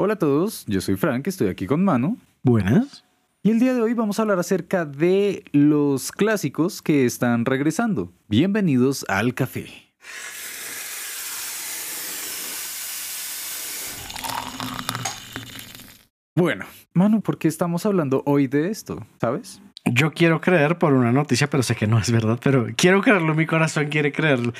Hola 0.00 0.14
a 0.14 0.16
todos, 0.16 0.64
yo 0.68 0.80
soy 0.80 0.94
Frank, 0.94 1.26
estoy 1.26 1.48
aquí 1.48 1.66
con 1.66 1.82
Manu. 1.82 2.18
Buenas. 2.44 3.04
Y 3.42 3.50
el 3.50 3.58
día 3.58 3.74
de 3.74 3.82
hoy 3.82 3.94
vamos 3.94 4.20
a 4.20 4.22
hablar 4.22 4.38
acerca 4.38 4.84
de 4.84 5.42
los 5.50 6.12
clásicos 6.12 6.82
que 6.82 7.04
están 7.04 7.44
regresando. 7.44 8.12
Bienvenidos 8.28 9.04
al 9.08 9.34
café. 9.34 9.66
Bueno, 16.36 16.66
Manu, 16.94 17.20
¿por 17.20 17.36
qué 17.36 17.48
estamos 17.48 17.84
hablando 17.84 18.22
hoy 18.24 18.46
de 18.46 18.68
esto? 18.68 19.04
¿Sabes? 19.20 19.60
Yo 19.92 20.12
quiero 20.12 20.40
creer 20.40 20.78
por 20.78 20.92
una 20.92 21.12
noticia, 21.12 21.48
pero 21.48 21.62
sé 21.62 21.74
que 21.74 21.86
no 21.86 21.98
es 21.98 22.10
verdad, 22.10 22.38
pero 22.42 22.66
quiero 22.76 23.00
creerlo, 23.00 23.34
mi 23.34 23.46
corazón 23.46 23.86
quiere 23.88 24.12
creerlo. 24.12 24.52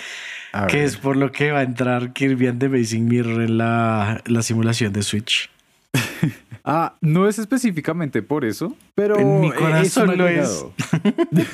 A 0.53 0.67
que 0.67 0.79
ver. 0.79 0.87
es 0.87 0.97
por 0.97 1.17
lo 1.17 1.31
que 1.31 1.51
va 1.53 1.61
a 1.61 1.63
entrar 1.63 2.13
Kirby 2.13 2.47
and 2.47 2.61
the 2.61 2.67
Amazing 2.67 3.07
Mirror 3.07 3.43
en 3.43 3.59
la, 3.59 4.23
la 4.27 4.43
simulación 4.43 4.93
de 4.93 5.03
Switch. 5.03 5.51
Ah, 6.71 6.97
no 7.01 7.27
es 7.27 7.39
específicamente 7.39 8.21
por 8.21 8.45
eso, 8.45 8.77
pero 8.95 9.19
En 9.19 9.41
mi 9.41 9.49
es 9.49 9.55
corazón 9.55 10.19
lo 10.19 10.25
agregado. 10.25 10.75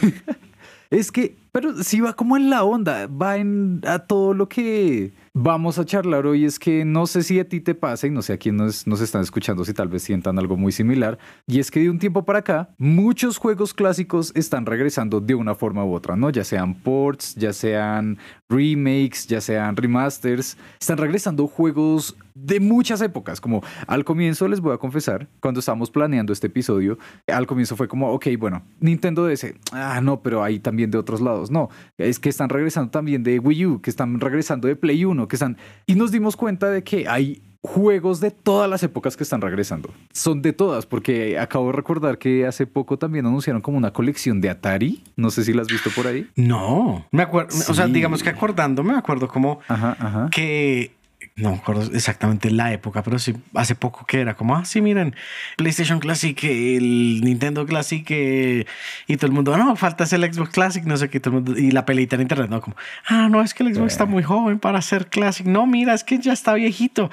es 0.91 1.13
que, 1.13 1.37
pero 1.55 1.85
sí 1.85 2.01
va 2.01 2.15
como 2.15 2.37
en 2.37 2.51
la 2.51 2.65
onda, 2.65 3.07
va 3.07 3.37
en 3.37 3.81
a 3.87 4.01
todo 4.01 4.35
lo 4.35 4.49
que 4.49 5.13
vamos 5.35 5.79
a 5.79 5.85
charlar 5.85 6.27
hoy. 6.27 6.45
Es 6.45 6.59
que 6.59 6.85
no 6.85 7.07
sé 7.07 7.23
si 7.23 7.39
a 7.39 7.49
ti 7.49 7.61
te 7.61 7.77
pasa 7.77 8.09
y 8.09 8.11
no 8.11 8.23
sé 8.23 8.33
a 8.33 8.39
quién 8.39 8.57
nos, 8.57 8.89
nos 8.89 9.01
están 9.01 9.23
escuchando 9.23 9.65
si 9.65 9.73
tal 9.73 9.87
vez 9.87 10.03
sientan 10.03 10.37
algo 10.41 10.57
muy 10.57 10.73
similar. 10.73 11.17
Y 11.47 11.61
es 11.61 11.71
que 11.71 11.79
de 11.79 11.91
un 11.91 12.01
tiempo 12.01 12.25
para 12.25 12.41
acá, 12.41 12.71
muchos 12.77 13.39
juegos 13.39 13.73
clásicos 13.73 14.33
están 14.35 14.67
regresando 14.67 15.21
de 15.21 15.37
una 15.37 15.55
forma 15.55 15.85
u 15.85 15.95
otra, 15.95 16.17
¿no? 16.17 16.29
Ya 16.31 16.43
sean 16.43 16.75
ports, 16.75 17.37
ya 17.37 17.53
sean 17.53 18.19
remakes, 18.49 19.29
ya 19.29 19.41
sean 19.41 19.77
remasters. 19.77 20.59
Están 20.81 20.99
regresando 20.99 21.47
juegos 21.47 22.17
de 22.35 22.61
muchas 22.61 23.01
épocas. 23.01 23.41
Como 23.41 23.63
al 23.87 24.05
comienzo, 24.05 24.49
les 24.49 24.61
voy 24.61 24.75
a 24.75 24.79
confesar, 24.79 25.29
cuando 25.41 25.61
estábamos 25.61 25.91
planeando 25.91 26.33
este 26.33 26.49
episodio, 26.49 26.99
al 27.27 27.47
comienzo 27.47 27.77
fue 27.77 27.89
como, 27.89 28.11
ok, 28.13 28.27
bueno, 28.39 28.63
Nintendo 28.81 29.27
DS, 29.27 29.55
ah, 29.73 30.01
no, 30.03 30.21
pero 30.21 30.43
hay 30.43 30.59
también 30.59 30.91
de 30.91 30.99
otros 30.99 31.21
lados. 31.21 31.44
No, 31.51 31.71
es 31.99 32.19
que 32.19 32.29
están 32.29 32.49
regresando 32.49 32.91
también 32.91 33.23
de 33.23 33.39
Wii 33.39 33.67
U, 33.67 33.81
que 33.81 33.91
están 33.91 34.21
regresando 34.21 34.69
de 34.69 34.77
Play 34.77 35.05
1, 35.05 35.29
que 35.29 35.37
están... 35.37 35.57
Y 35.87 35.95
nos 35.95 36.13
dimos 36.13 36.37
cuenta 36.37 36.71
de 36.71 36.83
que 36.83 37.09
hay 37.09 37.43
juegos 37.65 38.21
de 38.21 38.31
todas 38.31 38.69
las 38.69 38.83
épocas 38.83 39.17
que 39.17 39.23
están 39.23 39.41
regresando. 39.41 39.89
Son 40.13 40.43
de 40.43 40.53
todas, 40.53 40.85
porque 40.85 41.39
acabo 41.39 41.69
de 41.69 41.73
recordar 41.73 42.19
que 42.19 42.47
hace 42.47 42.67
poco 42.67 42.99
también 42.99 43.25
anunciaron 43.25 43.63
como 43.63 43.79
una 43.79 43.91
colección 43.91 44.43
de 44.43 44.51
Atari. 44.51 45.03
No 45.17 45.31
sé 45.31 45.45
si 45.45 45.55
la 45.55 45.63
has 45.63 45.69
visto 45.69 45.89
por 45.97 46.07
ahí. 46.07 46.29
No, 46.37 47.07
me 47.11 47.23
acuerdo, 47.23 47.57
o 47.69 47.75
sea, 47.75 47.87
digamos 47.87 48.23
que 48.23 48.29
acordándome, 48.29 48.93
me 48.93 48.99
acuerdo 48.99 49.29
como 49.29 49.61
Ajá, 49.67 49.97
ajá. 49.99 50.29
que 50.31 50.93
no 51.37 51.51
me 51.51 51.57
acuerdo 51.57 51.83
exactamente 51.93 52.51
la 52.51 52.73
época, 52.73 53.03
pero 53.03 53.19
sí 53.19 53.35
hace 53.55 53.75
poco 53.75 54.07
que 54.07 54.21
era 54.21 54.35
como, 54.35 54.55
ah, 54.55 54.65
sí, 54.65 54.81
miren, 54.81 55.17
PlayStation 55.57 55.99
Classic, 55.99 56.39
el 56.45 57.23
Nintendo 57.23 57.67
Classic 57.67 58.07
eh, 58.11 58.67
y 59.09 59.17
todo 59.17 59.27
el 59.27 59.33
mundo, 59.33 59.57
no, 59.57 59.75
falta 59.75 60.05
el 60.05 60.33
Xbox 60.33 60.51
Classic, 60.51 60.85
no 60.85 60.97
sé 60.97 61.11
qué, 61.11 61.19
todo 61.19 61.37
el 61.37 61.43
mundo, 61.43 61.59
y 61.59 61.73
la 61.73 61.85
pelita 61.85 62.15
en 62.15 62.23
internet, 62.23 62.49
no, 62.51 62.61
como, 62.61 62.77
ah, 63.09 63.29
no, 63.29 63.43
es 63.43 63.53
que 63.53 63.65
el 63.65 63.75
Xbox 63.75 63.93
está 63.93 64.07
muy 64.07 64.23
joven 64.23 64.61
para 64.61 64.81
ser 64.81 65.09
Classic, 65.09 65.47
no, 65.47 65.67
mira, 65.67 65.93
es 65.95 66.05
que 66.05 66.19
ya 66.19 66.33
está 66.33 66.55
viejito. 66.55 67.11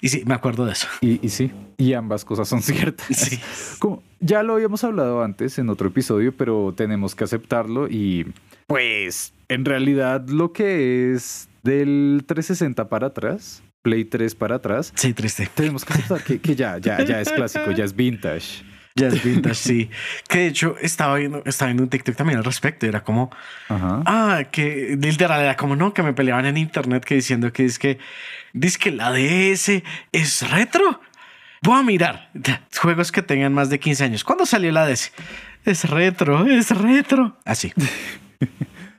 Y 0.00 0.08
sí, 0.08 0.22
me 0.24 0.34
acuerdo 0.34 0.64
de 0.64 0.72
eso. 0.72 0.88
Y, 1.02 1.24
y 1.24 1.28
sí, 1.28 1.52
y 1.76 1.92
ambas 1.92 2.24
cosas 2.24 2.48
son 2.48 2.62
ciertas. 2.62 3.06
Sí. 3.06 3.38
Como 3.78 4.02
ya 4.18 4.42
lo 4.42 4.54
habíamos 4.54 4.82
hablado 4.82 5.22
antes 5.22 5.58
en 5.58 5.68
otro 5.68 5.88
episodio, 5.88 6.34
pero 6.34 6.72
tenemos 6.74 7.14
que 7.14 7.24
aceptarlo 7.24 7.86
y 7.86 8.32
pues 8.66 9.34
en 9.48 9.64
realidad 9.64 10.26
lo 10.28 10.52
que 10.52 11.12
es 11.12 11.49
del 11.62 12.24
360 12.26 12.88
para 12.88 13.08
atrás, 13.08 13.62
Play 13.82 14.04
3 14.04 14.34
para 14.34 14.56
atrás, 14.56 14.92
Sí, 14.94 15.12
triste. 15.14 15.48
tenemos 15.54 15.84
que 15.84 15.94
aceptar 15.94 16.22
que, 16.22 16.38
que 16.40 16.54
ya, 16.54 16.78
ya, 16.78 17.02
ya 17.02 17.20
es 17.20 17.30
clásico, 17.32 17.70
ya 17.70 17.84
es 17.84 17.94
vintage. 17.96 18.62
Ya 18.96 19.06
es 19.06 19.22
vintage, 19.24 19.54
sí. 19.54 19.90
Que 20.28 20.38
de 20.40 20.46
hecho 20.48 20.76
estaba 20.80 21.14
viendo, 21.16 21.42
estaba 21.46 21.68
viendo 21.68 21.84
un 21.84 21.88
TikTok 21.88 22.16
también 22.16 22.38
al 22.38 22.44
respecto. 22.44 22.86
Era 22.86 23.02
como, 23.04 23.30
Ajá. 23.68 24.02
ah, 24.04 24.42
que 24.50 24.98
literal 25.00 25.40
era 25.40 25.56
como 25.56 25.76
no, 25.76 25.94
que 25.94 26.02
me 26.02 26.12
peleaban 26.12 26.44
en 26.44 26.56
internet 26.56 27.04
que 27.04 27.14
diciendo 27.14 27.52
que 27.52 27.64
es 27.64 27.78
que, 27.78 27.98
dice 28.52 28.78
que 28.78 28.90
la 28.90 29.12
DS 29.12 29.82
es 30.12 30.50
retro. 30.50 31.00
Voy 31.62 31.78
a 31.78 31.82
mirar 31.82 32.30
juegos 32.78 33.12
que 33.12 33.22
tengan 33.22 33.52
más 33.54 33.70
de 33.70 33.78
15 33.78 34.04
años. 34.04 34.24
¿Cuándo 34.24 34.44
salió 34.44 34.72
la 34.72 34.86
DS? 34.86 35.12
Es 35.64 35.88
retro, 35.88 36.46
es 36.46 36.70
retro. 36.70 37.38
Así. 37.44 37.72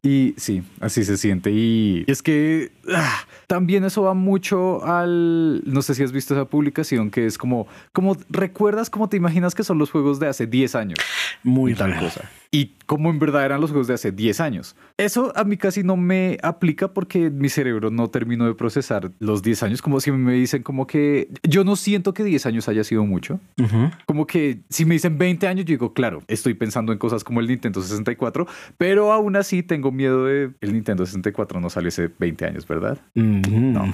Y 0.04 0.34
sí, 0.38 0.64
así 0.80 1.04
se 1.04 1.16
siente. 1.16 1.52
Y 1.52 2.06
es 2.08 2.24
que 2.24 2.72
ah, 2.92 3.20
también 3.46 3.84
eso 3.84 4.02
va 4.02 4.16
mucho 4.16 4.84
al. 4.84 5.62
No 5.66 5.84
sé 5.84 5.94
si 5.94 6.02
has 6.02 6.12
visto 6.12 6.34
esa 6.34 6.46
publicación 6.46 7.12
que 7.12 7.28
es 7.28 7.38
como, 7.38 7.68
como 7.94 8.18
recuerdas 8.30 8.90
cómo 8.90 9.10
te 9.10 9.18
imaginas 9.18 9.54
que 9.54 9.64
son 9.64 9.78
los 9.78 9.92
juegos 9.92 10.20
de 10.20 10.28
hace 10.28 10.48
10 10.48 10.74
años. 10.74 11.00
Muy 11.44 11.74
y 11.74 11.76
tal 11.76 11.92
real. 11.92 12.04
cosa. 12.04 12.32
Y 12.50 12.72
como 12.92 13.10
en 13.10 13.20
verdad 13.20 13.46
eran 13.46 13.62
los 13.62 13.70
juegos 13.70 13.88
de 13.88 13.94
hace 13.94 14.12
10 14.12 14.42
años. 14.42 14.76
Eso 14.98 15.32
a 15.38 15.46
mí 15.46 15.56
casi 15.56 15.82
no 15.82 15.96
me 15.96 16.38
aplica 16.44 16.90
porque 16.94 17.30
mi 17.30 17.48
cerebro 17.48 17.90
no 17.90 18.10
terminó 18.10 18.46
de 18.46 18.54
procesar 18.54 19.14
los 19.20 19.42
10 19.42 19.64
años. 19.64 19.82
Como 19.82 20.02
si 20.02 20.12
me 20.12 20.34
dicen 20.34 20.62
como 20.62 20.86
que 20.88 21.30
yo 21.42 21.64
no 21.64 21.78
siento 21.78 22.14
que 22.14 22.26
10 22.26 22.48
años 22.48 22.68
haya 22.68 22.84
sido 22.84 23.06
mucho. 23.06 23.40
Ujú. 23.58 23.92
Como 24.06 24.28
que 24.28 24.60
si 24.68 24.84
me 24.84 24.96
dicen 24.96 25.18
20 25.18 25.48
años, 25.48 25.64
yo 25.64 25.70
digo, 25.70 25.94
claro, 25.94 26.22
estoy 26.28 26.54
pensando 26.54 26.92
en 26.92 26.98
cosas 26.98 27.24
como 27.24 27.40
el 27.40 27.48
Nintendo 27.48 27.82
64, 27.82 28.46
pero 28.78 29.14
aún 29.14 29.38
así 29.38 29.64
tengo 29.64 29.94
miedo 29.94 30.26
de 30.26 30.52
el 30.60 30.74
Nintendo 30.74 31.06
64 31.06 31.62
no 31.62 31.70
salió 31.70 31.88
hace 31.88 32.10
20 32.20 32.46
años, 32.46 32.68
¿verdad? 32.68 33.00
No. 33.16 33.94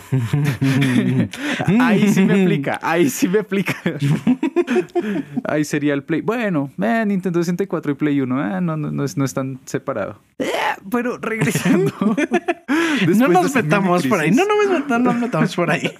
Ahí 1.80 2.08
sí 2.08 2.26
me 2.26 2.42
aplica, 2.42 2.80
ahí 2.82 3.10
sí 3.12 3.28
me 3.28 3.40
aplica. 3.40 3.76
ahí 5.44 5.64
sería 5.64 5.94
el 5.94 6.04
Play. 6.04 6.22
Bueno, 6.22 6.72
eh, 6.82 7.04
Nintendo 7.06 7.40
64 7.42 7.92
y 7.92 7.96
Play 7.96 8.22
1, 8.22 8.58
eh, 8.58 8.62
no, 8.62 8.76
no, 8.78 8.87
no, 8.92 9.04
es- 9.04 9.18
no 9.18 9.26
están 9.26 9.60
separados. 9.66 10.18
Eh, 10.40 10.50
pero 10.92 11.18
regresando. 11.22 11.92
No 13.16 13.28
nos 13.28 13.54
metamos 13.56 14.06
por 14.08 14.20
ahí. 14.20 14.32
No, 14.32 14.44
no, 14.46 14.72
nos- 14.80 14.88
no 14.88 15.00
nos 15.00 15.16
metamos 15.16 15.56
por 15.56 15.72
ahí. 15.72 15.92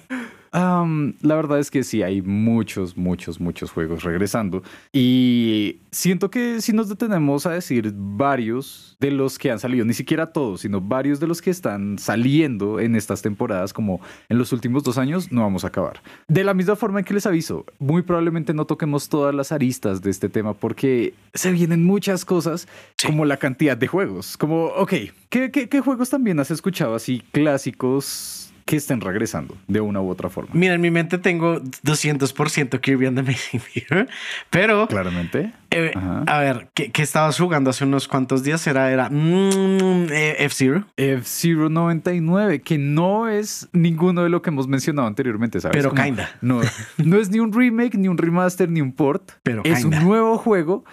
Am, 0.52 1.14
la 1.20 1.34
verdad 1.34 1.58
es 1.58 1.70
que 1.70 1.84
sí, 1.84 2.02
hay 2.02 2.22
muchos, 2.22 2.96
muchos, 2.96 3.40
muchos 3.40 3.70
juegos 3.70 4.02
regresando. 4.02 4.62
Y 4.92 5.78
siento 5.90 6.30
que 6.30 6.60
si 6.60 6.72
nos 6.72 6.88
detenemos 6.88 7.46
a 7.46 7.50
decir 7.50 7.92
varios 7.94 8.96
de 9.00 9.10
los 9.10 9.38
que 9.38 9.50
han 9.50 9.58
salido, 9.58 9.84
ni 9.84 9.94
siquiera 9.94 10.32
todos, 10.32 10.62
sino 10.62 10.80
varios 10.80 11.20
de 11.20 11.26
los 11.26 11.42
que 11.42 11.50
están 11.50 11.98
saliendo 11.98 12.80
en 12.80 12.96
estas 12.96 13.22
temporadas, 13.22 13.72
como 13.72 14.00
en 14.28 14.38
los 14.38 14.52
últimos 14.52 14.82
dos 14.82 14.98
años, 14.98 15.30
no 15.30 15.42
vamos 15.42 15.64
a 15.64 15.68
acabar. 15.68 16.00
De 16.26 16.44
la 16.44 16.54
misma 16.54 16.76
forma 16.76 17.00
en 17.00 17.04
que 17.04 17.14
les 17.14 17.26
aviso, 17.26 17.64
muy 17.78 18.02
probablemente 18.02 18.54
no 18.54 18.64
toquemos 18.64 19.08
todas 19.08 19.34
las 19.34 19.52
aristas 19.52 20.02
de 20.02 20.10
este 20.10 20.28
tema 20.28 20.54
porque 20.54 21.14
se 21.34 21.52
vienen 21.52 21.84
muchas 21.84 22.24
cosas, 22.24 22.68
como 23.04 23.24
la 23.24 23.36
cantidad 23.36 23.76
de 23.76 23.86
juegos. 23.86 24.36
Como, 24.36 24.66
ok, 24.66 24.92
¿qué, 25.28 25.50
qué, 25.50 25.68
qué 25.68 25.80
juegos 25.80 26.10
también 26.10 26.40
has 26.40 26.50
escuchado 26.50 26.94
así 26.94 27.22
clásicos? 27.32 28.52
Que 28.68 28.76
estén 28.76 29.00
regresando 29.00 29.56
de 29.66 29.80
una 29.80 30.02
u 30.02 30.10
otra 30.10 30.28
forma. 30.28 30.50
Mira, 30.52 30.74
en 30.74 30.80
mi 30.82 30.90
mente 30.90 31.16
tengo 31.16 31.58
200% 31.62 32.80
Kirby 32.80 33.06
and 33.06 33.16
the 33.16 33.20
Amazing 33.22 33.62
Mirror, 33.74 34.08
pero 34.50 34.86
Claramente. 34.88 35.52
eh, 35.70 35.92
a 36.26 36.38
ver, 36.38 36.68
¿qué, 36.74 36.90
qué 36.92 37.00
estabas 37.02 37.38
jugando 37.38 37.70
hace 37.70 37.84
unos 37.84 38.06
cuantos 38.08 38.42
días? 38.42 38.66
Era, 38.66 38.90
era 38.92 39.08
mm, 39.08 40.08
eh, 40.12 40.36
F-Zero, 40.40 40.84
F-Zero 40.98 41.70
99, 41.70 42.60
que 42.60 42.76
no 42.76 43.26
es 43.28 43.70
ninguno 43.72 44.22
de 44.22 44.28
lo 44.28 44.42
que 44.42 44.50
hemos 44.50 44.68
mencionado 44.68 45.08
anteriormente, 45.08 45.60
¿sabes? 45.62 45.74
Pero 45.76 45.88
Como- 45.90 46.02
kinda. 46.04 46.28
No, 46.42 46.60
no 46.98 47.16
es 47.18 47.30
ni 47.30 47.38
un 47.40 47.52
remake, 47.54 47.96
ni 47.96 48.08
un 48.08 48.18
remaster, 48.18 48.68
ni 48.70 48.82
un 48.82 48.92
port. 48.92 49.30
Pero 49.42 49.62
es 49.64 49.80
kinda. 49.80 49.98
un 49.98 50.04
nuevo 50.04 50.36
juego 50.36 50.84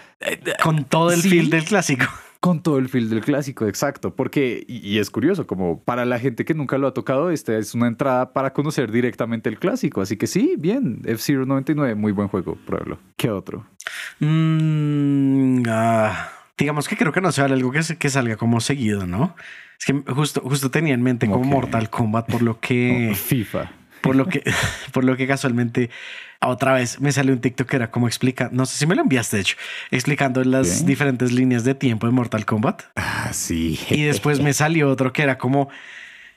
con 0.63 0.85
todo 0.85 1.11
el 1.11 1.21
Sí. 1.21 1.29
feel 1.29 1.49
del 1.49 1.65
clásico. 1.65 2.05
Con 2.45 2.61
todo 2.61 2.77
el 2.77 2.89
feel 2.89 3.09
del 3.09 3.21
clásico, 3.21 3.65
exacto. 3.65 4.15
Porque, 4.15 4.63
y, 4.67 4.99
es 4.99 5.09
curioso, 5.09 5.47
como 5.47 5.81
para 5.81 6.05
la 6.05 6.19
gente 6.19 6.45
que 6.45 6.53
nunca 6.53 6.77
lo 6.77 6.85
ha 6.85 6.93
tocado, 6.93 7.31
esta 7.31 7.57
es 7.57 7.73
una 7.73 7.87
entrada 7.87 8.33
para 8.33 8.53
conocer 8.53 8.91
directamente 8.91 9.49
el 9.49 9.57
clásico. 9.57 9.99
Así 9.99 10.15
que 10.15 10.27
sí, 10.27 10.53
bien, 10.55 11.01
F-Zero 11.05 11.47
99, 11.47 11.95
muy 11.95 12.11
buen 12.11 12.27
juego, 12.27 12.55
pruébalo. 12.67 12.99
¿Qué 13.17 13.31
otro? 13.31 13.65
Mm, 14.19 15.63
ah, 15.67 16.29
digamos 16.55 16.87
que 16.87 16.95
creo 16.95 17.11
que 17.11 17.19
no 17.19 17.31
se 17.31 17.41
vale 17.41 17.55
algo 17.55 17.71
que, 17.71 17.81
que 17.97 18.09
salga 18.11 18.37
como 18.37 18.59
seguido, 18.59 19.07
¿no? 19.07 19.35
Es 19.79 19.85
que 19.87 19.93
justo, 20.13 20.41
justo 20.41 20.69
tenía 20.69 20.93
en 20.93 21.01
mente 21.01 21.27
como. 21.27 21.45
Mortal 21.45 21.89
Kombat, 21.89 22.29
por 22.29 22.43
lo 22.43 22.59
que... 22.59 23.13
FIFA. 23.15 23.71
Por 24.05 24.15
lo 24.15 24.27
que, 24.27 24.43
por 24.93 25.03
lo 25.03 25.17
que 25.17 25.27
casualmente 25.27 25.89
otra 26.39 26.73
vez 26.73 27.01
me 27.01 27.11
salió 27.11 27.33
un 27.33 27.41
TikTok 27.41 27.67
que 27.67 27.75
era 27.75 27.89
como 27.89 28.07
explica, 28.07 28.49
no 28.51 28.65
sé 28.67 28.77
si 28.77 28.85
me 28.85 28.93
lo 28.93 29.01
enviaste, 29.01 29.37
de 29.37 29.41
hecho, 29.41 29.57
explicando 29.89 30.43
las 30.43 30.85
diferentes 30.85 31.31
líneas 31.31 31.63
de 31.63 31.73
tiempo 31.73 32.05
de 32.05 32.13
Mortal 32.13 32.45
Kombat. 32.45 32.83
Ah, 32.95 33.31
sí. 33.33 33.79
Y 33.89 34.03
después 34.03 34.39
me 34.41 34.53
salió 34.53 34.89
otro 34.89 35.11
que 35.11 35.23
era 35.23 35.39
como 35.39 35.69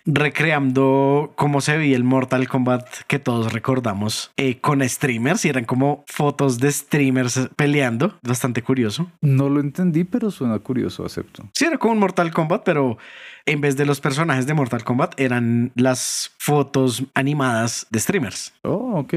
recreando 0.04 1.32
cómo 1.36 1.60
se 1.60 1.76
veía 1.76 1.96
el 1.96 2.04
Mortal 2.04 2.48
Kombat 2.48 2.86
que 3.06 3.18
todos 3.18 3.52
recordamos 3.52 4.30
eh, 4.36 4.58
con 4.60 4.86
streamers 4.88 5.44
y 5.44 5.48
eran 5.48 5.64
como 5.64 6.04
fotos 6.06 6.58
de 6.58 6.72
streamers 6.72 7.48
peleando. 7.56 8.18
Bastante 8.22 8.62
curioso. 8.62 9.10
No 9.20 9.48
lo 9.48 9.60
entendí, 9.60 10.04
pero 10.04 10.30
suena 10.30 10.58
curioso, 10.58 11.04
acepto. 11.04 11.48
Sí, 11.52 11.66
era 11.66 11.78
como 11.78 11.92
un 11.92 11.98
Mortal 11.98 12.32
Kombat, 12.32 12.62
pero 12.64 12.98
en 13.46 13.60
vez 13.60 13.76
de 13.76 13.86
los 13.86 14.00
personajes 14.00 14.46
de 14.46 14.54
Mortal 14.54 14.84
Kombat 14.84 15.18
eran 15.20 15.72
las 15.74 16.32
fotos 16.38 17.04
animadas 17.14 17.86
de 17.90 18.00
streamers. 18.00 18.52
Oh, 18.62 18.98
ok. 18.98 19.14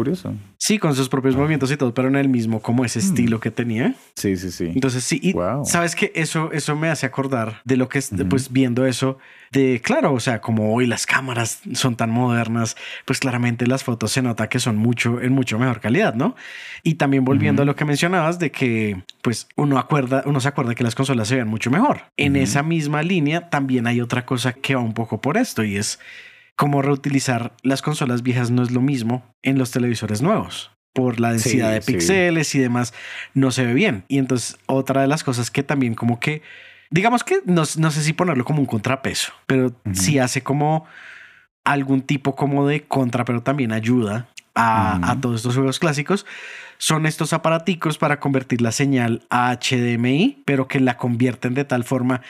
Curioso. 0.00 0.34
Sí, 0.58 0.78
con 0.78 0.94
sus 0.94 1.08
propios 1.08 1.36
movimientos 1.36 1.70
y 1.70 1.76
todo, 1.76 1.92
pero 1.94 2.08
en 2.08 2.16
el 2.16 2.28
mismo, 2.28 2.60
como 2.60 2.84
ese 2.84 2.98
estilo 2.98 3.40
que 3.40 3.50
tenía. 3.50 3.94
Sí, 4.16 4.36
sí, 4.36 4.50
sí. 4.50 4.66
Entonces, 4.74 5.04
sí, 5.04 5.18
y 5.22 5.32
Wow. 5.32 5.64
sabes 5.64 5.94
que 5.94 6.12
eso, 6.14 6.50
eso 6.52 6.76
me 6.76 6.88
hace 6.88 7.06
acordar 7.06 7.60
de 7.64 7.76
lo 7.76 7.88
que 7.88 7.98
es, 7.98 8.10
pues 8.28 8.52
viendo 8.52 8.86
eso, 8.86 9.18
de 9.52 9.80
claro, 9.82 10.12
o 10.12 10.20
sea, 10.20 10.40
como 10.40 10.72
hoy 10.74 10.86
las 10.86 11.06
cámaras 11.06 11.60
son 11.72 11.96
tan 11.96 12.10
modernas, 12.10 12.76
pues 13.04 13.18
claramente 13.20 13.66
las 13.66 13.82
fotos 13.84 14.12
se 14.12 14.22
nota 14.22 14.48
que 14.48 14.58
son 14.60 14.76
mucho, 14.76 15.20
en 15.20 15.32
mucho 15.32 15.58
mejor 15.58 15.80
calidad, 15.80 16.14
¿no? 16.14 16.36
Y 16.82 16.94
también 16.94 17.24
volviendo 17.24 17.62
a 17.62 17.64
lo 17.64 17.74
que 17.76 17.84
mencionabas 17.84 18.38
de 18.38 18.50
que, 18.50 19.02
pues 19.22 19.48
uno 19.56 19.78
acuerda, 19.78 20.22
uno 20.26 20.40
se 20.40 20.48
acuerda 20.48 20.74
que 20.74 20.84
las 20.84 20.94
consolas 20.94 21.28
se 21.28 21.34
vean 21.36 21.48
mucho 21.48 21.70
mejor. 21.70 22.02
En 22.16 22.36
esa 22.36 22.62
misma 22.62 23.02
línea 23.02 23.48
también 23.50 23.86
hay 23.86 24.00
otra 24.00 24.24
cosa 24.24 24.52
que 24.52 24.74
va 24.74 24.80
un 24.82 24.94
poco 24.94 25.20
por 25.20 25.36
esto 25.36 25.64
y 25.64 25.76
es 25.76 25.98
como 26.60 26.82
reutilizar 26.82 27.54
las 27.62 27.80
consolas 27.80 28.22
viejas 28.22 28.50
no 28.50 28.62
es 28.62 28.70
lo 28.70 28.82
mismo 28.82 29.24
en 29.42 29.56
los 29.56 29.70
televisores 29.70 30.20
nuevos. 30.20 30.70
Por 30.92 31.18
la 31.18 31.30
densidad 31.32 31.68
Sí, 31.68 31.74
de 31.74 31.80
sí. 31.82 31.92
píxeles 31.94 32.54
y 32.54 32.58
demás, 32.58 32.92
no 33.32 33.50
se 33.50 33.64
ve 33.64 33.72
bien. 33.72 34.04
Y 34.08 34.18
entonces, 34.18 34.58
otra 34.66 35.00
de 35.00 35.06
las 35.06 35.24
cosas 35.24 35.50
que 35.50 35.62
también, 35.62 35.94
como 35.94 36.20
que, 36.20 36.42
digamos 36.90 37.24
que 37.24 37.40
no, 37.46 37.62
no 37.78 37.90
sé 37.90 38.02
si 38.02 38.12
ponerlo 38.12 38.44
como 38.44 38.60
un 38.60 38.66
contrapeso, 38.66 39.32
pero 39.46 39.72
sí 39.94 40.18
hace 40.18 40.42
como 40.42 40.84
algún 41.64 42.02
tipo 42.02 42.36
como 42.36 42.66
de 42.68 42.82
contra, 42.82 43.24
pero 43.24 43.42
también 43.42 43.72
ayuda 43.72 44.28
a, 44.54 45.12
a 45.12 45.18
todos 45.18 45.36
estos 45.36 45.54
juegos 45.54 45.78
clásicos. 45.78 46.26
Son 46.76 47.06
estos 47.06 47.32
aparaticos 47.32 47.96
para 47.96 48.20
convertir 48.20 48.60
la 48.60 48.72
señal 48.72 49.22
a 49.30 49.56
HDMI, 49.56 50.42
pero 50.44 50.68
que 50.68 50.78
la 50.78 50.98
convierten 50.98 51.54
de 51.54 51.64
tal 51.64 51.84
forma 51.84 52.20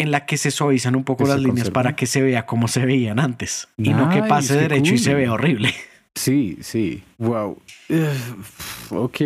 en 0.00 0.10
la 0.10 0.24
que 0.24 0.38
se 0.38 0.50
suavizan 0.50 0.96
un 0.96 1.04
poco 1.04 1.26
las 1.26 1.38
líneas 1.38 1.70
para 1.70 1.94
que 1.94 2.06
se 2.06 2.22
vea 2.22 2.46
como 2.46 2.68
se 2.68 2.86
veían 2.86 3.18
antes 3.18 3.68
y 3.76 3.90
no 3.90 4.08
que 4.08 4.22
pase 4.22 4.56
derecho 4.56 4.94
y 4.94 4.98
se 4.98 5.12
vea 5.12 5.32
horrible. 5.32 5.74
Sí, 6.14 6.58
sí. 6.62 7.02
Wow. 7.18 7.60
Eh, 7.88 8.12
ok. 8.90 9.20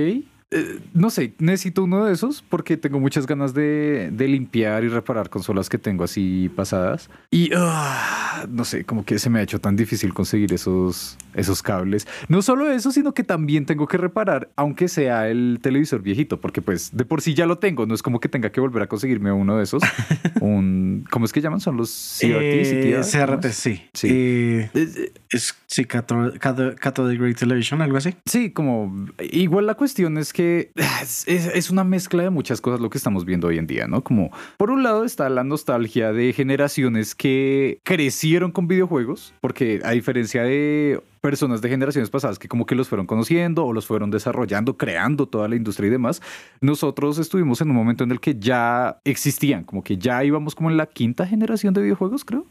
Eh, 0.56 0.78
no 0.94 1.10
sé, 1.10 1.34
necesito 1.40 1.82
uno 1.82 2.04
de 2.04 2.12
esos 2.12 2.42
porque 2.42 2.76
tengo 2.76 3.00
muchas 3.00 3.26
ganas 3.26 3.54
de, 3.54 4.10
de 4.12 4.28
limpiar 4.28 4.84
y 4.84 4.88
reparar 4.88 5.28
consolas 5.28 5.68
que 5.68 5.78
tengo 5.78 6.04
así 6.04 6.48
pasadas. 6.54 7.10
Y 7.30 7.50
ah, 7.56 8.46
no 8.48 8.64
sé, 8.64 8.84
como 8.84 9.04
que 9.04 9.18
se 9.18 9.30
me 9.30 9.40
ha 9.40 9.42
hecho 9.42 9.60
tan 9.60 9.74
difícil 9.74 10.14
conseguir 10.14 10.52
esos, 10.52 11.18
esos 11.34 11.60
cables. 11.62 12.06
No 12.28 12.40
solo 12.40 12.70
eso, 12.70 12.92
sino 12.92 13.12
que 13.14 13.24
también 13.24 13.66
tengo 13.66 13.88
que 13.88 13.98
reparar, 13.98 14.50
aunque 14.54 14.86
sea 14.86 15.28
el 15.28 15.58
televisor 15.60 16.02
viejito, 16.02 16.40
porque 16.40 16.62
pues 16.62 16.96
de 16.96 17.04
por 17.04 17.20
sí 17.20 17.34
ya 17.34 17.46
lo 17.46 17.58
tengo. 17.58 17.86
No 17.86 17.94
es 17.94 18.02
como 18.02 18.20
que 18.20 18.28
tenga 18.28 18.52
que 18.52 18.60
volver 18.60 18.84
a 18.84 18.86
conseguirme 18.86 19.32
uno 19.32 19.56
de 19.56 19.64
esos. 19.64 19.82
Un, 20.40 21.04
¿Cómo 21.10 21.24
es 21.24 21.32
que 21.32 21.40
llaman? 21.40 21.60
Son 21.60 21.76
los 21.76 21.90
CRT, 22.20 22.28
Eh, 22.32 23.02
CTR, 23.02 23.26
¿cómo 23.26 23.40
CRT, 23.40 23.46
sí. 23.52 23.82
Sí. 23.92 24.08
Eh, 24.10 24.70
Eh, 24.74 25.12
es 25.30 25.54
sí, 25.66 25.84
Cathode, 25.84 27.16
Ray 27.18 27.34
Television, 27.34 27.82
algo 27.82 27.96
así. 27.96 28.14
Sí, 28.26 28.50
como 28.50 29.06
igual 29.32 29.66
la 29.66 29.74
cuestión 29.74 30.16
es 30.18 30.32
que 30.32 30.43
es, 30.74 31.24
es- 31.28 31.46
es 31.46 31.70
una 31.70 31.84
mezcla 31.84 32.22
de 32.22 32.30
muchas 32.30 32.60
cosas 32.60 32.80
lo 32.80 32.90
que 32.90 32.98
estamos 32.98 33.24
viendo 33.24 33.48
hoy 33.48 33.58
en 33.58 33.66
día, 33.66 33.86
¿no? 33.86 34.02
Como 34.02 34.30
por 34.56 34.70
un 34.70 34.82
lado 34.82 35.04
está 35.04 35.28
la 35.28 35.44
nostalgia 35.44 36.12
de 36.12 36.32
generaciones 36.32 37.14
que 37.14 37.78
crecieron 37.84 38.52
con 38.52 38.68
videojuegos, 38.68 39.34
porque 39.40 39.80
a 39.84 39.90
diferencia 39.92 40.42
de 40.42 41.02
personas 41.20 41.62
de 41.62 41.70
generaciones 41.70 42.10
pasadas 42.10 42.38
que 42.38 42.48
como 42.48 42.66
que 42.66 42.74
los 42.74 42.86
fueron 42.88 43.06
conociendo 43.06 43.64
o 43.64 43.72
los 43.72 43.86
fueron 43.86 44.10
desarrollando, 44.10 44.76
creando 44.76 45.26
toda 45.26 45.48
la 45.48 45.56
industria 45.56 45.86
y 45.86 45.90
demás, 45.90 46.20
nosotros 46.60 47.18
estuvimos 47.18 47.62
en 47.62 47.70
un 47.70 47.76
momento 47.76 48.04
en 48.04 48.10
el 48.10 48.20
que 48.20 48.34
ya 48.38 48.98
existían, 49.04 49.64
como 49.64 49.82
que 49.82 49.96
ya 49.96 50.22
íbamos 50.22 50.54
como 50.54 50.70
en 50.70 50.76
la 50.76 50.84
quinta 50.86 51.26
generación 51.26 51.72
de 51.72 51.80
videojuegos, 51.82 52.26
creo. 52.26 52.46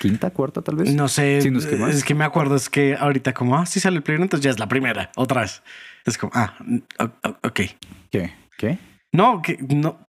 Quinta, 0.00 0.30
cuarta 0.30 0.60
tal 0.60 0.76
vez. 0.76 0.94
No 0.94 1.08
sé, 1.08 1.40
Sí, 1.40 1.50
no 1.50 1.58
es 1.58 1.66
que 1.66 1.76
más. 1.76 1.94
es 1.94 2.04
que 2.04 2.14
me 2.14 2.24
acuerdo, 2.24 2.54
es 2.54 2.68
que 2.68 2.96
ahorita 2.96 3.32
como, 3.32 3.56
ah, 3.56 3.64
sí 3.64 3.80
sale 3.80 3.96
el 3.96 4.02
primero, 4.02 4.24
entonces 4.24 4.44
ya 4.44 4.50
es 4.50 4.58
la 4.58 4.68
primera, 4.68 5.10
otra 5.16 5.40
vez. 5.40 5.62
Es 6.08 6.18
como, 6.18 6.32
ah, 6.34 6.54
ok. 7.42 7.60
¿Qué? 8.10 8.32
¿Qué? 8.56 8.78
No, 9.12 9.40
que 9.42 9.58
no. 9.68 9.98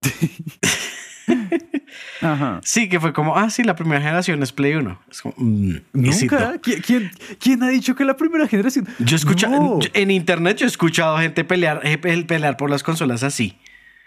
Ajá. 2.22 2.60
Sí, 2.64 2.88
que 2.88 3.00
fue 3.00 3.12
como, 3.12 3.36
ah, 3.36 3.48
sí, 3.50 3.62
la 3.64 3.74
primera 3.74 4.00
generación 4.00 4.42
es 4.42 4.52
Play 4.52 4.74
1. 4.74 5.00
Es 5.10 5.22
como, 5.22 5.34
mm, 5.38 5.74
éxito. 6.04 6.38
Nunca. 6.38 6.54
¿Qui- 6.60 6.82
¿Quién, 6.84 7.10
quién 7.38 7.62
ha 7.62 7.68
dicho 7.68 7.94
que 7.94 8.04
la 8.04 8.16
primera 8.16 8.46
generación? 8.46 8.86
Yo 8.98 9.16
escucho, 9.16 9.48
No. 9.48 9.78
en 9.94 10.10
internet 10.10 10.58
yo 10.58 10.66
he 10.66 10.68
escuchado 10.68 11.18
gente 11.18 11.44
pelear, 11.44 11.80
eh, 11.84 11.98
pe- 11.98 12.24
pelear 12.24 12.56
por 12.56 12.68
las 12.70 12.82
consolas 12.82 13.22
así. 13.22 13.56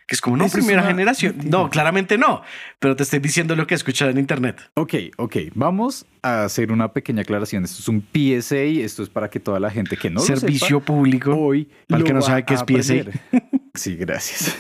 Que 0.08 0.16
es 0.16 0.22
como, 0.22 0.36
no, 0.36 0.50
primera 0.50 0.82
una 0.82 0.90
generación. 0.90 1.36
No, 1.46 1.70
claramente 1.70 2.18
no. 2.18 2.42
Pero 2.80 2.96
te 2.96 3.04
estoy 3.04 3.20
diciendo 3.20 3.56
lo 3.56 3.66
que 3.66 3.74
he 3.74 3.78
escuchado 3.78 4.12
en 4.12 4.18
internet. 4.18 4.62
Ok, 4.74 4.96
ok. 5.18 5.38
Vamos 5.56 6.06
a 6.22 6.44
hacer 6.44 6.72
una 6.72 6.92
pequeña 6.92 7.22
aclaración. 7.22 7.64
Esto 7.64 7.82
es 7.82 7.88
un 7.88 8.02
PSA. 8.02 8.84
Esto 8.84 9.04
es 9.04 9.10
para 9.10 9.30
que 9.30 9.40
toda 9.40 9.60
la 9.60 9.70
gente 9.70 9.96
que 9.96 10.10
no 10.10 10.20
lo 10.20 10.26
Servicio 10.26 10.80
sepa, 10.80 10.86
público. 10.86 11.34
hoy 11.36 11.70
para 11.88 12.00
el 12.02 12.06
que 12.06 12.14
no 12.14 12.22
sabe 12.22 12.44
qué 12.44 12.54
es 12.56 12.62
PSA. 12.62 13.12
Sí, 13.76 13.96
gracias. 13.96 14.56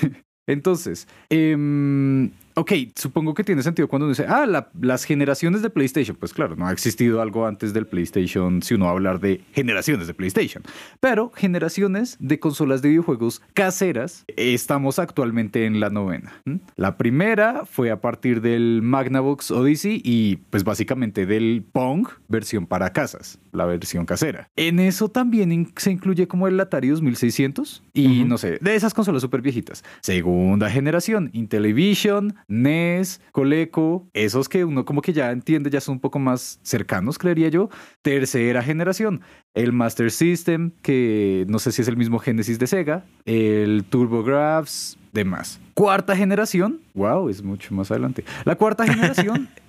Entonces, 0.47 1.07
em, 1.29 2.31
ok, 2.55 2.71
supongo 2.95 3.33
que 3.33 3.43
tiene 3.43 3.63
sentido 3.63 3.87
cuando 3.87 4.05
uno 4.05 4.11
dice, 4.13 4.25
ah, 4.27 4.45
la- 4.45 4.69
las 4.81 5.03
generaciones 5.03 5.61
de 5.61 5.69
PlayStation. 5.69 6.15
Pues 6.17 6.33
claro, 6.33 6.55
no 6.55 6.67
ha 6.67 6.71
existido 6.71 7.21
algo 7.21 7.45
antes 7.45 7.73
del 7.73 7.85
PlayStation 7.87 8.61
si 8.61 8.73
uno 8.75 8.85
va 8.85 8.91
a 8.91 8.93
hablar 8.93 9.19
de 9.19 9.41
generaciones 9.53 10.07
de 10.07 10.13
PlayStation. 10.13 10.63
Pero 10.99 11.31
generaciones 11.35 12.17
de 12.19 12.39
consolas 12.39 12.81
de 12.81 12.89
videojuegos 12.89 13.41
caseras, 13.53 14.25
estamos 14.35 14.99
actualmente 14.99 15.65
en 15.65 15.79
la 15.79 15.89
novena. 15.89 16.33
La 16.75 16.97
primera 16.97 17.65
fue 17.65 17.91
a 17.91 18.01
partir 18.01 18.41
del 18.41 18.81
Magnavox 18.83 19.51
Odyssey 19.51 20.01
y 20.03 20.37
pues 20.49 20.63
básicamente 20.63 21.25
del 21.25 21.63
Pong 21.71 22.07
versión 22.27 22.65
para 22.67 22.91
casas, 22.93 23.39
la 23.51 23.65
versión 23.65 24.05
casera. 24.05 24.49
En 24.55 24.79
eso 24.79 25.09
también 25.09 25.51
in- 25.51 25.71
se 25.77 25.91
incluye 25.91 26.27
como 26.27 26.47
el 26.47 26.59
Atari 26.59 26.89
2600 26.89 27.83
y 27.93 28.23
no 28.25 28.37
sé, 28.37 28.57
de 28.61 28.75
esas 28.75 28.93
consolas 28.93 29.21
súper 29.21 29.41
viejitas. 29.41 29.83
Segunda 30.01 30.69
generación, 30.69 31.29
Intellivision, 31.33 32.35
NES, 32.47 33.21
Coleco, 33.31 34.07
esos 34.13 34.49
que 34.49 34.65
uno 34.65 34.85
como 34.85 35.01
que 35.01 35.13
ya 35.13 35.31
entiende, 35.31 35.69
ya 35.69 35.81
son 35.81 35.93
un 35.93 35.99
poco 35.99 36.19
más 36.19 36.59
cercanos, 36.63 37.17
creería 37.17 37.49
yo. 37.49 37.69
Tercera 38.01 38.61
generación, 38.63 39.21
el 39.53 39.73
Master 39.73 40.11
System, 40.11 40.71
que 40.81 41.45
no 41.47 41.59
sé 41.59 41.71
si 41.71 41.81
es 41.81 41.87
el 41.87 41.97
mismo 41.97 42.19
Genesis 42.19 42.59
de 42.59 42.67
Sega, 42.67 43.05
el 43.25 43.83
TurboGrafx, 43.89 44.97
demás. 45.11 45.59
Cuarta 45.73 46.15
generación, 46.15 46.81
wow, 46.93 47.29
es 47.29 47.43
mucho 47.43 47.73
más 47.73 47.91
adelante. 47.91 48.23
La 48.45 48.55
cuarta 48.55 48.85
generación 48.85 49.49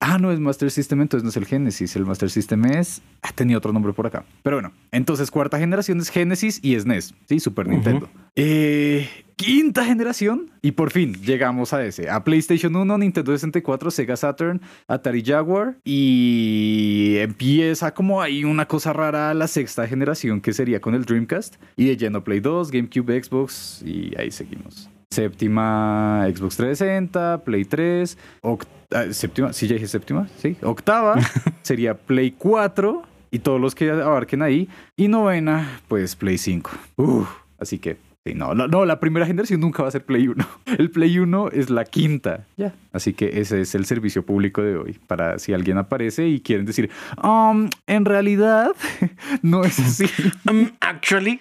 Ah, 0.00 0.18
no 0.18 0.30
es 0.30 0.38
Master 0.38 0.70
System, 0.70 1.00
entonces 1.00 1.24
no 1.24 1.30
es 1.30 1.36
el 1.36 1.44
Genesis. 1.44 1.96
El 1.96 2.06
Master 2.06 2.30
System 2.30 2.64
es. 2.66 3.02
Ah, 3.20 3.30
tenía 3.34 3.58
otro 3.58 3.72
nombre 3.72 3.92
por 3.92 4.06
acá. 4.06 4.24
Pero 4.42 4.56
bueno, 4.56 4.72
entonces 4.92 5.30
cuarta 5.30 5.58
generación 5.58 5.98
es 5.98 6.08
Genesis 6.08 6.60
y 6.62 6.78
SNES. 6.78 7.14
Sí, 7.28 7.40
Super 7.40 7.66
Nintendo. 7.66 8.08
Eh, 8.40 9.08
quinta 9.34 9.84
generación. 9.84 10.50
Y 10.62 10.70
por 10.72 10.90
fin 10.92 11.12
llegamos 11.14 11.72
a 11.72 11.84
ese. 11.84 12.08
A 12.08 12.22
PlayStation 12.22 12.74
1, 12.76 12.98
Nintendo 12.98 13.32
64, 13.32 13.90
Sega 13.90 14.16
Saturn, 14.16 14.60
Atari 14.86 15.24
Jaguar. 15.24 15.76
Y 15.84 17.16
empieza 17.18 17.92
como 17.92 18.22
ahí 18.22 18.44
una 18.44 18.66
cosa 18.68 18.92
rara 18.92 19.34
la 19.34 19.48
sexta 19.48 19.88
generación 19.88 20.40
que 20.40 20.52
sería 20.52 20.80
con 20.80 20.94
el 20.94 21.04
Dreamcast. 21.04 21.56
Y 21.76 21.86
de 21.86 21.96
lleno 21.96 22.22
Play 22.22 22.38
2, 22.40 22.70
GameCube, 22.70 23.22
Xbox. 23.24 23.82
Y 23.84 24.12
ahí 24.16 24.30
seguimos. 24.30 24.88
Séptima 25.10 26.26
Xbox 26.32 26.56
360, 26.58 27.42
Play 27.42 27.64
3, 27.64 28.18
oct- 28.42 28.66
ah, 28.92 29.06
séptima, 29.10 29.52
sí 29.54 29.66
ya 29.66 29.74
dije 29.74 29.88
séptima, 29.88 30.28
sí, 30.36 30.54
octava 30.62 31.14
sería 31.62 31.94
Play 31.94 32.32
4 32.32 33.02
y 33.30 33.38
todos 33.38 33.58
los 33.58 33.74
que 33.74 33.90
abarquen 33.90 34.42
ahí 34.42 34.68
y 34.98 35.08
novena 35.08 35.80
pues 35.88 36.14
Play 36.14 36.36
5. 36.36 36.70
Uf, 36.96 37.26
así 37.58 37.78
que 37.78 37.96
sí, 38.28 38.34
no, 38.34 38.54
no, 38.54 38.68
no, 38.68 38.84
la 38.84 39.00
primera 39.00 39.26
generación 39.26 39.60
nunca 39.60 39.82
va 39.82 39.88
a 39.88 39.92
ser 39.92 40.04
Play 40.04 40.28
1. 40.28 40.46
El 40.78 40.90
Play 40.90 41.18
1 41.18 41.48
es 41.52 41.70
la 41.70 41.84
quinta, 41.84 42.46
ya. 42.56 42.74
Así 42.92 43.12
que 43.12 43.40
ese 43.40 43.60
es 43.60 43.74
el 43.74 43.84
servicio 43.86 44.24
público 44.24 44.62
de 44.62 44.76
hoy 44.76 44.98
para 45.06 45.38
si 45.38 45.52
alguien 45.52 45.78
aparece 45.78 46.26
y 46.26 46.40
quieren 46.40 46.66
decir, 46.66 46.90
"Um, 47.22 47.68
en 47.86 48.04
realidad 48.04 48.70
no 49.42 49.64
es 49.64 49.78
así. 49.78 50.06
Um, 50.48 50.70
actually, 50.80 51.40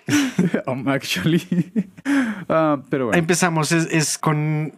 Um, 0.65 0.87
actually. 0.87 1.41
Ah, 2.49 2.81
pero 2.89 3.05
bueno. 3.07 3.17
empezamos 3.17 3.71
es, 3.71 3.87
es 3.91 4.17
con, 4.17 4.73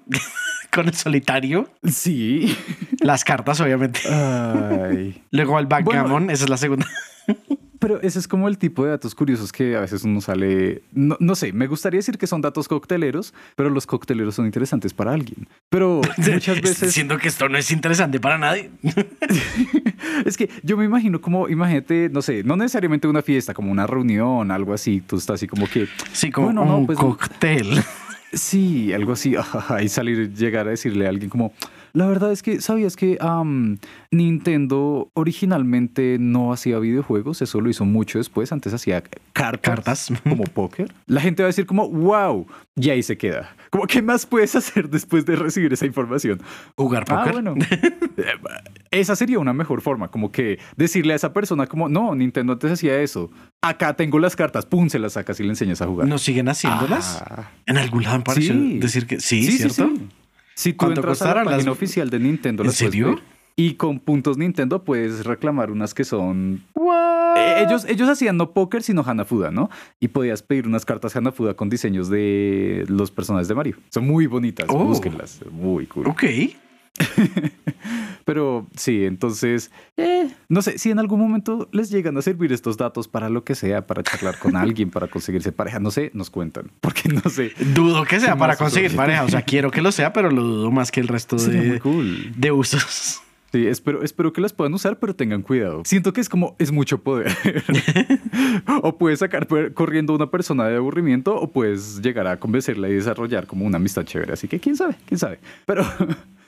con 0.72 0.88
el 0.88 0.94
solitario. 0.94 1.70
Sí. 1.84 2.56
Las 3.02 3.24
cartas, 3.24 3.60
obviamente. 3.62 4.02
Ay. 4.10 5.24
Luego 5.32 5.58
el 5.60 5.66
backgammon, 5.68 6.30
esa 6.30 6.44
es 6.46 6.50
la 6.50 6.58
segunda. 6.58 6.86
Pero 7.80 8.02
ese 8.02 8.20
es 8.20 8.28
como 8.28 8.50
el 8.50 8.58
tipo 8.58 8.84
de 8.84 8.92
datos 8.92 9.16
curiosos 9.16 9.54
que 9.54 9.78
a 9.78 9.80
veces 9.80 10.04
uno 10.04 10.20
sale. 10.20 10.82
No, 10.92 11.16
no 11.22 11.34
sé, 11.36 11.54
me 11.54 11.66
gustaría 11.68 12.00
decir 12.00 12.18
que 12.18 12.28
son 12.28 12.42
datos 12.42 12.68
cocteleros, 12.68 13.34
pero 13.56 13.70
los 13.70 13.86
cocteleros 13.86 14.36
son 14.36 14.46
interesantes 14.46 14.94
para 14.94 15.14
alguien. 15.14 15.48
Pero 15.70 16.02
muchas 16.18 16.62
veces. 16.62 16.94
Siento 16.94 17.18
que 17.18 17.30
esto 17.30 17.48
no 17.48 17.58
es 17.58 17.72
interesante 17.72 18.20
para 18.20 18.38
nadie. 18.38 18.70
es 20.26 20.36
que 20.38 20.50
yo 20.64 20.76
me 20.78 20.86
imagino 20.86 21.22
como, 21.22 21.48
imagínate, 21.48 22.10
no 22.10 22.22
sé, 22.22 22.44
no 22.44 22.56
necesariamente 22.56 23.08
una 23.08 23.22
fiesta, 23.22 23.54
como 23.54 23.72
una 23.72 23.88
reunión, 23.88 24.52
algo 24.52 24.74
así. 24.74 25.02
Tú 25.02 25.16
estás 25.18 25.36
así 25.36 25.48
como 25.48 25.68
que. 25.68 25.88
Sí, 26.12 26.32
como 26.32 26.48
Bueno, 26.48 26.66
no, 26.66 26.78
un 26.80 26.86
pues- 26.86 27.00
cóctel. 27.00 27.82
Sí, 28.34 28.94
algo 28.94 29.14
así. 29.14 29.36
Y 29.82 29.88
salir, 29.90 30.34
llegar 30.34 30.68
a 30.68 30.72
decirle 30.72 31.06
a 31.06 31.10
alguien 31.10 31.30
como. 31.30 31.54
La 31.94 32.08
verdad 32.08 32.32
es 32.32 32.44
que, 32.44 32.62
¿sabías 32.62 32.96
que 32.96 33.18
Nintendo 34.12 35.10
originalmente 35.14 36.18
no 36.20 36.52
hacía 36.54 36.80
videojuegos? 36.80 37.42
Eso 37.42 37.62
lo 37.62 37.70
hizo 37.70 37.86
mucho 37.86 38.18
después. 38.18 38.52
Antes 38.52 38.74
hacía 38.74 39.02
cartas, 39.34 40.08
Cartas. 40.10 40.12
como 40.24 40.44
póker. 40.44 40.94
La 41.06 41.22
gente 41.22 41.44
va 41.44 41.48
a 41.48 41.52
decir 41.52 41.66
como, 41.66 41.90
wow, 41.90 42.48
y 42.76 42.90
ahí 42.90 43.04
se 43.04 43.18
queda. 43.18 43.56
Como, 43.70 43.86
¿qué 43.86 44.02
más 44.02 44.26
puedes 44.26 44.56
hacer 44.56 44.90
después 44.90 45.26
de 45.26 45.36
recibir 45.36 45.72
esa 45.74 45.86
información? 45.86 46.42
Jugar 46.76 47.06
Ah, 47.10 47.18
póker. 47.26 47.34
bueno. 47.34 47.54
Eh, 48.18 48.24
esa 48.92 49.16
sería 49.16 49.40
una 49.40 49.54
mejor 49.54 49.82
forma, 49.82 50.10
como 50.10 50.32
que 50.32 50.60
decirle 50.76 51.14
a 51.14 51.16
esa 51.16 51.34
persona 51.34 51.68
como, 51.68 51.88
no, 51.90 52.16
Nintendo 52.16 52.54
antes 52.54 52.72
hacía 52.72 53.00
eso. 53.02 53.30
Acá 53.62 53.96
tengo 53.96 54.20
las 54.20 54.36
cartas, 54.36 54.66
pum, 54.66 54.90
se 54.90 55.00
las 55.00 55.14
sacas 55.14 55.40
y 55.40 55.44
le 55.44 55.50
enseñas 55.50 55.82
a 55.82 55.86
jugar. 55.88 56.08
¿No 56.08 56.18
siguen 56.18 56.50
haciéndolas? 56.50 57.22
Ah. 57.30 57.50
En 57.66 57.78
algún 57.78 58.04
lado 58.04 58.24
me 58.26 58.34
Sí. 58.34 58.80
decir 58.80 59.06
que 59.06 59.20
sí, 59.20 59.44
¿cierto? 59.52 59.90
sí. 59.96 60.08
Si 60.60 60.74
tú 60.74 60.78
¿Cuánto 60.80 61.00
entras 61.00 61.22
a 61.22 61.28
la 61.36 61.44
las- 61.46 61.54
página 61.54 61.72
oficial 61.72 62.10
de 62.10 62.20
Nintendo, 62.20 62.64
¿En 62.66 62.72
serio? 62.74 63.08
ver. 63.16 63.20
Y 63.56 63.76
con 63.76 64.00
puntos 64.00 64.38
Nintendo 64.38 64.84
puedes 64.84 65.26
reclamar 65.26 65.72
unas 65.72 65.94
que 65.94 66.04
son... 66.04 66.64
Eh, 67.38 67.64
ellos, 67.66 67.86
ellos 67.88 68.10
hacían 68.10 68.36
no 68.36 68.52
póker, 68.52 68.84
sino 68.84 69.02
Hanafuda, 69.06 69.52
¿no? 69.52 69.70
Y 70.02 70.10
podías 70.10 70.42
pedir 70.44 70.68
unas 70.68 70.84
cartas 70.84 71.16
Hanafuda 71.16 71.54
con 71.54 71.70
diseños 71.70 72.10
de 72.10 72.84
los 72.90 73.10
personajes 73.10 73.48
de 73.48 73.56
Mario. 73.56 73.78
Son 73.90 74.06
muy 74.06 74.28
bonitas, 74.28 74.66
Oh. 74.70 74.84
búsquenlas. 74.84 75.40
Muy 75.50 75.86
cool. 75.88 76.08
Ok. 76.08 76.24
Pero 78.30 78.68
sí, 78.76 79.06
entonces, 79.06 79.72
eh, 79.98 80.30
no 80.50 80.62
sé, 80.62 80.78
si 80.78 80.92
en 80.92 81.00
algún 81.00 81.20
momento 81.20 81.68
les 81.72 81.90
llegan 81.90 82.16
a 82.16 82.22
servir 82.22 82.54
estos 82.54 82.78
datos 82.78 83.08
para 83.08 83.28
lo 83.28 83.44
que 83.44 83.56
sea, 83.56 83.88
para 83.88 84.04
charlar 84.04 84.38
con 84.38 84.56
alguien, 84.56 84.92
para 84.92 85.08
conseguirse 85.08 85.52
pareja, 85.52 85.80
no 85.80 85.90
sé, 85.90 86.12
nos 86.14 86.30
cuentan. 86.30 86.70
Porque 86.80 87.10
no 87.10 87.28
sé. 87.28 87.54
Dudo 87.74 88.04
que 88.06 88.20
sea 88.20 88.38
para 88.38 88.56
conseguir 88.56 88.96
pareja. 88.96 89.24
O 89.24 89.30
sea, 89.30 89.42
quiero 89.42 89.72
que 89.72 89.82
lo 89.82 89.92
sea, 89.92 90.14
pero 90.14 90.30
lo 90.30 90.44
dudo 90.44 90.70
más 90.70 90.92
que 90.92 91.00
el 91.00 91.08
resto 91.08 91.38
de, 91.38 91.80
cool. 91.80 92.32
de 92.38 92.52
usos. 92.52 93.24
Sí, 93.52 93.66
espero, 93.66 94.04
espero 94.04 94.32
que 94.32 94.42
las 94.42 94.54
puedan 94.54 94.76
usar, 94.76 95.00
pero 95.00 95.16
tengan 95.16 95.42
cuidado. 95.42 95.82
Siento 95.84 96.14
que 96.14 96.22
es 96.22 96.30
como, 96.30 96.56
es 96.60 96.72
mucho 96.72 97.02
poder. 97.02 97.36
o 98.84 98.96
puedes 99.00 99.18
sacar 99.18 99.48
corriendo 99.74 100.14
a 100.14 100.18
una 100.18 100.30
persona 100.30 100.68
de 100.68 100.76
aburrimiento 100.76 101.36
o 101.36 101.52
puedes 101.52 102.00
llegar 102.04 102.28
a 102.28 102.38
convencerla 102.38 102.90
y 102.90 102.94
desarrollar 102.94 103.48
como 103.48 103.66
una 103.66 103.78
amistad 103.78 104.04
chévere. 104.04 104.34
Así 104.34 104.48
que 104.48 104.60
quién 104.60 104.76
sabe, 104.76 104.98
quién 105.08 105.18
sabe. 105.18 105.40
Pero 105.66 105.84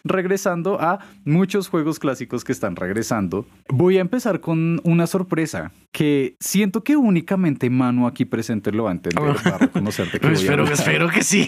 regresando 0.03 0.81
a 0.81 0.99
muchos 1.25 1.67
juegos 1.67 1.99
clásicos 1.99 2.43
que 2.43 2.51
están 2.51 2.75
regresando, 2.75 3.45
voy 3.69 3.97
a 3.97 4.01
empezar 4.01 4.39
con 4.39 4.81
una 4.83 5.07
sorpresa 5.07 5.71
que 5.91 6.35
siento 6.39 6.83
que 6.83 6.95
únicamente 6.95 7.69
Manu 7.69 8.07
aquí 8.07 8.25
presente 8.25 8.71
lo 8.71 8.83
va 8.83 8.89
a 8.89 8.93
entender, 8.93 9.23
va 9.23 9.55
a 9.55 9.57
reconocer 9.57 10.11
de 10.11 10.19
qué 10.19 10.27
voy 10.27 10.35
a 10.35 10.39
espero, 10.39 10.63
espero 10.65 11.09
que 11.09 11.23
sí. 11.23 11.47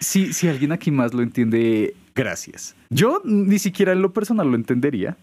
Si, 0.00 0.32
si 0.32 0.46
alguien 0.46 0.70
aquí 0.70 0.92
más 0.92 1.12
lo 1.12 1.22
entiende, 1.22 1.94
gracias. 2.14 2.76
Yo 2.88 3.20
ni 3.24 3.58
siquiera 3.58 3.92
en 3.92 4.00
lo 4.00 4.12
personal 4.12 4.48
lo 4.48 4.54
entendería. 4.54 5.16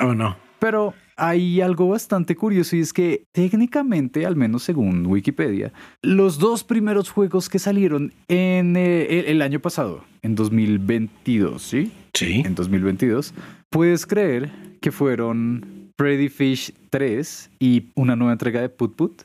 ¿O 0.00 0.12
no? 0.12 0.36
Pero 0.58 0.92
hay 1.18 1.60
algo 1.60 1.88
bastante 1.88 2.36
curioso 2.36 2.76
y 2.76 2.80
es 2.80 2.92
que 2.92 3.24
técnicamente, 3.32 4.24
al 4.24 4.36
menos 4.36 4.62
según 4.62 5.04
Wikipedia, 5.06 5.72
los 6.00 6.38
dos 6.38 6.62
primeros 6.64 7.10
juegos 7.10 7.48
que 7.48 7.58
salieron 7.58 8.14
en 8.28 8.76
eh, 8.76 9.24
el, 9.26 9.42
año 9.42 9.60
pasado, 9.60 10.04
en 10.22 10.36
2022, 10.36 11.60
¿sí? 11.60 11.92
Sí. 12.14 12.42
En 12.46 12.54
2022, 12.54 13.34
puedes 13.68 14.06
creer 14.06 14.50
que 14.80 14.92
fueron 14.92 15.92
Freddy 15.98 16.28
Fish 16.28 16.72
3 16.90 17.50
y 17.58 17.88
una 17.96 18.14
nueva 18.14 18.32
entrega 18.32 18.60
de 18.60 18.68
Put 18.68 18.94
Put. 18.94 19.22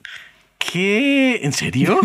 ¿Qué? 0.57 1.41
¿En 1.43 1.53
serio? 1.53 2.00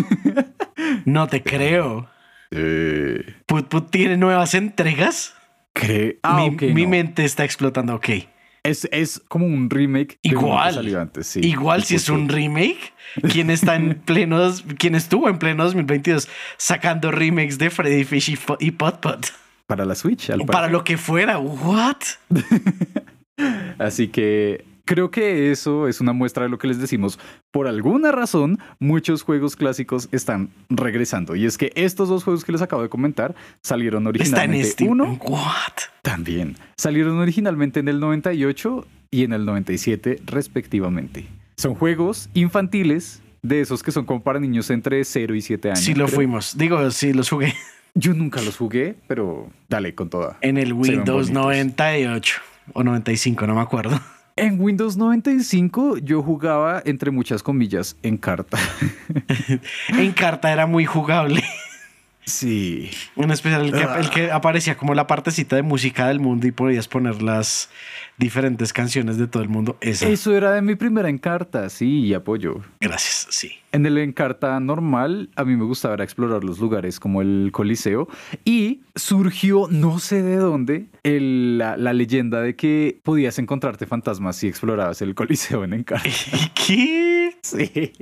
no 1.07 1.29
te 1.29 1.43
creo. 1.43 2.09
Eh, 2.51 3.25
¿Put 3.47 3.69
Put 3.69 3.91
tiene 3.91 4.19
nuevas 4.19 4.55
entregas? 4.55 5.35
cre- 5.75 6.19
Ah, 6.23 6.47
mi 6.61 6.83
no. 6.83 6.89
mente 6.91 7.25
está 7.25 7.45
explotando. 7.45 7.95
Ok. 7.95 8.09
Es, 8.63 8.89
es 8.93 9.23
como 9.29 9.47
un 9.47 9.71
remake. 9.71 10.19
de 10.23 10.31
Igual. 10.31 10.75
salió 10.75 11.01
antes, 11.01 11.27
sí. 11.27 11.41
Igual 11.43 11.85
si 11.85 11.95
es 11.95 12.09
un 12.09 12.29
remake, 12.29 12.93
¿quién 13.33 13.51
está 13.51 13.77
en 13.77 13.95
pleno, 14.05 14.39
dos- 14.39 14.65
quién 14.79 14.95
estuvo 14.95 15.29
en 15.29 15.39
pleno 15.39 15.65
2022 15.65 16.29
sacando 16.57 17.11
remakes 17.11 17.59
de 17.59 17.71
Freddy 17.71 18.05
Fish 18.05 18.31
y, 18.31 18.39
y 18.61 18.71
Pot 18.73 19.01
Pot? 19.01 19.27
Para 19.67 19.85
la 19.85 19.95
Switch, 19.95 20.31
al 20.31 20.41
Para 20.47 20.69
lo 20.69 20.83
que 20.85 20.97
fuera, 20.97 21.39
what? 21.39 21.97
Así 23.79 24.09
que 24.09 24.65
creo 24.89 25.11
que 25.11 25.53
eso 25.53 25.87
es 25.87 26.01
una 26.01 26.15
muestra 26.15 26.45
de 26.45 26.49
lo 26.49 26.59
que 26.59 26.67
les 26.67 26.81
decimos. 26.81 27.19
Por 27.51 27.69
alguna 27.69 28.11
razón, 28.11 28.59
muchos 28.79 29.23
juegos 29.23 29.55
clásicos 29.55 30.09
están 30.13 30.49
regresando. 30.71 31.37
Y 31.37 31.45
es 31.45 31.59
que 31.59 31.73
estos 31.75 32.09
dos 32.09 32.25
juegos 32.25 32.43
que 32.43 32.53
les 32.53 32.63
acabo 32.63 32.81
de 32.83 32.89
comentar 32.89 33.35
salieron 33.63 34.07
Está 34.17 34.45
en 34.45 34.51
originalmente. 34.53 34.85
Uno 34.85 35.19
What? 35.23 35.75
también. 36.01 36.57
Salieron 36.77 37.19
originalmente 37.19 37.81
en 37.81 37.89
el 37.89 38.01
98 38.01 38.87
y 39.11 39.25
en 39.25 39.35
el 39.35 39.45
97, 39.45 40.23
respectivamente. 40.25 41.27
Son 41.59 41.75
juegos 41.75 42.31
infantiles. 42.35 43.23
De 43.41 43.61
esos 43.61 43.85
que 43.85 43.93
son 43.93 44.05
como 44.05 44.21
para 44.21 44.41
niños 44.41 44.69
entre 44.69 45.05
0 45.05 45.35
y 45.37 45.41
7 45.41 45.69
años. 45.69 45.81
Sí 45.81 45.95
lo 45.95 46.07
creo. 46.07 46.17
fuimos. 46.17 46.59
Digo, 46.59 46.91
sí 46.91 47.13
los 47.13 47.31
jugué 47.31 47.55
Yo 47.95 48.13
nunca 48.13 48.43
los 48.43 48.57
jugué, 48.57 48.97
pero 49.07 49.49
dale 49.69 49.95
con 49.95 50.11
toda. 50.11 50.39
en 50.41 50.59
el 50.59 50.73
Windows 50.73 51.29
bonitos. 51.29 51.31
98 51.31 52.41
o 52.73 52.83
95, 52.83 53.47
no 53.47 53.55
me 53.55 53.61
acuerdo. 53.61 54.01
En 54.39 54.61
Windows 54.61 54.97
95 54.97 55.99
yo 55.99 56.23
jugaba, 56.23 56.83
entre 56.85 57.11
muchas 57.11 57.43
comillas, 57.43 57.97
en 58.03 58.17
carta. 58.17 58.59
En 59.89 60.13
carta 60.13 60.53
era 60.53 60.67
muy 60.67 60.85
jugable. 60.85 61.43
Sí. 62.25 62.91
En 63.17 63.31
especial 63.31 63.67
el 63.67 63.73
que, 63.73 63.83
el 63.83 64.11
que 64.11 64.31
aparecía 64.31 64.77
como 64.77 64.95
la 64.95 65.07
partecita 65.07 65.57
de 65.57 65.63
música 65.63 66.09
del 66.09 66.21
mundo 66.21 66.47
y 66.47 66.53
podías 66.53 66.87
poner 66.87 67.23
las 67.23 67.71
diferentes 68.19 68.73
canciones 68.73 69.17
de 69.19 69.27
todo 69.27 69.43
el 69.43 69.49
mundo. 69.49 69.77
Esa. 69.81 70.09
Eso 70.09 70.35
era 70.37 70.53
de 70.53 70.63
mi 70.63 70.75
primera 70.75 71.09
encarta, 71.09 71.69
sí, 71.71 72.01
y 72.01 72.15
apoyo. 72.15 72.63
Gracias, 72.81 73.27
sí. 73.31 73.53
En 73.73 73.85
el 73.87 73.99
encarta 73.99 74.59
normal, 74.61 75.29
a 75.37 75.45
mí 75.45 75.55
me 75.57 75.65
gustaba 75.65 75.95
era 75.95 76.05
explorar 76.05 76.43
los 76.43 76.59
lugares 76.59 76.99
como 77.01 77.21
el 77.23 77.51
Coliseo 77.53 78.09
y 78.45 78.81
surgió, 78.95 79.69
no 79.71 79.99
sé 79.99 80.23
de 80.23 80.37
dónde, 80.37 80.87
el- 81.03 81.59
la, 81.59 81.77
la 81.77 81.93
leyenda 81.93 82.41
de 82.41 82.57
que 82.57 82.99
podías 83.03 83.39
encontrarte 83.39 83.87
fantasmas 83.87 84.37
si 84.37 84.49
explorabas 84.49 85.01
el 85.03 85.15
Coliseo 85.15 85.65
en 85.65 85.75
encarta. 85.75 86.09
¿Qué? 86.67 87.35
Sí. 87.43 87.93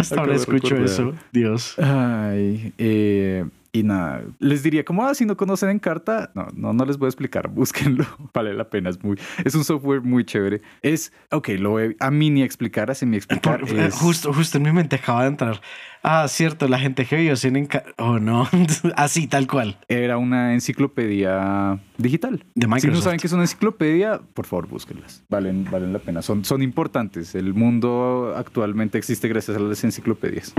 Hasta 0.00 0.18
ahora 0.20 0.34
escucho 0.34 0.74
recordar. 0.74 0.84
eso. 0.86 1.14
Dios. 1.32 1.78
Ay, 1.78 2.72
eh, 2.78 3.44
y 3.74 3.82
nada, 3.84 4.22
les 4.38 4.62
diría 4.62 4.84
como, 4.84 5.06
ah, 5.06 5.14
si 5.14 5.24
no 5.24 5.36
conocen 5.36 5.70
Encarta, 5.70 6.30
no, 6.34 6.48
no, 6.54 6.72
no 6.74 6.84
les 6.84 6.98
voy 6.98 7.06
a 7.06 7.08
explicar, 7.08 7.48
búsquenlo, 7.54 8.04
vale 8.34 8.52
la 8.52 8.68
pena, 8.68 8.90
es 8.90 9.02
muy, 9.02 9.18
es 9.44 9.54
un 9.54 9.64
software 9.64 10.02
muy 10.02 10.24
chévere. 10.24 10.60
Es, 10.82 11.12
ok, 11.30 11.48
lo 11.58 11.70
voy 11.70 11.96
a 11.98 12.10
mini 12.10 12.42
explicar, 12.42 12.90
a 12.90 12.94
semi 12.94 13.16
explicar. 13.16 13.60
Por- 13.60 13.70
eh, 13.78 13.90
justo, 13.90 14.32
justo 14.32 14.58
en 14.58 14.64
mi 14.64 14.72
mente 14.72 14.96
acaba 14.96 15.22
de 15.22 15.28
entrar. 15.28 15.60
Ah, 16.04 16.26
cierto, 16.28 16.66
la 16.66 16.80
gente 16.80 17.04
que 17.06 17.14
vivió 17.16 17.36
sin 17.36 17.54
enca- 17.54 17.84
Oh, 17.96 18.18
no. 18.18 18.48
Así, 18.96 19.28
tal 19.28 19.46
cual. 19.46 19.78
Era 19.88 20.18
una 20.18 20.52
enciclopedia 20.52 21.78
digital. 21.96 22.44
De 22.56 22.62
Si 22.62 22.66
no 22.68 22.74
Microsoft. 22.74 23.04
saben 23.04 23.20
que 23.20 23.26
es 23.28 23.32
una 23.32 23.42
enciclopedia, 23.44 24.20
por 24.34 24.46
favor, 24.46 24.66
búsquenlas. 24.66 25.22
Valen, 25.28 25.64
valen 25.70 25.92
la 25.92 26.00
pena. 26.00 26.20
Son, 26.20 26.44
son 26.44 26.60
importantes. 26.60 27.36
El 27.36 27.54
mundo 27.54 28.34
actualmente 28.36 28.98
existe 28.98 29.28
gracias 29.28 29.56
a 29.56 29.60
las 29.60 29.84
enciclopedias. 29.84 30.52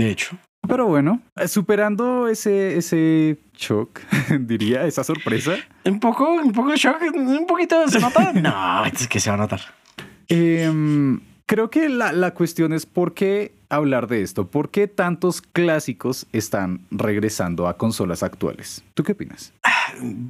De 0.00 0.10
hecho. 0.10 0.36
Pero 0.66 0.86
bueno, 0.86 1.20
eh, 1.36 1.48
superando 1.48 2.28
ese, 2.28 2.76
ese 2.76 3.38
shock, 3.54 4.00
diría, 4.40 4.86
esa 4.86 5.04
sorpresa, 5.04 5.56
Un 5.84 6.00
poco, 6.00 6.32
un 6.32 6.52
poco 6.52 6.74
shock, 6.74 7.02
un 7.14 7.46
poquito 7.46 7.86
se 7.88 8.00
nota. 8.00 8.32
No, 8.34 8.84
es 8.86 9.08
que 9.08 9.20
se 9.20 9.30
va 9.30 9.34
a 9.34 9.38
notar. 9.38 9.60
Em, 10.28 11.20
creo 11.46 11.70
que 11.70 11.88
la, 11.88 12.12
la 12.12 12.32
cuestión 12.32 12.72
es 12.72 12.86
por 12.86 13.14
qué 13.14 13.52
hablar 13.68 14.06
de 14.06 14.22
esto, 14.22 14.50
por 14.50 14.70
qué 14.70 14.86
tantos 14.86 15.42
clásicos 15.42 16.26
están 16.32 16.86
regresando 16.90 17.68
a 17.68 17.76
consolas 17.76 18.22
actuales. 18.22 18.82
¿Tú 18.94 19.02
qué 19.02 19.12
opinas? 19.12 19.52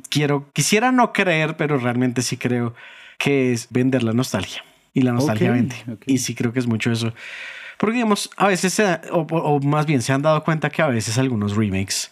Quiero, 0.08 0.48
quisiera 0.52 0.90
no 0.90 1.12
creer, 1.12 1.56
pero 1.56 1.78
realmente 1.78 2.22
sí 2.22 2.36
creo 2.36 2.74
que 3.18 3.52
es 3.52 3.68
vender 3.70 4.02
la 4.02 4.12
nostalgia. 4.12 4.64
Y 4.94 5.02
la 5.02 5.12
nostalgia 5.12 5.50
Ok, 5.50 5.54
vende. 5.54 5.76
Y 6.06 6.18
sí 6.18 6.34
creo 6.34 6.52
que 6.52 6.58
es 6.58 6.66
mucho 6.66 6.90
eso. 6.90 7.12
Porque 7.80 7.94
digamos, 7.94 8.28
a 8.36 8.46
veces, 8.48 8.74
se 8.74 8.82
da- 8.82 9.00
o, 9.10 9.20
o 9.22 9.60
más 9.60 9.86
bien 9.86 10.02
se 10.02 10.12
han 10.12 10.20
dado 10.22 10.44
cuenta 10.44 10.68
que 10.68 10.82
a 10.82 10.88
veces 10.88 11.16
algunos 11.18 11.56
remakes 11.56 12.10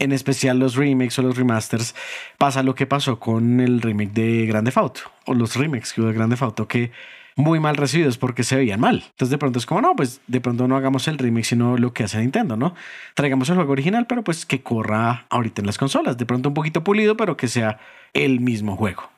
en 0.00 0.12
especial 0.12 0.58
los 0.58 0.74
remakes 0.76 1.18
o 1.18 1.22
los 1.22 1.34
remasters, 1.34 1.94
pasa 2.36 2.62
lo 2.62 2.74
que 2.74 2.86
pasó 2.86 3.18
con 3.18 3.58
el 3.60 3.80
remake 3.80 4.12
de 4.12 4.44
Grande 4.44 4.70
Auto 4.74 5.00
o 5.24 5.32
los 5.32 5.56
remakes 5.56 5.94
que 5.94 6.02
hubo 6.02 6.08
de 6.08 6.14
Grande 6.14 6.36
Auto 6.38 6.68
que 6.68 6.92
muy 7.36 7.58
mal 7.58 7.76
recibidos 7.76 8.18
porque 8.18 8.44
se 8.44 8.56
veían 8.56 8.80
mal. 8.80 8.96
Entonces 9.06 9.30
de 9.30 9.38
pronto 9.38 9.58
es 9.58 9.64
como, 9.64 9.80
no, 9.80 9.96
pues 9.96 10.20
de 10.26 10.42
pronto 10.42 10.68
no 10.68 10.76
hagamos 10.76 11.08
el 11.08 11.16
remake, 11.16 11.44
sino 11.46 11.78
lo 11.78 11.94
que 11.94 12.04
hace 12.04 12.18
Nintendo, 12.18 12.56
¿no? 12.58 12.74
Traigamos 13.14 13.48
el 13.48 13.54
juego 13.56 13.72
original, 13.72 14.06
pero 14.06 14.22
pues 14.22 14.44
que 14.44 14.62
corra 14.62 15.24
ahorita 15.30 15.62
en 15.62 15.66
las 15.66 15.78
consolas. 15.78 16.18
De 16.18 16.26
pronto 16.26 16.50
un 16.50 16.54
poquito 16.54 16.84
pulido, 16.84 17.16
pero 17.16 17.36
que 17.38 17.48
sea 17.48 17.78
el 18.12 18.40
mismo 18.40 18.76
juego. 18.76 19.08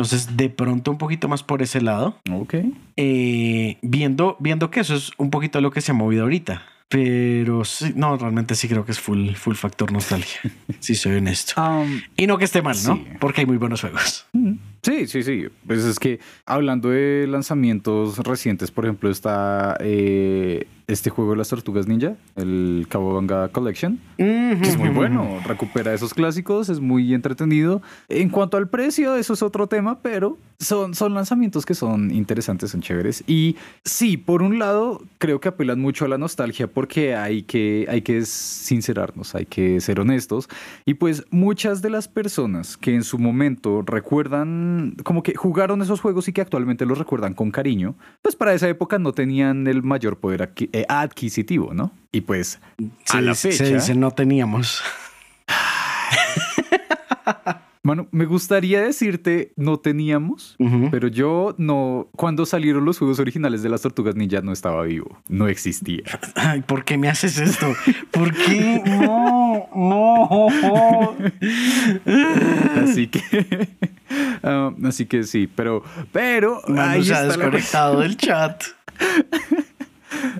Entonces 0.00 0.34
de 0.34 0.48
pronto 0.48 0.90
un 0.90 0.96
poquito 0.96 1.28
más 1.28 1.42
por 1.42 1.60
ese 1.60 1.82
lado, 1.82 2.16
Ok. 2.32 2.54
eh, 2.96 3.76
viendo, 3.82 4.36
viendo 4.40 4.70
que 4.70 4.80
eso 4.80 4.94
es 4.94 5.10
un 5.18 5.28
poquito 5.30 5.60
lo 5.60 5.70
que 5.70 5.82
se 5.82 5.90
ha 5.90 5.94
movido 5.94 6.22
ahorita. 6.22 6.62
Pero 6.88 7.64
sí, 7.64 7.92
no, 7.94 8.16
realmente 8.16 8.54
sí 8.56 8.66
creo 8.66 8.84
que 8.84 8.90
es 8.92 8.98
full, 8.98 9.34
full 9.34 9.54
factor 9.54 9.92
nostalgia. 9.92 10.40
si 10.80 10.94
soy 10.94 11.16
honesto. 11.18 11.52
Um, 11.62 12.00
y 12.16 12.26
no 12.26 12.36
que 12.38 12.44
esté 12.46 12.62
mal, 12.62 12.76
¿no? 12.84 12.96
sí. 12.96 13.06
Porque 13.20 13.42
hay 13.42 13.46
muy 13.46 13.58
buenos 13.58 13.82
juegos. 13.82 14.26
Sí, 14.82 15.06
sí, 15.06 15.22
sí. 15.22 15.44
Pues 15.66 15.84
es 15.84 15.98
que 16.00 16.18
hablando 16.46 16.88
de 16.88 17.26
lanzamientos 17.28 18.18
recientes, 18.18 18.70
por 18.70 18.86
ejemplo, 18.86 19.10
está 19.10 19.76
eh, 19.80 20.66
este 20.92 21.10
juego 21.10 21.32
de 21.32 21.36
las 21.38 21.48
tortugas 21.48 21.86
ninja, 21.86 22.14
el 22.36 22.86
Kawabanga 22.88 23.48
Collection, 23.48 23.98
que 24.16 24.58
es 24.62 24.76
muy 24.76 24.88
bueno. 24.90 25.38
Recupera 25.46 25.94
esos 25.94 26.12
clásicos, 26.14 26.68
es 26.68 26.80
muy 26.80 27.14
entretenido. 27.14 27.82
En 28.08 28.28
cuanto 28.28 28.56
al 28.56 28.68
precio, 28.68 29.16
eso 29.16 29.32
es 29.34 29.42
otro 29.42 29.66
tema, 29.66 30.00
pero 30.00 30.38
son, 30.58 30.94
son 30.94 31.14
lanzamientos 31.14 31.64
que 31.64 31.74
son 31.74 32.10
interesantes, 32.10 32.70
son 32.72 32.80
chéveres. 32.82 33.24
Y 33.26 33.56
sí, 33.84 34.16
por 34.16 34.42
un 34.42 34.58
lado, 34.58 35.02
creo 35.18 35.40
que 35.40 35.48
apelan 35.48 35.80
mucho 35.80 36.04
a 36.04 36.08
la 36.08 36.18
nostalgia 36.18 36.66
porque 36.66 37.14
hay 37.16 37.42
que, 37.42 37.86
hay 37.88 38.02
que 38.02 38.24
sincerarnos, 38.24 39.34
hay 39.34 39.46
que 39.46 39.80
ser 39.80 40.00
honestos. 40.00 40.48
Y 40.84 40.94
pues 40.94 41.24
muchas 41.30 41.82
de 41.82 41.90
las 41.90 42.08
personas 42.08 42.76
que 42.76 42.94
en 42.94 43.04
su 43.04 43.18
momento 43.18 43.82
recuerdan, 43.82 44.96
como 45.04 45.22
que 45.22 45.34
jugaron 45.34 45.80
esos 45.82 46.00
juegos 46.00 46.28
y 46.28 46.32
que 46.32 46.40
actualmente 46.40 46.84
los 46.84 46.98
recuerdan 46.98 47.34
con 47.34 47.50
cariño, 47.50 47.94
pues 48.22 48.36
para 48.36 48.52
esa 48.54 48.68
época 48.68 48.98
no 48.98 49.12
tenían 49.12 49.66
el 49.66 49.82
mayor 49.82 50.18
poder 50.18 50.40
adqui- 50.54 50.70
eh, 50.80 50.86
adquisitivo, 50.88 51.72
¿no? 51.74 51.92
Y 52.12 52.20
pues 52.22 52.60
a 52.78 53.12
Se 53.12 53.22
la 53.22 53.30
dice- 53.32 53.50
fecha... 53.52 53.64
Se 53.66 53.74
dice 53.74 53.94
no 53.94 54.10
teníamos. 54.10 54.82
Mano, 57.82 58.08
me 58.10 58.26
gustaría 58.26 58.82
decirte 58.82 59.52
no 59.56 59.78
teníamos, 59.78 60.54
pero 60.90 61.08
yo 61.08 61.54
no. 61.56 62.08
Cuando 62.14 62.44
salieron 62.44 62.84
los 62.84 62.98
juegos 62.98 63.18
originales 63.20 63.62
de 63.62 63.70
las 63.70 63.80
Tortugas 63.80 64.14
Ninja 64.16 64.42
no 64.42 64.52
estaba 64.52 64.82
vivo, 64.82 65.18
no 65.28 65.48
existía. 65.48 66.02
Ay, 66.34 66.60
¿por 66.60 66.84
qué 66.84 66.98
me 66.98 67.08
haces 67.08 67.38
esto? 67.38 67.72
¿Por 68.10 68.34
qué? 68.44 68.82
No, 68.84 69.66
no. 69.74 71.16
Así 72.82 73.06
que. 73.08 73.68
ah, 74.42 74.72
así 74.84 75.06
que 75.06 75.22
sí, 75.24 75.48
pero. 75.52 75.82
Pero. 76.12 76.60
Manu 76.68 76.80
ahí 76.82 77.02
se 77.04 77.14
ha 77.14 77.22
la 77.22 77.28
desconectado 77.28 78.00
del 78.00 78.16
chat. 78.18 78.62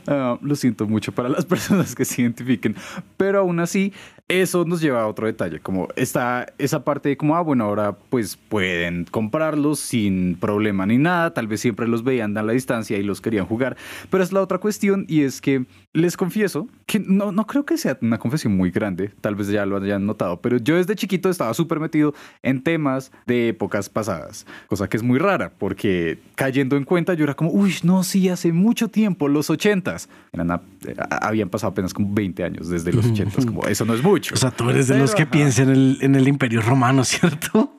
Ah, 0.06 0.38
lo 0.42 0.56
siento 0.56 0.86
mucho 0.86 1.12
para 1.12 1.28
las 1.28 1.44
personas 1.46 1.94
que 1.94 2.04
se 2.04 2.22
identifiquen, 2.22 2.74
pero 3.16 3.40
aún 3.40 3.60
así 3.60 3.92
eso 4.30 4.64
nos 4.64 4.80
lleva 4.80 5.02
a 5.02 5.08
otro 5.08 5.26
detalle, 5.26 5.58
como 5.58 5.88
está 5.96 6.46
esa 6.56 6.84
parte 6.84 7.08
de 7.08 7.16
como, 7.16 7.34
ah, 7.36 7.40
bueno, 7.40 7.64
ahora 7.64 7.96
pues 8.10 8.36
pueden 8.36 9.04
comprarlos 9.10 9.80
sin 9.80 10.36
problema 10.36 10.86
ni 10.86 10.98
nada, 10.98 11.34
tal 11.34 11.48
vez 11.48 11.60
siempre 11.60 11.88
los 11.88 12.04
veían 12.04 12.38
a 12.38 12.42
la 12.44 12.52
distancia 12.52 12.96
y 12.96 13.02
los 13.02 13.20
querían 13.20 13.44
jugar, 13.46 13.76
pero 14.08 14.22
es 14.22 14.30
la 14.32 14.40
otra 14.40 14.58
cuestión 14.58 15.04
y 15.08 15.22
es 15.22 15.40
que 15.40 15.64
les 15.92 16.16
confieso 16.16 16.68
que 16.86 17.00
no, 17.00 17.32
no 17.32 17.44
creo 17.48 17.64
que 17.66 17.76
sea 17.76 17.98
una 18.02 18.18
confesión 18.18 18.56
muy 18.56 18.70
grande, 18.70 19.10
tal 19.20 19.34
vez 19.34 19.48
ya 19.48 19.66
lo 19.66 19.76
hayan 19.78 20.06
notado, 20.06 20.40
pero 20.40 20.58
yo 20.58 20.76
desde 20.76 20.94
chiquito 20.94 21.28
estaba 21.28 21.52
súper 21.52 21.80
metido 21.80 22.14
en 22.44 22.62
temas 22.62 23.10
de 23.26 23.48
épocas 23.48 23.88
pasadas, 23.88 24.46
cosa 24.68 24.88
que 24.88 24.96
es 24.96 25.02
muy 25.02 25.18
rara, 25.18 25.50
porque 25.58 26.18
cayendo 26.36 26.76
en 26.76 26.84
cuenta 26.84 27.14
yo 27.14 27.24
era 27.24 27.34
como, 27.34 27.50
uy, 27.50 27.74
no, 27.82 28.04
sí, 28.04 28.28
hace 28.28 28.52
mucho 28.52 28.86
tiempo, 28.86 29.26
los 29.26 29.50
ochentas, 29.50 30.08
Eran 30.32 30.52
a- 30.52 30.62
eh, 30.86 30.94
habían 31.20 31.48
pasado 31.48 31.72
apenas 31.72 31.92
como 31.92 32.14
20 32.14 32.44
años 32.44 32.68
desde 32.68 32.92
los 32.92 33.04
ochentas, 33.06 33.44
como 33.44 33.66
eso 33.66 33.84
no 33.84 33.94
es 33.94 34.02
mucho. 34.04 34.19
O 34.32 34.36
sea, 34.36 34.50
tú 34.50 34.70
eres 34.70 34.88
de 34.88 34.98
los 34.98 35.14
que 35.14 35.26
piensan 35.26 35.68
en 35.68 35.74
el, 35.74 35.98
en 36.02 36.14
el 36.14 36.28
Imperio 36.28 36.60
Romano, 36.62 37.04
¿cierto? 37.04 37.76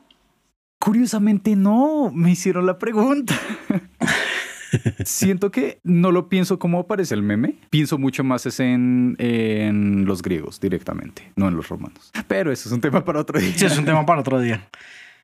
Curiosamente 0.80 1.56
no, 1.56 2.12
me 2.14 2.32
hicieron 2.32 2.66
la 2.66 2.78
pregunta. 2.80 3.36
Siento 5.04 5.52
que 5.52 5.80
no 5.84 6.12
lo 6.12 6.30
pienso 6.30 6.58
como 6.58 6.80
aparece 6.80 7.14
el 7.14 7.24
meme. 7.24 7.56
Pienso 7.70 7.98
mucho 7.98 8.24
más 8.24 8.46
es 8.46 8.60
en, 8.62 9.16
en 9.20 10.06
los 10.06 10.22
griegos 10.22 10.60
directamente, 10.62 11.32
no 11.36 11.50
en 11.50 11.56
los 11.56 11.68
romanos. 11.68 12.12
Pero 12.28 12.52
eso 12.52 12.70
es 12.70 12.74
un 12.74 12.80
tema 12.82 13.04
para 13.04 13.20
otro 13.20 13.38
día. 13.40 13.52
Sí, 13.56 13.66
es 13.66 13.78
un 13.78 13.84
tema 13.86 14.06
para 14.06 14.22
otro 14.22 14.40
día. 14.40 14.70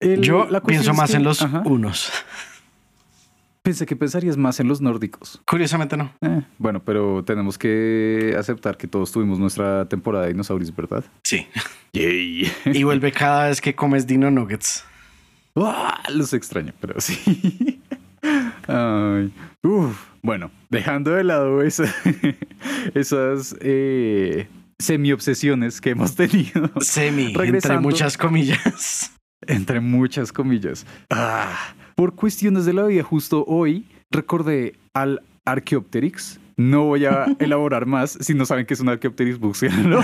El- 0.01 0.21
Yo 0.21 0.47
la 0.49 0.61
pienso 0.61 0.91
es 0.91 0.97
más 0.97 1.11
que- 1.11 1.17
en 1.17 1.23
los 1.23 1.41
Ajá. 1.41 1.63
unos. 1.65 2.11
Pensé 3.67 3.85
que 3.85 3.97
pensarías 3.97 4.37
más 4.37 4.61
en 4.61 4.69
los 4.69 4.79
nórdicos. 4.79 5.41
Curiosamente 5.45 5.97
no. 5.97 6.13
Eh, 6.21 6.41
bueno, 6.57 6.81
pero 6.85 7.21
tenemos 7.25 7.57
que 7.57 8.33
aceptar 8.39 8.77
que 8.77 8.87
todos 8.87 9.11
tuvimos 9.11 9.39
nuestra 9.39 9.89
temporada 9.89 10.23
de 10.23 10.31
dinosaurios, 10.31 10.73
¿verdad? 10.73 11.03
Sí. 11.25 11.45
Yay. 11.91 12.49
Y 12.67 12.83
vuelve 12.83 13.11
cada 13.11 13.49
vez 13.49 13.59
que 13.59 13.75
comes 13.75 14.07
Dino 14.07 14.31
Nuggets. 14.31 14.85
Ah, 15.57 16.01
Los 16.13 16.31
extraño, 16.33 16.71
pero 16.79 17.01
sí. 17.01 17.81
Ay, 18.69 19.33
uf. 19.63 20.01
Bueno, 20.21 20.49
dejando 20.69 21.11
de 21.11 21.25
lado 21.25 21.61
esa- 21.61 21.93
esas 22.93 23.53
eh, 23.59 24.47
semi-obsesiones 24.79 25.81
que 25.81 25.89
hemos 25.89 26.15
tenido, 26.15 26.71
Semi, 26.79 27.33
entre 27.37 27.79
muchas 27.79 28.17
comillas. 28.17 29.11
entre 29.41 29.81
muchas 29.81 30.31
comillas. 30.31 30.85
Ah, 31.09 31.53
por 31.97 32.13
cuestiones 32.13 32.65
de 32.65 32.73
la 32.73 32.83
vida, 32.83 33.01
justo 33.01 33.43
hoy 33.47 33.87
recordé 34.11 34.75
al 34.93 35.23
Archaeopteryx. 35.45 36.39
No 36.55 36.85
voy 36.85 37.05
a 37.05 37.25
elaborar 37.39 37.87
más. 37.87 38.19
Si 38.21 38.35
no 38.35 38.45
saben 38.45 38.67
qué 38.67 38.75
es 38.75 38.79
un 38.79 38.89
Archaeopteryx, 38.89 39.39
búsquenlo. 39.39 40.01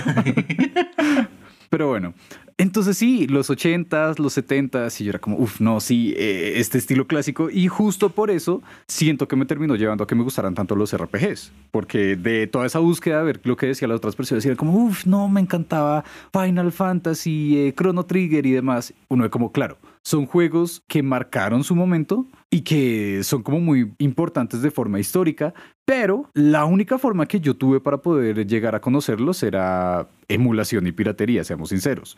Pero 1.69 1.89
bueno, 1.89 2.15
entonces 2.57 2.97
sí, 2.97 3.27
los 3.27 3.51
80s, 3.51 4.17
los 4.17 4.35
70s, 4.35 5.01
y 5.01 5.03
yo 5.03 5.11
era 5.11 5.19
como, 5.19 5.37
uff, 5.37 5.59
no, 5.59 5.79
sí, 5.79 6.15
eh, 6.17 6.53
este 6.55 6.79
estilo 6.79 7.05
clásico. 7.05 7.51
Y 7.51 7.67
justo 7.67 8.09
por 8.09 8.31
eso 8.31 8.63
siento 8.87 9.27
que 9.27 9.35
me 9.35 9.45
terminó 9.45 9.75
llevando 9.75 10.03
a 10.03 10.07
que 10.07 10.15
me 10.15 10.23
gustaran 10.23 10.55
tanto 10.55 10.75
los 10.75 10.97
RPGs. 10.97 11.51
Porque 11.69 12.15
de 12.15 12.47
toda 12.47 12.65
esa 12.65 12.79
búsqueda, 12.79 13.19
de 13.19 13.25
ver 13.25 13.41
lo 13.43 13.55
que 13.55 13.67
decían 13.67 13.89
las 13.89 13.97
otras 13.97 14.15
personas, 14.15 14.43
era 14.43 14.55
como, 14.55 14.73
uff, 14.83 15.05
no, 15.05 15.29
me 15.29 15.41
encantaba 15.41 16.03
Final 16.31 16.71
Fantasy, 16.71 17.67
eh, 17.67 17.73
Chrono 17.77 18.03
Trigger 18.03 18.47
y 18.47 18.51
demás. 18.51 18.95
Uno 19.09 19.25
de 19.25 19.29
como, 19.29 19.51
claro, 19.51 19.77
son 20.03 20.25
juegos 20.25 20.83
que 20.87 21.01
marcaron 21.01 21.63
su 21.63 21.75
momento 21.75 22.25
y 22.49 22.61
que 22.61 23.21
son 23.23 23.41
como 23.41 23.59
muy 23.59 23.93
importantes 23.99 24.61
de 24.61 24.69
forma 24.71 24.99
histórica, 24.99 25.53
pero 25.85 26.29
la 26.33 26.65
única 26.65 26.97
forma 26.97 27.25
que 27.25 27.39
yo 27.39 27.55
tuve 27.55 27.79
para 27.79 27.97
poder 27.97 28.45
llegar 28.45 28.75
a 28.75 28.81
conocerlos 28.81 29.41
era 29.43 30.07
emulación 30.27 30.85
y 30.87 30.91
piratería, 30.91 31.43
seamos 31.43 31.69
sinceros. 31.69 32.17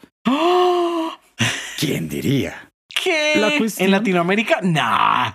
¿Quién 1.80 2.08
diría? 2.10 2.69
¿Qué? 3.04 3.34
La 3.38 3.58
cuestión- 3.58 3.86
¿En 3.86 3.91
Latinoamérica? 3.91 4.60
Nah. 4.62 5.34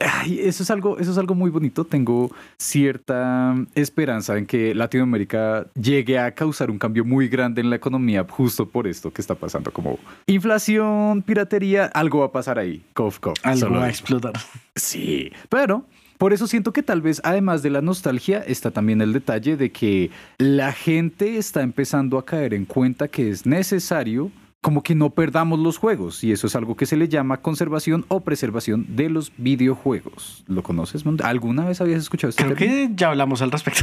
Ay, 0.00 0.40
eso 0.40 0.62
es 0.62 0.70
algo, 0.70 0.98
eso 0.98 1.10
es 1.10 1.18
algo 1.18 1.34
muy 1.34 1.50
bonito. 1.50 1.84
Tengo 1.84 2.30
cierta 2.56 3.54
esperanza 3.74 4.36
en 4.36 4.46
que 4.46 4.74
Latinoamérica 4.74 5.66
llegue 5.74 6.18
a 6.18 6.34
causar 6.34 6.70
un 6.70 6.78
cambio 6.78 7.04
muy 7.04 7.28
grande 7.28 7.60
en 7.60 7.70
la 7.70 7.76
economía 7.76 8.26
justo 8.28 8.68
por 8.68 8.86
esto 8.86 9.12
que 9.12 9.20
está 9.20 9.34
pasando, 9.34 9.70
como 9.70 9.98
inflación, 10.26 11.22
piratería, 11.22 11.86
algo 11.86 12.20
va 12.20 12.26
a 12.26 12.32
pasar 12.32 12.58
ahí. 12.58 12.82
Cof, 12.94 13.18
cof. 13.18 13.38
Algo 13.42 13.70
va 13.70 13.84
a 13.84 13.88
explotar. 13.88 14.32
Sí, 14.76 15.30
pero 15.48 15.84
por 16.18 16.32
eso 16.32 16.46
siento 16.46 16.72
que 16.72 16.82
tal 16.82 17.02
vez 17.02 17.20
además 17.24 17.62
de 17.62 17.70
la 17.70 17.80
nostalgia 17.80 18.38
está 18.38 18.70
también 18.70 19.00
el 19.00 19.12
detalle 19.12 19.56
de 19.56 19.70
que 19.70 20.10
la 20.38 20.72
gente 20.72 21.36
está 21.36 21.62
empezando 21.62 22.18
a 22.18 22.24
caer 22.24 22.54
en 22.54 22.64
cuenta 22.64 23.08
que 23.08 23.28
es 23.28 23.46
necesario 23.46 24.30
como 24.64 24.82
que 24.82 24.94
no 24.94 25.10
perdamos 25.10 25.58
los 25.58 25.76
juegos 25.76 26.24
y 26.24 26.32
eso 26.32 26.46
es 26.46 26.56
algo 26.56 26.74
que 26.74 26.86
se 26.86 26.96
le 26.96 27.06
llama 27.06 27.42
conservación 27.42 28.06
o 28.08 28.20
preservación 28.20 28.96
de 28.96 29.10
los 29.10 29.30
videojuegos. 29.36 30.42
¿Lo 30.46 30.62
conoces? 30.62 31.04
¿Alguna 31.22 31.66
vez 31.66 31.82
habías 31.82 32.00
escuchado 32.00 32.30
este 32.30 32.44
Creo 32.44 32.56
término? 32.56 32.88
que 32.88 32.94
ya 32.96 33.08
hablamos 33.10 33.42
al 33.42 33.50
respecto. 33.50 33.82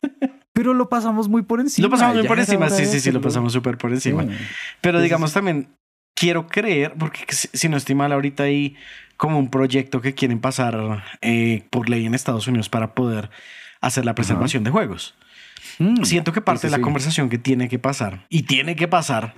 Pero 0.54 0.72
lo 0.72 0.88
pasamos 0.88 1.28
muy 1.28 1.42
por 1.42 1.60
encima. 1.60 1.88
lo 1.88 1.90
pasamos 1.90 2.16
muy 2.16 2.26
por 2.26 2.38
encima. 2.38 2.70
Sí, 2.70 2.86
sí, 2.86 3.00
sí, 3.00 3.12
lo 3.12 3.20
pasamos 3.20 3.52
súper 3.52 3.76
por 3.76 3.92
encima. 3.92 4.22
Sí. 4.22 4.30
Pero 4.80 5.02
digamos 5.02 5.28
sí. 5.28 5.34
también, 5.34 5.68
quiero 6.14 6.46
creer, 6.46 6.94
porque 6.98 7.26
si 7.28 7.68
no 7.68 7.76
estoy 7.76 7.94
mal, 7.94 8.10
ahorita 8.10 8.44
hay 8.44 8.76
como 9.18 9.38
un 9.38 9.50
proyecto 9.50 10.00
que 10.00 10.14
quieren 10.14 10.40
pasar 10.40 11.04
eh, 11.20 11.64
por 11.68 11.90
ley 11.90 12.06
en 12.06 12.14
Estados 12.14 12.48
Unidos 12.48 12.70
para 12.70 12.94
poder 12.94 13.28
hacer 13.82 14.06
la 14.06 14.14
preservación 14.14 14.64
de 14.64 14.70
juegos. 14.70 15.14
Mm, 15.78 16.02
Siento 16.04 16.32
que 16.32 16.40
parte 16.40 16.68
de 16.68 16.70
la 16.70 16.78
sí. 16.78 16.82
conversación 16.82 17.28
que 17.28 17.36
tiene 17.36 17.68
que 17.68 17.78
pasar, 17.78 18.24
y 18.30 18.44
tiene 18.44 18.74
que 18.74 18.88
pasar, 18.88 19.34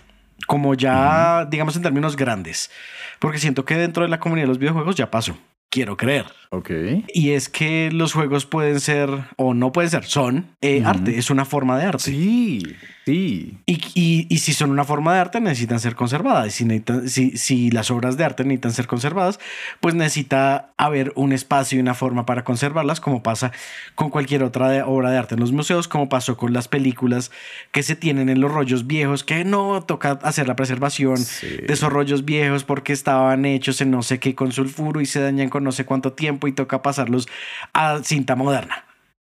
como 0.47 0.75
ya, 0.75 1.47
digamos, 1.47 1.77
en 1.77 1.83
términos 1.83 2.17
grandes, 2.17 2.71
porque 3.19 3.39
siento 3.39 3.65
que 3.65 3.77
dentro 3.77 4.03
de 4.03 4.09
la 4.09 4.21
comunidad 4.21 4.45
de 4.45 4.49
los 4.49 4.59
videojuegos 4.59 4.97
ya 4.97 5.11
pasó. 5.11 5.37
Quiero 5.69 5.97
creer. 5.97 6.27
Ok. 6.51 6.71
Y 7.13 7.31
es 7.33 7.49
que 7.49 7.91
los 7.93 8.13
juegos 8.13 8.47
pueden 8.47 8.81
ser, 8.81 9.11
o 9.37 9.53
no 9.53 9.73
pueden 9.73 9.91
ser, 9.91 10.05
son 10.05 10.47
eh, 10.61 10.83
arte, 10.85 11.19
es 11.19 11.31
una 11.31 11.45
forma 11.45 11.79
de 11.79 11.85
arte. 11.87 12.05
Sí, 12.05 12.63
sí. 13.07 13.57
Y, 13.67 13.81
y- 13.95 14.27
y 14.29 14.39
si 14.39 14.53
son 14.53 14.71
una 14.71 14.85
forma 14.85 15.15
de 15.15 15.21
arte, 15.21 15.41
necesitan 15.41 15.79
ser 15.81 15.95
conservadas. 15.95 16.49
Y 16.49 16.51
si, 16.51 16.65
necesitan- 16.65 17.09
si, 17.09 17.39
si 17.39 17.71
las 17.71 17.91
obras 17.91 18.17
de 18.17 18.25
arte 18.25 18.43
necesitan 18.45 18.73
ser 18.73 18.87
conservadas, 18.89 19.39
pues 19.81 19.95
necesita 19.95 20.73
haber 20.77 21.13
un 21.15 21.33
espacio 21.33 21.79
y 21.79 21.81
una 21.81 21.95
forma 21.95 22.27
para 22.27 22.43
conservarlas, 22.45 23.01
como 23.01 23.23
pasa 23.23 23.53
con 23.95 24.11
cualquier 24.11 24.43
otra 24.43 24.69
de- 24.69 24.83
obra 24.83 25.11
de 25.11 25.19
arte 25.19 25.35
en 25.35 25.41
los 25.41 25.53
museos, 25.53 25.87
como 25.89 26.09
pasó 26.09 26.37
con 26.37 26.53
las 26.53 26.67
películas 26.69 27.31
que 27.73 27.83
se 27.85 27.95
tienen 27.97 28.29
en 28.29 28.41
los 28.41 28.53
rollos 28.53 28.87
viejos, 28.89 29.23
que 29.25 29.45
no 29.45 29.83
toca 29.83 30.19
hacer 30.23 30.49
la 30.49 30.57
preservación 30.57 31.17
Sí. 31.17 31.47
de 31.67 31.73
esos 31.73 31.93
rollos 31.93 32.25
viejos 32.25 32.65
porque 32.65 32.93
estaban 32.93 33.45
hechos 33.45 33.81
en 33.81 33.93
no 33.93 34.03
sé 34.03 34.19
qué 34.19 34.35
con 34.35 34.51
sulfuro 34.53 35.01
y 35.01 35.07
se 35.07 35.21
dañan 35.21 35.49
con 35.49 35.63
no 35.65 35.71
sé 35.71 35.85
cuánto 35.85 36.13
tiempo 36.13 36.49
y 36.49 36.53
toca 36.53 36.83
pasarlos 36.83 37.29
a 37.73 38.01
cinta 38.03 38.35
moderna. 38.35 38.85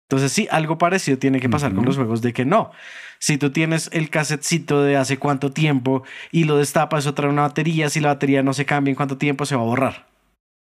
Entonces 0.09 0.33
sí, 0.33 0.45
algo 0.51 0.77
parecido 0.77 1.17
tiene 1.17 1.39
que 1.39 1.47
pasar 1.47 1.73
con 1.73 1.85
los 1.85 1.95
juegos 1.95 2.21
de 2.21 2.33
que 2.33 2.43
no. 2.43 2.71
Si 3.21 3.37
tú 3.37 3.51
tienes 3.51 3.87
el 3.93 4.09
casetcito 4.09 4.81
de 4.81 4.97
hace 4.97 5.19
cuánto 5.19 5.51
tiempo 5.51 6.01
y 6.31 6.45
lo 6.45 6.57
destapas, 6.57 7.05
o 7.05 7.13
trae 7.13 7.29
una 7.29 7.43
batería, 7.43 7.87
si 7.91 7.99
la 7.99 8.07
batería 8.07 8.41
no 8.41 8.51
se 8.53 8.65
cambia 8.65 8.89
en 8.89 8.95
cuánto 8.95 9.19
tiempo, 9.19 9.45
se 9.45 9.55
va 9.55 9.61
a 9.61 9.65
borrar. 9.65 10.07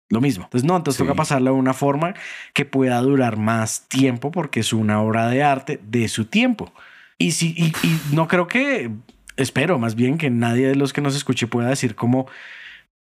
Lo 0.08 0.20
mismo. 0.20 0.44
Entonces, 0.44 0.64
no, 0.64 0.76
entonces 0.76 0.98
toca 0.98 1.16
pasarlo 1.16 1.52
de 1.52 1.58
una 1.58 1.74
forma 1.74 2.14
que 2.52 2.64
pueda 2.64 3.00
durar 3.00 3.38
más 3.38 3.88
tiempo 3.88 4.30
porque 4.30 4.60
es 4.60 4.72
una 4.72 5.02
obra 5.02 5.28
de 5.28 5.42
arte 5.42 5.80
de 5.82 6.06
su 6.06 6.26
tiempo. 6.26 6.72
Y, 7.18 7.32
si, 7.32 7.54
y, 7.56 7.72
y 7.84 8.00
no 8.12 8.28
creo 8.28 8.46
que, 8.46 8.92
espero 9.36 9.80
más 9.80 9.96
bien 9.96 10.16
que 10.16 10.30
nadie 10.30 10.68
de 10.68 10.76
los 10.76 10.92
que 10.92 11.00
nos 11.00 11.16
escuche 11.16 11.48
pueda 11.48 11.70
decir 11.70 11.96
como 11.96 12.28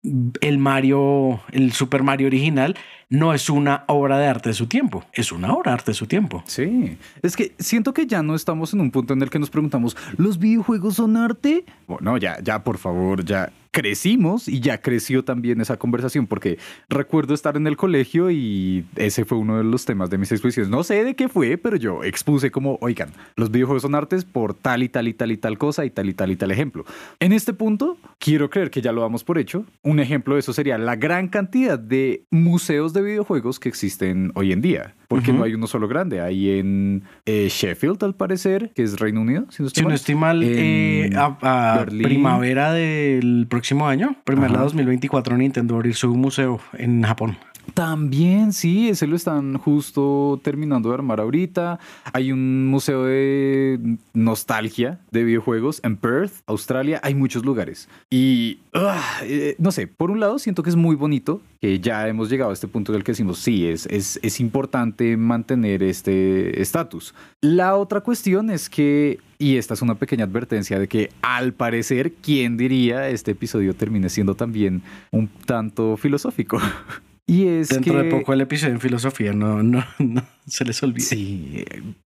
el 0.04 0.58
Mario, 0.58 1.42
el 1.52 1.72
Super 1.74 2.04
Mario 2.04 2.28
original, 2.28 2.76
no 3.10 3.34
es 3.34 3.50
una 3.50 3.84
obra 3.88 4.18
de 4.18 4.28
arte 4.28 4.50
de 4.50 4.54
su 4.54 4.68
tiempo, 4.68 5.04
es 5.14 5.32
una 5.32 5.54
obra 5.54 5.72
de 5.72 5.76
arte 5.76 5.92
de 5.92 5.96
su 5.96 6.08
tiempo. 6.08 6.44
Sí, 6.46 6.98
es 7.22 7.36
que 7.36 7.54
siento 7.60 7.94
que 7.94 8.06
ya 8.06 8.22
no 8.22 8.36
estamos 8.36 8.74
en 8.74 8.82
un 8.82 8.92
punto 8.92 9.14
en 9.14 9.22
el 9.22 9.30
que 9.30 9.40
nos 9.40 9.50
preguntamos, 9.50 9.96
¿los 10.18 10.40
videojuegos 10.40 10.96
son 10.96 11.18
arte? 11.18 11.66
Bueno, 11.88 12.18
ya, 12.18 12.40
ya, 12.42 12.64
por 12.64 12.78
favor, 12.78 13.24
ya 13.24 13.52
crecimos 13.78 14.48
y 14.48 14.60
ya 14.60 14.80
creció 14.80 15.24
también 15.24 15.62
esa 15.62 15.78
conversación, 15.78 16.26
porque 16.26 16.58
recuerdo 16.90 17.36
estar 17.36 17.58
en 17.58 17.68
el 17.68 17.78
colegio 17.78 18.32
y 18.32 18.84
ese 18.96 19.24
fue 19.24 19.38
uno 19.38 19.60
de 19.60 19.64
los 19.64 19.86
temas 19.86 20.10
de 20.10 20.18
mis 20.18 20.32
exposiciones. 20.32 20.72
No 20.72 20.84
sé 20.84 21.04
de 21.04 21.16
qué 21.16 21.30
fue, 21.30 21.60
pero 21.60 21.76
yo 21.76 22.04
expuse 22.04 22.50
como, 22.50 22.80
oigan, 22.82 23.12
los 23.36 23.52
videojuegos 23.52 23.84
son 23.84 23.94
artes 23.94 24.26
por 24.26 24.56
tal 24.56 24.82
y 24.82 24.90
tal 24.90 25.08
y 25.08 25.14
tal 25.14 25.32
y 25.32 25.38
tal 25.38 25.60
cosa 25.60 25.86
y 25.86 25.92
tal 25.92 26.10
y 26.10 26.16
tal 26.16 26.32
y 26.32 26.36
tal 26.36 26.50
ejemplo. 26.50 26.86
En 27.20 27.34
este 27.34 27.54
punto, 27.54 28.00
quiero 28.18 28.50
creer 28.50 28.72
que 28.72 28.82
ya 28.82 28.92
lo 28.92 29.02
damos 29.02 29.24
por 29.24 29.38
hecho. 29.38 29.64
Un 29.84 30.00
ejemplo 30.00 30.34
de 30.34 30.40
eso 30.40 30.54
sería 30.54 30.80
la 30.80 30.96
gran 30.96 31.28
cantidad 31.28 31.78
de 31.78 32.24
museos 32.32 32.94
de 32.94 33.04
videojuegos 33.04 33.60
que 33.60 33.70
existen 33.70 34.32
hoy 34.34 34.54
en 34.54 34.62
día 34.62 34.96
porque 35.08 35.32
no 35.32 35.44
hay 35.44 35.54
uno 35.54 35.68
solo 35.68 35.88
grande. 35.88 36.22
Hay 36.22 36.60
en 36.60 37.04
eh, 37.26 37.48
Sheffield, 37.50 38.04
al 38.04 38.16
parecer, 38.16 38.72
que 38.76 38.84
es 38.84 39.00
Reino 39.00 39.22
Unido. 39.22 39.46
Si 39.50 39.64
no 39.64 39.94
estoy 39.94 40.16
mal, 40.16 40.42
eh, 40.44 41.10
a, 41.16 41.86
primavera 41.86 42.74
del 42.74 43.48
próximo 43.50 43.67
año, 43.88 44.16
primavera 44.24 44.62
2024, 44.62 45.38
Nintendo 45.38 45.76
abrir 45.76 45.96
su 45.96 46.16
museo 46.16 46.60
en 46.74 47.04
Japón. 47.04 47.38
También, 47.74 48.54
sí, 48.54 48.90
ese 48.90 49.08
lo 49.08 49.16
están 49.16 49.58
justo 49.58 50.40
terminando 50.44 50.90
de 50.90 50.96
armar 50.96 51.20
ahorita. 51.20 51.80
Hay 52.14 52.32
un 52.32 52.68
museo 52.68 53.06
de 53.06 53.98
nostalgia 54.14 55.00
de 55.12 55.24
videojuegos 55.24 55.80
en 55.84 55.98
Perth, 55.98 56.34
Australia. 56.48 57.00
Hay 57.04 57.14
muchos 57.16 57.46
lugares. 57.46 57.88
Y, 58.10 58.60
ah, 58.74 59.20
eh, 59.24 59.56
no 59.60 59.72
sé, 59.72 59.88
por 59.88 60.12
un 60.12 60.20
lado 60.20 60.40
siento 60.40 60.64
que 60.64 60.70
es 60.70 60.76
muy 60.76 60.96
bonito 60.96 61.42
que 61.62 61.80
ya 61.80 62.08
hemos 62.08 62.30
llegado 62.30 62.52
a 62.52 62.54
este 62.54 62.68
punto 62.68 62.92
en 62.92 62.98
el 62.98 63.04
que 63.04 63.12
decimos, 63.12 63.40
sí, 63.40 63.68
es, 63.68 63.86
es, 63.88 64.20
es 64.22 64.40
importante 64.40 65.18
mantener 65.18 65.84
este 65.84 66.62
estatus. 66.62 67.14
La 67.42 67.76
otra 67.76 68.02
cuestión 68.02 68.50
es 68.50 68.70
que 68.70 69.20
y 69.40 69.58
esta 69.58 69.76
es 69.76 69.82
una 69.84 69.96
pequeña 69.96 70.26
advertencia 70.26 70.80
de 70.80 70.88
que 70.88 71.12
al 71.22 71.54
parecer, 71.54 72.14
¿quién 72.14 72.58
diría 72.58 73.08
este 73.10 73.32
episodio 73.32 73.76
termine 73.76 74.10
siendo 74.10 74.36
también 74.36 74.82
un 75.12 75.28
tanto 75.28 75.96
filosófico? 75.96 76.60
Y 77.28 77.48
es 77.48 77.70
Dentro 77.70 78.02
de 78.02 78.10
poco 78.10 78.32
el 78.32 78.42
episodio 78.42 78.74
en 78.74 78.80
filosofía 78.80 79.34
no, 79.34 79.62
no, 79.62 79.84
no 80.00 80.24
se 80.48 80.64
les 80.64 80.82
olvida. 80.82 81.06
Sí, 81.06 81.66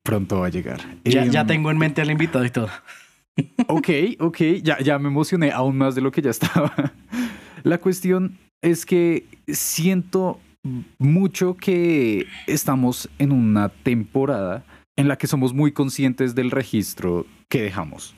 pronto 0.04 0.40
va 0.40 0.48
a 0.48 0.50
llegar. 0.50 0.80
Ya, 1.04 1.26
ya 1.26 1.42
em, 1.42 1.48
tengo 1.48 1.72
en 1.72 1.78
mente 1.78 2.02
al 2.02 2.12
invitado 2.12 2.46
y 2.46 2.52
todo. 2.52 2.70
Ok, 3.68 3.90
ok, 4.20 4.38
ya, 4.62 4.80
ya 4.80 5.00
me 5.00 5.08
emocioné 5.08 5.52
aún 5.52 5.78
más 5.78 5.96
de 5.96 6.02
lo 6.02 6.12
que 6.12 6.22
ya 6.22 6.30
estaba. 6.30 6.74
La 7.64 7.78
cuestión 7.78 8.38
es 8.62 8.86
que 8.86 9.24
siento 9.48 10.42
mucho 10.98 11.56
que 11.56 12.26
estamos 12.48 13.10
en 13.18 13.32
una 13.32 13.70
temporada 13.70 14.66
en 15.00 15.08
la 15.08 15.18
que 15.18 15.28
somos 15.28 15.54
muy 15.54 15.72
conscientes 15.72 16.36
del 16.36 16.52
registro 16.52 17.26
que 17.48 17.62
dejamos 17.62 18.16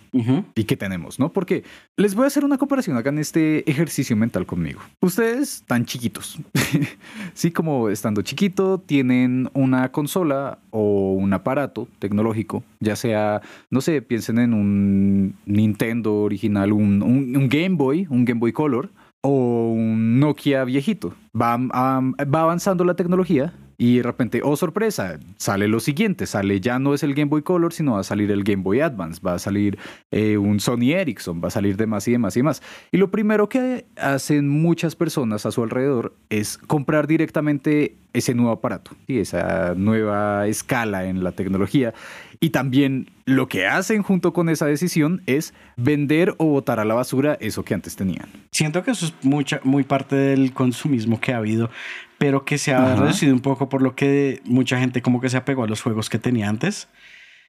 y 0.56 0.64
que 0.64 0.76
tenemos, 0.76 1.20
¿no? 1.20 1.32
Porque 1.32 1.64
les 1.96 2.16
voy 2.16 2.24
a 2.24 2.28
hacer 2.28 2.44
una 2.44 2.58
comparación, 2.58 2.98
hagan 2.98 3.20
este 3.20 3.70
ejercicio 3.70 4.18
mental 4.18 4.48
conmigo. 4.48 4.82
Ustedes 5.00 5.58
están 5.58 5.86
chiquitos, 5.86 6.40
sí, 7.36 7.52
como 7.52 7.90
estando 7.90 8.24
chiquito, 8.24 8.80
tienen 8.80 9.48
una 9.54 9.92
consola 9.92 10.58
o 10.72 11.14
un 11.14 11.32
aparato 11.34 11.88
tecnológico, 12.00 12.64
ya 12.80 12.96
sea, 12.96 13.42
no 13.70 13.80
sé, 13.80 14.02
piensen 14.02 14.40
en 14.40 14.56
un 14.56 15.36
Nintendo 15.46 16.16
original, 16.16 16.74
un, 16.74 17.04
un 17.04 17.48
Game 17.48 17.76
Boy, 17.76 18.08
un 18.10 18.26
Game 18.26 18.40
Boy 18.40 18.54
Color 18.54 18.90
o 19.22 19.72
un 19.72 20.20
Nokia 20.20 20.64
viejito. 20.64 21.14
Va, 21.40 21.58
va 21.58 22.42
avanzando 22.42 22.84
la 22.84 22.96
tecnología 22.96 23.54
y 23.82 23.98
de 23.98 24.04
repente, 24.04 24.42
oh 24.44 24.56
sorpresa, 24.56 25.18
sale 25.38 25.68
lo 25.68 25.80
siguiente, 25.80 26.28
sale 26.28 26.62
ya 26.62 26.78
no 26.78 26.94
es 26.94 27.02
el 27.02 27.16
Game 27.16 27.30
Boy 27.30 27.42
Color, 27.42 27.74
sino 27.74 27.94
va 27.94 28.02
a 28.02 28.04
salir 28.04 28.30
el 28.30 28.44
Game 28.44 28.62
Boy 28.62 28.80
Advance, 28.80 29.20
va 29.26 29.34
a 29.34 29.40
salir 29.40 29.80
eh, 30.12 30.38
un 30.38 30.60
Sony 30.60 30.92
Ericsson, 30.94 31.42
va 31.44 31.48
a 31.48 31.50
salir 31.50 31.78
de 31.78 31.88
más 31.88 32.08
y 32.08 32.12
de 32.12 32.20
más 32.20 32.38
y 32.38 32.44
más. 32.44 32.62
Y 32.92 32.98
lo 32.98 33.10
primero 33.10 33.50
que 33.50 33.88
hacen 33.98 34.48
muchas 34.50 34.96
personas 34.96 35.48
a 35.48 35.52
su 35.52 35.64
alrededor 35.64 36.14
es 36.30 36.60
comprar 36.60 37.08
directamente 37.08 37.96
ese 38.14 38.36
nuevo 38.36 38.52
aparato 38.52 38.92
y 39.08 39.18
esa 39.18 39.74
nueva 39.76 40.46
escala 40.46 41.06
en 41.06 41.24
la 41.24 41.32
tecnología. 41.32 41.96
Y 42.40 42.52
también 42.52 43.10
lo 43.26 43.48
que 43.48 43.66
hacen 43.66 44.04
junto 44.04 44.32
con 44.32 44.50
esa 44.50 44.68
decisión 44.68 45.24
es 45.26 45.56
vender 45.76 46.36
o 46.38 46.46
botar 46.46 46.80
a 46.80 46.86
la 46.86 46.94
basura 46.94 47.36
eso 47.40 47.64
que 47.64 47.74
antes 47.74 47.96
tenían. 47.96 48.30
Siento 48.52 48.84
que 48.84 48.92
eso 48.92 49.08
es 49.08 49.14
mucha, 49.24 49.60
muy 49.64 49.84
parte 49.84 50.16
del 50.16 50.54
consumismo 50.54 51.20
que 51.20 51.34
ha 51.34 51.38
habido 51.38 51.72
pero 52.22 52.46
que 52.46 52.60
se 52.60 52.72
ha 52.72 52.96
reducido 52.96 53.34
un 53.34 53.40
poco 53.40 53.68
por 53.68 53.82
lo 53.82 53.96
que 53.96 54.42
mucha 54.46 54.78
gente 54.78 55.02
como 55.02 55.20
que 55.20 55.28
se 55.28 55.38
apegó 55.38 55.64
a 55.64 55.68
los 55.68 55.82
juegos 55.82 56.08
que 56.08 56.20
tenía 56.20 56.50
antes. 56.50 56.88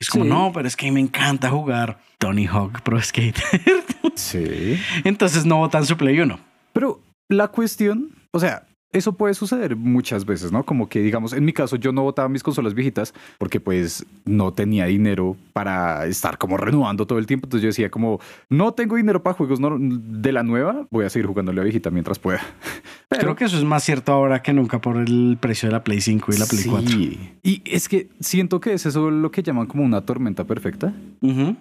Es 0.00 0.08
como, 0.08 0.24
no, 0.24 0.50
pero 0.54 0.66
es 0.66 0.76
que 0.76 0.90
me 0.90 0.98
encanta 0.98 1.50
jugar 1.50 1.98
Tony 2.16 2.46
Hawk 2.46 2.80
Pro 2.80 2.98
Skater. 2.98 3.60
sí. 4.14 4.80
Entonces 5.04 5.44
no 5.44 5.58
votan 5.58 5.84
su 5.84 5.98
Play 5.98 6.18
1. 6.18 6.40
Pero 6.72 7.02
la 7.28 7.48
cuestión, 7.48 8.12
o 8.30 8.40
sea, 8.40 8.66
eso 8.92 9.14
puede 9.14 9.34
suceder 9.34 9.74
muchas 9.74 10.26
veces, 10.26 10.52
¿no? 10.52 10.64
Como 10.64 10.88
que, 10.88 11.00
digamos, 11.00 11.32
en 11.32 11.44
mi 11.44 11.52
caso 11.52 11.76
yo 11.76 11.92
no 11.92 12.02
botaba 12.02 12.28
mis 12.28 12.42
consolas 12.42 12.74
viejitas 12.74 13.14
porque 13.38 13.58
pues 13.58 14.04
no 14.26 14.52
tenía 14.52 14.84
dinero 14.86 15.36
para 15.54 16.06
estar 16.06 16.36
como 16.36 16.58
renovando 16.58 17.06
todo 17.06 17.18
el 17.18 17.26
tiempo. 17.26 17.46
Entonces 17.46 17.62
yo 17.62 17.68
decía 17.68 17.90
como, 17.90 18.20
no 18.50 18.72
tengo 18.72 18.96
dinero 18.96 19.22
para 19.22 19.34
juegos 19.34 19.60
de 19.60 20.32
la 20.32 20.42
nueva, 20.42 20.86
voy 20.90 21.06
a 21.06 21.10
seguir 21.10 21.26
jugando 21.26 21.52
la 21.52 21.62
viejita 21.62 21.90
mientras 21.90 22.18
pueda. 22.18 22.40
Creo 23.08 23.36
que 23.36 23.44
eso 23.44 23.58
es 23.58 23.64
más 23.64 23.82
cierto 23.82 24.12
ahora 24.12 24.42
que 24.42 24.52
nunca 24.52 24.80
por 24.80 24.96
el 24.96 25.36
precio 25.40 25.68
de 25.68 25.72
la 25.72 25.84
Play 25.84 26.00
5 26.00 26.32
y 26.32 26.38
la 26.38 26.46
Play 26.46 26.64
4. 26.64 26.98
Y 27.42 27.62
es 27.64 27.88
que 27.88 28.08
siento 28.20 28.60
que 28.60 28.72
es 28.72 28.86
eso 28.86 29.10
lo 29.10 29.30
que 29.30 29.42
llaman 29.42 29.66
como 29.66 29.84
una 29.84 30.02
tormenta 30.02 30.44
perfecta, 30.44 30.92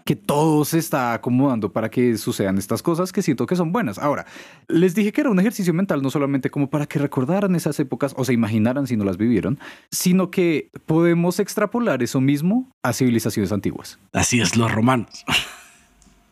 que 0.06 0.16
todo 0.16 0.66
se 0.66 0.80
está 0.80 1.14
acomodando 1.14 1.72
para 1.72 1.90
que 1.90 2.18
sucedan 2.18 2.58
estas 2.58 2.82
cosas 2.82 3.12
que 3.12 3.22
siento 3.22 3.46
que 3.46 3.56
son 3.56 3.72
buenas. 3.72 4.00
Ahora, 4.00 4.26
les 4.68 4.96
dije 4.96 5.12
que 5.12 5.22
era 5.22 5.30
un 5.30 5.40
ejercicio 5.40 5.74
mental 5.74 6.02
no 6.02 6.10
solamente 6.10 6.50
como 6.50 6.70
para 6.70 6.86
que 6.86 7.00
recordaran 7.22 7.56
esas 7.56 7.80
épocas 7.80 8.14
o 8.18 8.26
se 8.26 8.34
imaginaran 8.34 8.88
si 8.88 8.98
no 8.98 9.04
las 9.04 9.18
vivieron, 9.18 9.60
sino 9.92 10.32
que 10.32 10.70
podemos 10.86 11.40
extrapolar 11.40 12.02
eso 12.02 12.20
mismo 12.20 12.68
a 12.82 12.94
civilizaciones 12.94 13.52
antiguas. 13.52 14.00
Así 14.14 14.42
es, 14.42 14.58
los 14.58 14.72
romanos. 14.72 15.24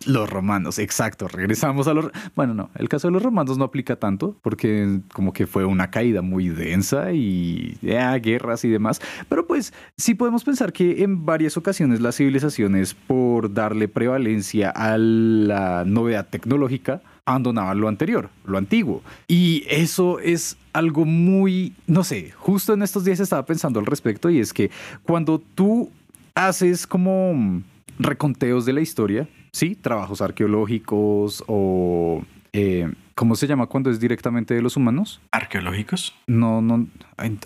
Los 0.06 0.30
romanos, 0.30 0.80
exacto. 0.80 1.28
Regresamos 1.28 1.88
a 1.88 1.94
los... 1.94 2.10
Bueno, 2.34 2.54
no, 2.54 2.70
el 2.76 2.88
caso 2.88 3.10
de 3.10 3.12
los 3.12 3.22
romanos 3.22 3.58
no 3.58 3.66
aplica 3.66 3.98
tanto 3.98 4.38
porque 4.42 5.02
como 5.14 5.34
que 5.34 5.46
fue 5.46 5.66
una 5.66 5.92
caída 5.92 6.22
muy 6.22 6.48
densa 6.48 7.12
y 7.12 7.78
ya, 7.82 8.16
guerras 8.16 8.64
y 8.64 8.70
demás. 8.70 9.02
Pero 9.28 9.46
pues 9.46 9.74
sí 9.98 10.16
podemos 10.16 10.44
pensar 10.44 10.72
que 10.72 11.04
en 11.04 11.26
varias 11.26 11.58
ocasiones 11.58 12.00
las 12.00 12.16
civilizaciones, 12.16 12.94
por 12.94 13.54
darle 13.54 13.90
prevalencia 13.90 14.70
a 14.70 14.98
la 14.98 15.84
novedad 15.86 16.28
tecnológica, 16.30 17.02
abandonaban 17.30 17.80
lo 17.80 17.88
anterior, 17.88 18.30
lo 18.46 18.58
antiguo. 18.58 19.04
Y 19.28 19.64
eso 19.70 20.20
es 20.20 20.58
algo 20.74 21.06
muy, 21.06 21.74
no 21.88 22.04
sé, 22.04 22.32
justo 22.32 22.74
en 22.74 22.82
estos 22.82 23.06
días 23.06 23.20
estaba 23.20 23.46
pensando 23.46 23.80
al 23.80 23.86
respecto 23.86 24.30
y 24.30 24.40
es 24.40 24.52
que 24.54 24.72
cuando 25.04 25.40
tú 25.40 25.92
haces 26.36 26.88
como 26.88 27.62
reconteos 28.00 28.66
de 28.66 28.74
la 28.74 28.82
historia, 28.82 29.28
sí, 29.52 29.76
trabajos 29.76 30.22
arqueológicos 30.22 31.44
o... 31.48 32.24
Eh, 32.52 32.92
¿Cómo 33.14 33.36
se 33.36 33.48
llama 33.48 33.68
cuando 33.68 33.92
es 33.92 34.00
directamente 34.00 34.54
de 34.54 34.62
los 34.62 34.78
humanos? 34.78 35.20
¿Arqueológicos? 35.32 36.16
No, 36.26 36.62
no, 36.62 36.88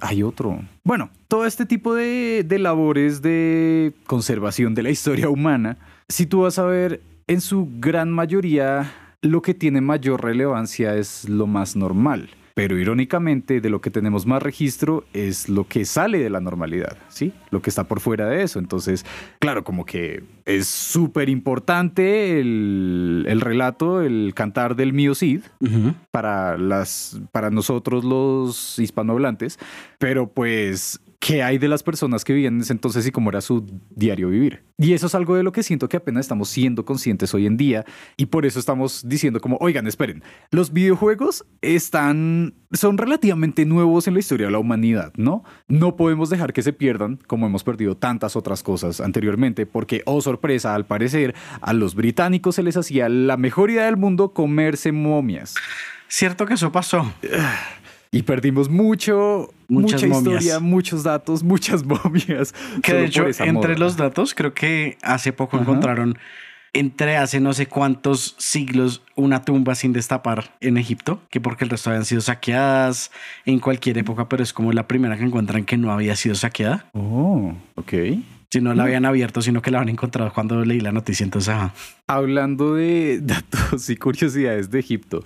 hay, 0.02 0.22
otro. 0.22 0.62
Bueno, 0.84 1.10
todo 1.28 1.48
este 1.48 1.65
tipo 1.65 1.96
de, 1.96 2.46
de 2.48 2.60
labores 2.60 3.24
de 3.24 3.91
conservación 4.06 4.76
de 4.76 4.84
la 4.84 4.91
historia 4.91 5.30
humana, 5.30 5.78
si 6.08 6.28
tú 6.28 6.41
vas 6.41 6.60
a 6.60 6.63
ver, 6.63 7.02
en 7.26 7.41
su 7.41 7.67
gran 7.80 8.12
mayoría, 8.12 8.93
lo 9.24 9.42
que 9.42 9.54
tiene 9.54 9.82
mayor 9.82 10.24
relevancia 10.24 10.96
es 10.96 11.28
lo 11.28 11.48
más 11.48 11.76
normal. 11.76 12.30
Pero 12.56 12.78
irónicamente, 12.78 13.62
de 13.62 13.70
lo 13.72 13.82
que 13.82 13.90
tenemos 13.90 14.28
más 14.28 14.44
registro 14.44 15.06
es 15.12 15.50
lo 15.50 15.68
que 15.68 15.86
sale 15.86 16.20
de 16.20 16.30
la 16.30 16.40
normalidad, 16.40 16.98
¿sí? 17.10 17.34
Lo 17.50 17.64
que 17.64 17.72
está 17.72 17.86
por 17.86 18.00
fuera 18.00 18.28
de 18.28 18.44
eso. 18.44 18.60
Entonces, 18.60 19.08
claro, 19.40 19.64
como 19.64 19.86
que 19.86 20.24
es 20.46 20.68
súper 20.68 21.30
importante 21.30 22.40
el, 22.40 23.40
relato, 23.42 24.04
el 24.04 24.34
cantar 24.36 24.76
del 24.76 24.94
mío 24.94 25.16
Cid 25.16 25.42
para, 26.12 26.56
las, 26.60 27.20
para 27.32 27.50
nosotros 27.50 28.04
los 28.04 28.78
hispanohablantes, 28.78 29.58
pero 29.98 30.30
pues 30.30 31.02
qué 31.24 31.42
hay 31.42 31.58
de 31.58 31.70
las 31.70 31.84
personas 31.84 32.26
que 32.26 32.34
vivían 32.34 32.56
en 32.56 32.62
ese 32.62 32.74
entonces 32.74 33.08
y 33.08 33.12
cómo 33.12 33.30
era 33.30 33.40
su 33.40 33.66
diario 33.92 34.28
vivir. 34.28 34.64
Y 34.78 34.92
eso 34.92 35.08
es 35.08 35.16
algo 35.16 35.36
de 35.36 35.44
lo 35.44 35.54
que 35.54 35.64
siento 35.64 35.88
que 35.88 35.96
apenas 35.96 36.26
estamos 36.26 36.50
siendo 36.50 36.84
conscientes 36.84 37.34
hoy 37.34 37.46
en 37.46 37.56
día 37.56 37.86
y 38.18 38.26
por 38.26 38.46
eso 38.46 38.60
estamos 38.60 39.08
diciendo 39.08 39.40
como, 39.40 39.56
oigan, 39.62 39.88
esperen, 39.88 40.22
los 40.52 40.74
videojuegos 40.74 41.46
están, 41.62 42.56
son 42.74 42.98
relativamente 42.98 43.66
nuevos 43.66 44.06
en 44.08 44.16
la 44.16 44.20
historia 44.20 44.48
de 44.48 44.52
la 44.52 44.60
humanidad, 44.60 45.14
¿no? 45.16 45.46
No 45.70 45.96
podemos 45.96 46.30
dejar 46.30 46.52
que 46.52 46.62
se 46.62 46.74
pierdan 46.74 47.18
como 47.26 47.46
hemos 47.46 47.64
perdido 47.64 47.96
tantas 47.96 48.36
otras 48.36 48.62
cosas 48.62 49.00
anteriormente 49.00 49.66
porque, 49.66 50.02
oh 50.06 50.20
sorpresa, 50.20 50.76
al 50.76 50.86
parecer 50.86 51.36
a 51.62 51.72
los 51.72 51.96
británicos 51.96 52.56
se 52.56 52.64
les 52.64 52.76
hacía 52.76 53.08
la 53.08 53.38
mejor 53.38 53.70
idea 53.72 53.86
del 53.86 53.96
mundo 53.96 54.34
comerse 54.34 54.92
momias. 54.92 55.56
Cierto 56.10 56.46
que 56.46 56.56
eso 56.56 56.72
pasó. 56.74 57.14
Y 58.13 58.21
perdimos 58.21 58.69
mucho, 58.69 59.52
mucha 59.67 60.06
historia, 60.06 60.60
muchos 60.60 61.04
datos, 61.04 61.41
muchas 61.43 61.84
momias. 61.84 62.54
Que 62.84 62.93
de 62.93 63.06
hecho, 63.06 63.26
entre 63.39 63.76
los 63.78 63.97
datos, 63.97 64.36
creo 64.36 64.54
que 64.54 64.99
hace 65.02 65.34
poco 65.34 65.58
encontraron, 65.58 66.19
entre 66.73 67.17
hace 67.17 67.39
no 67.39 67.54
sé 67.54 67.65
cuántos 67.65 68.36
siglos, 68.38 69.02
una 69.15 69.43
tumba 69.43 69.73
sin 69.73 69.93
destapar 69.93 70.56
en 70.62 70.78
Egipto, 70.78 71.21
que 71.32 71.41
porque 71.41 71.63
el 71.63 71.71
resto 71.71 71.89
habían 71.89 72.06
sido 72.06 72.21
saqueadas 72.21 73.10
en 73.45 73.60
cualquier 73.60 73.97
época, 73.97 74.30
pero 74.30 74.43
es 74.43 74.54
como 74.54 74.71
la 74.73 74.88
primera 74.88 75.17
que 75.17 75.23
encuentran 75.23 75.65
que 75.65 75.78
no 75.78 75.91
había 75.91 76.15
sido 76.15 76.36
saqueada. 76.36 76.86
Oh, 76.93 77.56
ok. 77.73 77.93
Si 78.52 78.62
no 78.62 78.76
la 78.76 78.84
habían 78.84 79.06
abierto, 79.06 79.41
sino 79.41 79.63
que 79.63 79.71
la 79.71 79.80
habían 79.80 79.89
encontrado 79.89 80.32
cuando 80.32 80.63
leí 80.63 80.80
la 80.80 80.91
noticia. 80.91 81.23
Entonces, 81.23 81.49
ajá. 81.49 81.73
Hablando 82.06 82.76
de 82.76 83.19
datos 83.23 83.89
y 83.89 83.95
curiosidades 83.95 84.69
de 84.69 84.80
Egipto, 84.80 85.23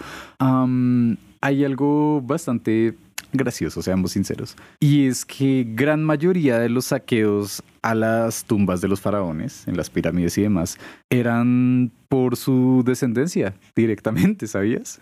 hay 1.41 1.63
algo 1.65 2.21
bastante 2.21 2.95
gracioso, 3.33 3.81
seamos 3.81 4.11
sinceros. 4.13 4.55
Y 4.79 5.07
es 5.07 5.25
que 5.25 5.65
gran 5.67 6.03
mayoría 6.03 6.59
de 6.59 6.69
los 6.69 6.85
saqueos 6.85 7.63
a 7.81 7.95
las 7.95 8.45
tumbas 8.45 8.81
de 8.81 8.87
los 8.87 9.01
faraones, 9.01 9.67
en 9.67 9.77
las 9.77 9.89
pirámides 9.89 10.37
y 10.37 10.41
demás, 10.41 10.77
eran 11.09 11.91
por 12.09 12.35
su 12.35 12.83
descendencia 12.85 13.53
directamente, 13.75 14.47
¿sabías? 14.47 14.99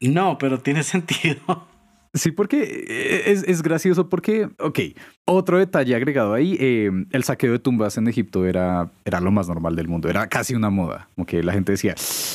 No, 0.00 0.38
pero 0.38 0.60
tiene 0.60 0.82
sentido. 0.84 1.66
Sí, 2.12 2.32
porque 2.32 2.84
eh, 2.88 3.30
es, 3.30 3.44
es, 3.44 3.62
gracioso 3.62 4.08
porque, 4.08 4.48
ok, 4.58 4.80
otro 5.26 5.58
detalle 5.58 5.94
agregado 5.94 6.34
ahí, 6.34 6.56
eh, 6.58 6.90
el 7.12 7.22
saqueo 7.22 7.52
de 7.52 7.60
tumbas 7.60 7.96
en 7.98 8.08
Egipto 8.08 8.46
era, 8.46 8.90
era 9.04 9.20
lo 9.20 9.30
más 9.30 9.46
normal 9.46 9.76
del 9.76 9.86
mundo, 9.86 10.08
era 10.08 10.26
casi 10.26 10.56
una 10.56 10.70
moda, 10.70 11.08
como 11.14 11.24
que 11.24 11.40
la 11.44 11.52
gente 11.52 11.70
decía, 11.70 11.94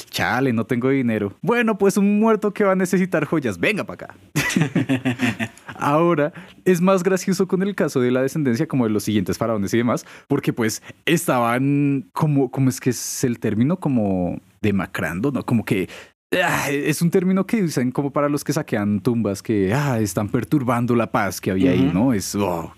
chale, 0.09 0.53
no 0.53 0.65
tengo 0.65 0.89
dinero. 0.89 1.33
Bueno, 1.41 1.77
pues 1.77 1.97
un 1.97 2.19
muerto 2.21 2.53
que 2.53 2.63
va 2.63 2.71
a 2.71 2.75
necesitar 2.75 3.25
joyas, 3.25 3.59
venga 3.59 3.83
para 3.83 4.05
acá. 4.05 4.15
Ahora, 5.77 6.31
es 6.63 6.79
más 6.79 7.03
gracioso 7.03 7.45
con 7.45 7.61
el 7.61 7.75
caso 7.75 7.99
de 7.99 8.11
la 8.11 8.21
descendencia 8.21 8.67
como 8.67 8.85
de 8.85 8.91
los 8.91 9.03
siguientes 9.03 9.37
faraones 9.37 9.73
y 9.73 9.77
demás, 9.77 10.05
porque 10.29 10.53
pues 10.53 10.81
estaban 11.05 12.09
como, 12.13 12.49
¿cómo 12.49 12.69
es 12.69 12.79
que 12.79 12.91
es 12.91 13.25
el 13.25 13.39
término? 13.39 13.77
Como 13.77 14.39
demacrando, 14.61 15.31
¿no? 15.31 15.45
Como 15.45 15.65
que 15.65 15.89
es 16.31 17.01
un 17.01 17.11
término 17.11 17.45
que 17.45 17.63
usan 17.63 17.91
como 17.91 18.11
para 18.11 18.29
los 18.29 18.43
que 18.43 18.53
saquean 18.53 18.99
tumbas 18.99 19.41
que 19.41 19.73
ah, 19.73 19.99
están 19.99 20.29
perturbando 20.29 20.95
la 20.95 21.11
paz 21.11 21.39
que 21.39 21.51
había 21.51 21.71
ahí, 21.71 21.89
¿no? 21.93 22.13
Es, 22.13 22.35
oh, 22.35 22.73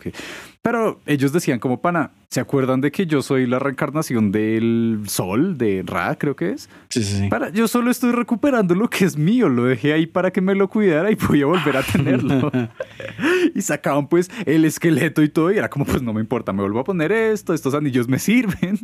Pero 0.61 0.99
ellos 1.05 1.31
decían 1.31 1.59
como 1.59 1.81
pana, 1.81 2.11
¿se 2.29 2.39
acuerdan 2.39 2.81
de 2.81 2.91
que 2.91 3.07
yo 3.07 3.21
soy 3.21 3.47
la 3.47 3.59
reencarnación 3.59 4.31
del 4.31 5.03
sol, 5.07 5.57
de 5.57 5.83
Ra, 5.85 6.15
creo 6.17 6.35
que 6.35 6.51
es? 6.51 6.69
Sí, 6.89 7.03
sí, 7.03 7.19
sí. 7.19 7.27
Para, 7.29 7.49
yo 7.49 7.67
solo 7.67 7.89
estoy 7.89 8.11
recuperando 8.11 8.75
lo 8.75 8.89
que 8.89 9.05
es 9.05 9.17
mío, 9.17 9.49
lo 9.49 9.65
dejé 9.65 9.93
ahí 9.93 10.05
para 10.05 10.31
que 10.31 10.41
me 10.41 10.53
lo 10.53 10.69
cuidara 10.69 11.09
y 11.11 11.15
voy 11.15 11.41
a 11.41 11.45
volver 11.47 11.77
a 11.77 11.83
tenerlo. 11.83 12.51
y 13.55 13.61
sacaban 13.61 14.07
pues 14.07 14.29
el 14.45 14.65
esqueleto 14.65 15.23
y 15.23 15.29
todo 15.29 15.51
y 15.51 15.57
era 15.57 15.69
como 15.69 15.85
pues 15.85 16.01
no 16.01 16.13
me 16.13 16.21
importa, 16.21 16.53
me 16.53 16.61
vuelvo 16.61 16.79
a 16.79 16.83
poner 16.83 17.11
esto, 17.11 17.53
estos 17.53 17.73
anillos 17.73 18.07
me 18.07 18.19
sirven. 18.19 18.79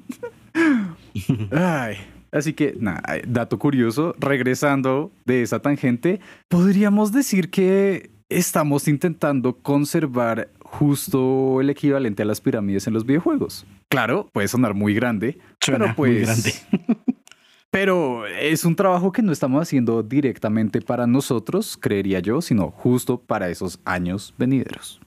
Ay. 1.52 1.98
Así 2.34 2.54
que, 2.54 2.76
nada, 2.80 3.02
dato 3.28 3.60
curioso, 3.60 4.16
regresando 4.18 5.12
de 5.26 5.44
esa 5.44 5.60
tangente, 5.60 6.20
podríamos 6.50 7.12
decir 7.12 7.52
que 7.52 8.10
estamos 8.28 8.88
intentando 8.88 9.58
conservar 9.58 10.50
justo 10.60 11.62
el 11.62 11.70
equivalente 11.70 12.24
a 12.24 12.26
las 12.26 12.42
pirámides 12.42 12.88
en 12.88 12.94
los 12.94 13.06
videojuegos. 13.06 13.68
Claro, 13.88 14.30
puede 14.34 14.48
sonar 14.48 14.74
muy 14.74 14.96
grande, 14.96 15.38
pero 15.66 15.94
pues... 15.96 16.12
Muy 16.12 16.22
grande. 16.22 16.54
pero 17.70 18.26
es 18.26 18.66
un 18.66 18.76
trabajo 18.76 19.12
que 19.12 19.22
no 19.22 19.32
estamos 19.32 19.62
haciendo 19.62 20.02
directamente 20.02 20.82
para 20.82 21.06
nosotros, 21.06 21.78
creería 21.78 22.20
yo, 22.20 22.42
sino 22.42 22.72
justo 22.72 23.22
para 23.22 23.50
esos 23.50 23.80
años 23.86 24.34
venideros. 24.40 25.00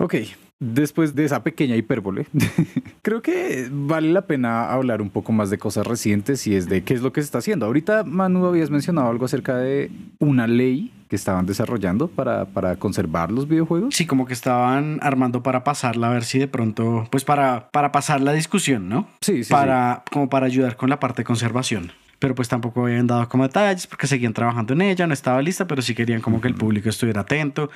Ok, 0.00 0.14
Después 0.60 1.14
de 1.14 1.24
esa 1.24 1.44
pequeña 1.44 1.76
hipérbole, 1.76 2.26
creo 3.02 3.22
que 3.22 3.68
vale 3.70 4.12
la 4.12 4.22
pena 4.22 4.72
hablar 4.72 5.00
un 5.00 5.10
poco 5.10 5.30
más 5.30 5.50
de 5.50 5.58
cosas 5.58 5.86
recientes 5.86 6.46
y 6.48 6.56
es 6.56 6.68
de 6.68 6.82
qué 6.82 6.94
es 6.94 7.00
lo 7.00 7.12
que 7.12 7.20
se 7.20 7.26
está 7.26 7.38
haciendo. 7.38 7.66
Ahorita, 7.66 8.02
Manu, 8.02 8.44
habías 8.44 8.68
mencionado 8.68 9.08
algo 9.08 9.26
acerca 9.26 9.56
de 9.56 9.90
una 10.18 10.48
ley 10.48 10.92
que 11.08 11.14
estaban 11.14 11.46
desarrollando 11.46 12.08
para, 12.08 12.46
para 12.46 12.76
conservar 12.76 13.30
los 13.30 13.46
videojuegos. 13.46 13.94
Sí, 13.94 14.04
como 14.04 14.26
que 14.26 14.34
estaban 14.34 14.98
armando 15.00 15.44
para 15.44 15.62
pasarla, 15.62 16.10
a 16.10 16.12
ver 16.12 16.24
si 16.24 16.40
de 16.40 16.48
pronto, 16.48 17.06
pues 17.10 17.24
para, 17.24 17.70
para 17.70 17.92
pasar 17.92 18.20
la 18.20 18.32
discusión, 18.32 18.88
¿no? 18.88 19.08
Sí, 19.20 19.44
sí. 19.44 19.52
Para, 19.52 20.02
Como 20.10 20.28
para 20.28 20.46
ayudar 20.46 20.76
con 20.76 20.90
la 20.90 20.98
parte 20.98 21.22
de 21.22 21.24
conservación 21.24 21.92
pero 22.18 22.34
pues 22.34 22.48
tampoco 22.48 22.84
habían 22.84 23.06
dado 23.06 23.28
como 23.28 23.44
detalles 23.44 23.86
porque 23.86 24.06
seguían 24.06 24.32
trabajando 24.32 24.72
en 24.72 24.82
ella, 24.82 25.06
no 25.06 25.14
estaba 25.14 25.40
lista, 25.42 25.66
pero 25.66 25.82
sí 25.82 25.94
querían 25.94 26.20
como 26.20 26.40
que 26.40 26.48
el 26.48 26.54
público 26.54 26.88
estuviera 26.88 27.22
atento 27.22 27.70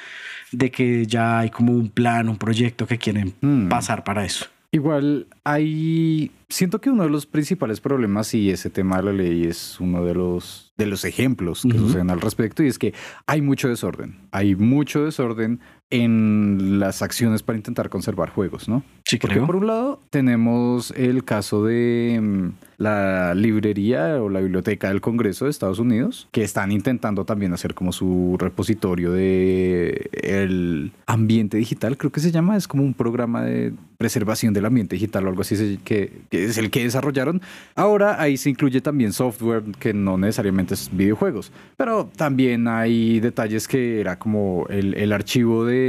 de 0.51 0.71
que 0.71 1.07
ya 1.07 1.41
hay 1.41 1.51
como 1.51 1.73
un 1.73 1.89
plan, 1.89 2.29
un 2.29 2.37
proyecto 2.37 2.87
que 2.87 2.99
quieren 2.99 3.35
mm. 3.41 3.69
pasar 3.69 4.05
para 4.05 4.25
eso. 4.25 4.47
Igual 4.75 5.27
hay, 5.45 6.31
siento 6.49 6.81
que 6.81 6.89
uno 6.89 7.03
de 7.03 7.11
los 7.11 7.27
principales 7.27 7.81
problemas 7.81 8.33
y 8.33 8.51
ese 8.51 8.71
tema 8.71 8.97
de 8.97 9.03
la 9.03 9.13
ley 9.13 9.45
es 9.45 9.79
uno 9.81 10.03
de 10.03 10.15
los 10.15 10.73
de 10.79 10.87
los 10.87 11.05
ejemplos 11.05 11.63
que 11.63 11.77
suceden 11.77 12.11
al 12.11 12.21
respecto 12.21 12.63
y 12.63 12.69
es 12.69 12.79
que 12.79 12.95
hay 13.27 13.43
mucho 13.43 13.69
desorden, 13.69 14.19
hay 14.31 14.57
mucho 14.57 15.05
desorden 15.05 15.61
en 15.93 16.81
las 16.81 17.03
acciones 17.03 17.43
para 17.43 17.59
intentar 17.59 17.91
conservar 17.91 18.31
juegos, 18.31 18.67
¿no? 18.67 18.83
Sí, 19.05 19.19
Porque 19.19 19.41
por 19.41 19.57
un 19.57 19.67
lado 19.67 20.01
tenemos 20.09 20.91
el 20.93 21.23
caso 21.23 21.67
de 21.67 22.19
mm, 22.21 22.49
la 22.79 23.35
librería 23.35 24.23
o 24.23 24.31
la 24.31 24.41
biblioteca 24.41 24.89
del 24.89 25.03
Congreso 25.03 25.45
de 25.45 25.51
Estados 25.51 25.79
Unidos, 25.79 26.29
que 26.33 26.45
están 26.45 26.73
intentando 26.73 27.27
también 27.27 27.53
hacer 27.53 27.75
como 27.75 27.93
su 27.93 28.37
repositorio 28.39 29.13
de 29.13 30.09
el 30.15 30.93
ambiente 31.07 31.59
digital, 31.59 31.99
creo 31.99 32.11
que 32.11 32.21
se 32.21 32.33
llama, 32.33 32.57
es 32.57 32.67
como 32.67 32.85
un 32.85 32.95
programa 32.95 33.43
de 33.43 33.75
preservación 33.99 34.55
del 34.55 34.65
ambiente 34.65 34.97
digital 34.97 35.27
o 35.27 35.29
algo 35.29 35.43
así 35.43 35.79
que, 35.85 36.23
que 36.31 36.47
es 36.47 36.59
el 36.59 36.71
que 36.71 36.83
desarrollaron. 36.83 37.43
Ahora 37.77 38.21
ahí 38.21 38.37
se 38.39 38.51
incluye 38.51 38.81
también 38.81 39.13
software 39.13 39.63
que 39.79 39.93
no 39.93 40.17
necesariamente 40.17 40.75
es 40.75 40.91
videojuegos, 40.91 41.53
pero 41.77 42.11
también 42.17 42.67
hay 42.67 43.21
detalles 43.21 43.69
que 43.69 44.01
era 44.01 44.19
como 44.19 44.67
el, 44.71 44.95
el 44.95 45.13
archivo 45.13 45.67
de 45.67 45.82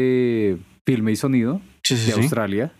filme 0.85 1.11
y 1.11 1.15
sonido 1.15 1.61
de 1.89 2.13
Australia, 2.13 2.71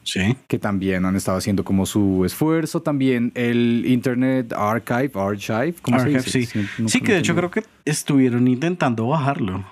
que 0.48 0.60
también 0.60 1.06
han 1.06 1.16
estado 1.16 1.38
haciendo 1.38 1.66
como 1.66 1.86
su 1.86 2.24
esfuerzo, 2.26 2.82
también 2.82 3.32
el 3.36 3.84
Internet 3.86 4.54
Archive, 4.54 5.12
Archive, 5.16 5.76
¿cómo 5.82 6.00
se 6.00 6.10
dice? 6.10 6.30
Sí, 6.30 6.48
sí 6.88 7.02
que 7.02 7.14
de 7.14 7.20
hecho 7.20 7.36
creo 7.36 7.52
que 7.52 7.64
estuvieron 7.84 8.48
intentando 8.48 9.08
bajarlo. 9.08 9.66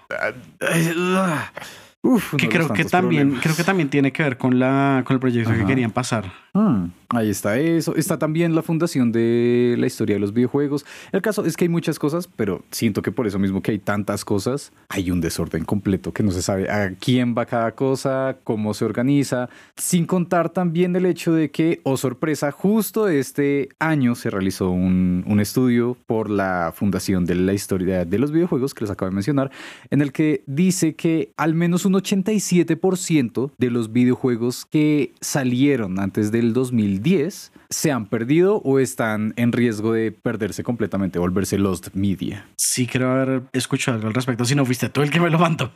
Uf, 2.03 2.35
que 2.35 2.49
creo 2.49 2.69
que 2.73 2.83
también 2.83 3.37
creo 3.41 3.55
que 3.55 3.63
también 3.63 3.89
tiene 3.89 4.11
que 4.11 4.23
ver 4.23 4.37
con 4.37 4.57
la 4.57 5.03
con 5.05 5.13
el 5.13 5.19
proyecto 5.19 5.53
que 5.53 5.65
querían 5.65 5.91
pasar. 5.91 6.31
Hmm, 6.53 6.87
ahí 7.09 7.29
está 7.29 7.57
eso. 7.59 7.95
Está 7.95 8.17
también 8.17 8.55
la 8.55 8.61
fundación 8.61 9.11
de 9.11 9.75
la 9.77 9.85
historia 9.85 10.15
de 10.15 10.19
los 10.19 10.33
videojuegos. 10.33 10.85
El 11.13 11.21
caso 11.21 11.45
es 11.45 11.55
que 11.55 11.65
hay 11.65 11.69
muchas 11.69 11.97
cosas, 11.97 12.27
pero 12.27 12.63
siento 12.71 13.01
que 13.01 13.11
por 13.11 13.25
eso 13.25 13.39
mismo 13.39 13.61
que 13.61 13.71
hay 13.71 13.79
tantas 13.79 14.25
cosas, 14.25 14.73
hay 14.89 15.11
un 15.11 15.21
desorden 15.21 15.63
completo 15.63 16.11
que 16.11 16.23
no 16.23 16.31
se 16.31 16.41
sabe 16.41 16.69
a 16.69 16.93
quién 16.95 17.35
va 17.37 17.45
cada 17.45 17.71
cosa, 17.71 18.35
cómo 18.43 18.73
se 18.73 18.83
organiza, 18.83 19.49
sin 19.77 20.05
contar 20.05 20.49
también 20.49 20.93
el 20.95 21.05
hecho 21.05 21.31
de 21.31 21.51
que, 21.51 21.79
oh 21.83 21.95
sorpresa, 21.95 22.51
justo 22.51 23.07
este 23.07 23.69
año 23.79 24.15
se 24.15 24.29
realizó 24.29 24.71
un, 24.71 25.23
un 25.27 25.39
estudio 25.39 25.95
por 26.05 26.29
la 26.29 26.73
fundación 26.75 27.25
de 27.25 27.35
la 27.35 27.53
historia 27.53 28.03
de 28.03 28.19
los 28.19 28.31
videojuegos 28.31 28.73
que 28.73 28.83
les 28.83 28.91
acabo 28.91 29.09
de 29.09 29.15
mencionar, 29.15 29.51
en 29.89 30.01
el 30.01 30.11
que 30.11 30.43
dice 30.47 30.95
que 30.95 31.31
al 31.37 31.53
menos 31.53 31.85
un 31.85 31.90
87% 31.93 33.51
de 33.57 33.69
los 33.71 33.91
videojuegos 33.91 34.65
que 34.65 35.13
salieron 35.21 35.99
antes 35.99 36.31
de 36.31 36.39
el 36.39 36.53
2010 36.53 37.51
se 37.69 37.91
han 37.91 38.07
perdido 38.07 38.57
o 38.57 38.79
están 38.79 39.33
en 39.37 39.51
riesgo 39.51 39.93
de 39.93 40.11
perderse 40.11 40.63
completamente, 40.63 41.19
volverse 41.19 41.57
lost 41.57 41.89
media. 41.93 42.47
Sí, 42.57 42.87
creo 42.87 43.11
haber 43.11 43.43
escuchado 43.53 43.95
algo 43.95 44.07
al 44.07 44.13
respecto. 44.13 44.43
Si 44.45 44.55
no 44.55 44.65
fuiste 44.65 44.89
tú 44.89 45.01
el 45.01 45.09
que 45.09 45.19
me 45.19 45.29
lo 45.29 45.39
mandó. 45.39 45.71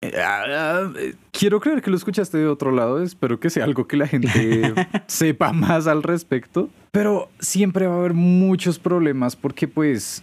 Eh, 0.00 0.12
ah, 0.22 0.92
quiero 1.30 1.60
creer 1.60 1.80
que 1.80 1.90
lo 1.90 1.96
escuchaste 1.96 2.38
de 2.38 2.46
otro 2.46 2.72
lado. 2.72 3.02
Espero 3.02 3.40
que 3.40 3.50
sea 3.50 3.64
algo 3.64 3.86
que 3.86 3.96
la 3.96 4.06
gente 4.06 4.74
sepa 5.06 5.52
más 5.52 5.86
al 5.86 6.02
respecto. 6.02 6.68
Pero 6.90 7.30
siempre 7.40 7.86
va 7.86 7.94
a 7.94 7.98
haber 7.98 8.14
muchos 8.14 8.78
problemas 8.78 9.34
porque 9.34 9.66
pues 9.66 10.22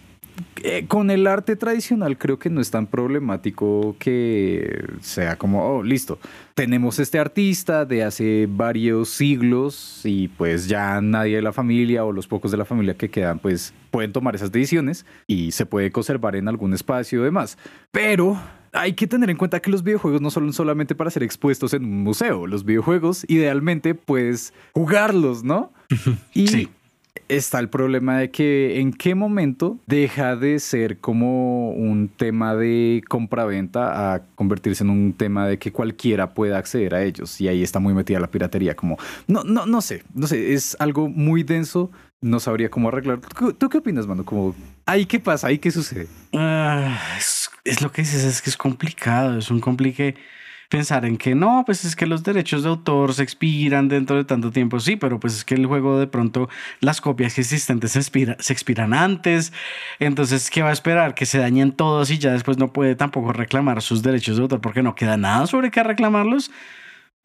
eh, 0.62 0.84
con 0.86 1.10
el 1.10 1.26
arte 1.26 1.56
tradicional 1.56 2.16
creo 2.16 2.38
que 2.38 2.48
no 2.48 2.60
es 2.60 2.70
tan 2.70 2.86
problemático 2.86 3.96
que 3.98 4.84
sea 5.00 5.36
como, 5.36 5.64
oh, 5.64 5.82
listo, 5.82 6.18
tenemos 6.54 6.98
este 6.98 7.18
artista 7.18 7.84
de 7.84 8.04
hace 8.04 8.46
varios 8.48 9.08
siglos 9.08 10.02
y 10.04 10.28
pues 10.28 10.68
ya 10.68 11.00
nadie 11.00 11.36
de 11.36 11.42
la 11.42 11.52
familia 11.52 12.04
o 12.04 12.12
los 12.12 12.26
pocos 12.26 12.50
de 12.50 12.56
la 12.56 12.64
familia 12.64 12.94
que 12.94 13.10
quedan 13.10 13.38
pues 13.38 13.74
pueden 13.90 14.12
tomar 14.12 14.34
esas 14.34 14.52
decisiones 14.52 15.04
y 15.26 15.52
se 15.52 15.66
puede 15.66 15.90
conservar 15.90 16.36
en 16.36 16.48
algún 16.48 16.74
espacio 16.74 17.20
y 17.20 17.24
demás. 17.24 17.58
Pero 17.90 18.38
hay 18.72 18.94
que 18.94 19.06
tener 19.06 19.28
en 19.30 19.36
cuenta 19.36 19.60
que 19.60 19.70
los 19.70 19.82
videojuegos 19.82 20.20
no 20.20 20.30
son 20.30 20.52
solamente 20.52 20.94
para 20.94 21.10
ser 21.10 21.22
expuestos 21.22 21.74
en 21.74 21.84
un 21.84 22.02
museo. 22.02 22.46
Los 22.46 22.64
videojuegos, 22.64 23.24
idealmente, 23.28 23.94
puedes 23.94 24.54
jugarlos, 24.72 25.44
¿no? 25.44 25.72
Y 26.32 26.46
Sí. 26.48 26.68
Está 27.28 27.58
el 27.58 27.68
problema 27.68 28.18
de 28.18 28.30
que 28.30 28.80
en 28.80 28.92
qué 28.92 29.14
momento 29.14 29.78
deja 29.86 30.36
de 30.36 30.58
ser 30.58 30.98
como 30.98 31.70
un 31.70 32.08
tema 32.08 32.54
de 32.54 33.02
compra-venta 33.08 34.14
a 34.14 34.22
convertirse 34.34 34.84
en 34.84 34.90
un 34.90 35.12
tema 35.12 35.46
de 35.46 35.58
que 35.58 35.72
cualquiera 35.72 36.34
pueda 36.34 36.58
acceder 36.58 36.94
a 36.94 37.02
ellos. 37.02 37.40
Y 37.40 37.48
ahí 37.48 37.62
está 37.62 37.78
muy 37.78 37.94
metida 37.94 38.20
la 38.20 38.30
piratería. 38.30 38.74
Como, 38.76 38.98
no, 39.26 39.44
no, 39.44 39.66
no 39.66 39.80
sé, 39.80 40.02
no 40.14 40.26
sé, 40.26 40.52
es 40.52 40.76
algo 40.78 41.08
muy 41.08 41.42
denso. 41.42 41.90
No 42.20 42.38
sabría 42.38 42.70
cómo 42.70 42.88
arreglar. 42.88 43.20
¿Tú, 43.58 43.68
qué 43.68 43.78
opinas, 43.78 44.06
mano? 44.06 44.24
Como, 44.24 44.54
¿ahí 44.86 45.06
qué 45.06 45.18
pasa? 45.18 45.48
¿Ahí 45.48 45.58
qué 45.58 45.72
sucede? 45.72 46.06
Ah, 46.32 46.96
es, 47.18 47.50
es 47.64 47.82
lo 47.82 47.90
que 47.90 48.02
dices, 48.02 48.22
es 48.22 48.40
que 48.40 48.48
es 48.48 48.56
complicado, 48.56 49.38
es 49.38 49.50
un 49.50 49.58
complique 49.58 50.14
pensar 50.72 51.04
en 51.04 51.18
que 51.18 51.34
no, 51.34 51.64
pues 51.66 51.84
es 51.84 51.94
que 51.94 52.06
los 52.06 52.22
derechos 52.22 52.62
de 52.62 52.70
autor 52.70 53.12
se 53.12 53.22
expiran 53.22 53.88
dentro 53.88 54.16
de 54.16 54.24
tanto 54.24 54.50
tiempo, 54.50 54.80
sí, 54.80 54.96
pero 54.96 55.20
pues 55.20 55.34
es 55.36 55.44
que 55.44 55.54
el 55.54 55.66
juego 55.66 56.00
de 56.00 56.06
pronto 56.06 56.48
las 56.80 57.02
copias 57.02 57.38
existentes 57.38 57.92
se, 57.92 58.00
se 58.02 58.52
expiran 58.54 58.94
antes, 58.94 59.52
entonces 59.98 60.48
¿qué 60.48 60.62
va 60.62 60.70
a 60.70 60.72
esperar? 60.72 61.14
Que 61.14 61.26
se 61.26 61.36
dañen 61.36 61.72
todos 61.72 62.10
y 62.10 62.16
ya 62.16 62.32
después 62.32 62.56
no 62.56 62.72
puede 62.72 62.96
tampoco 62.96 63.34
reclamar 63.34 63.82
sus 63.82 64.02
derechos 64.02 64.38
de 64.38 64.44
autor 64.44 64.62
porque 64.62 64.82
no 64.82 64.94
queda 64.94 65.18
nada 65.18 65.46
sobre 65.46 65.70
qué 65.70 65.82
reclamarlos. 65.82 66.50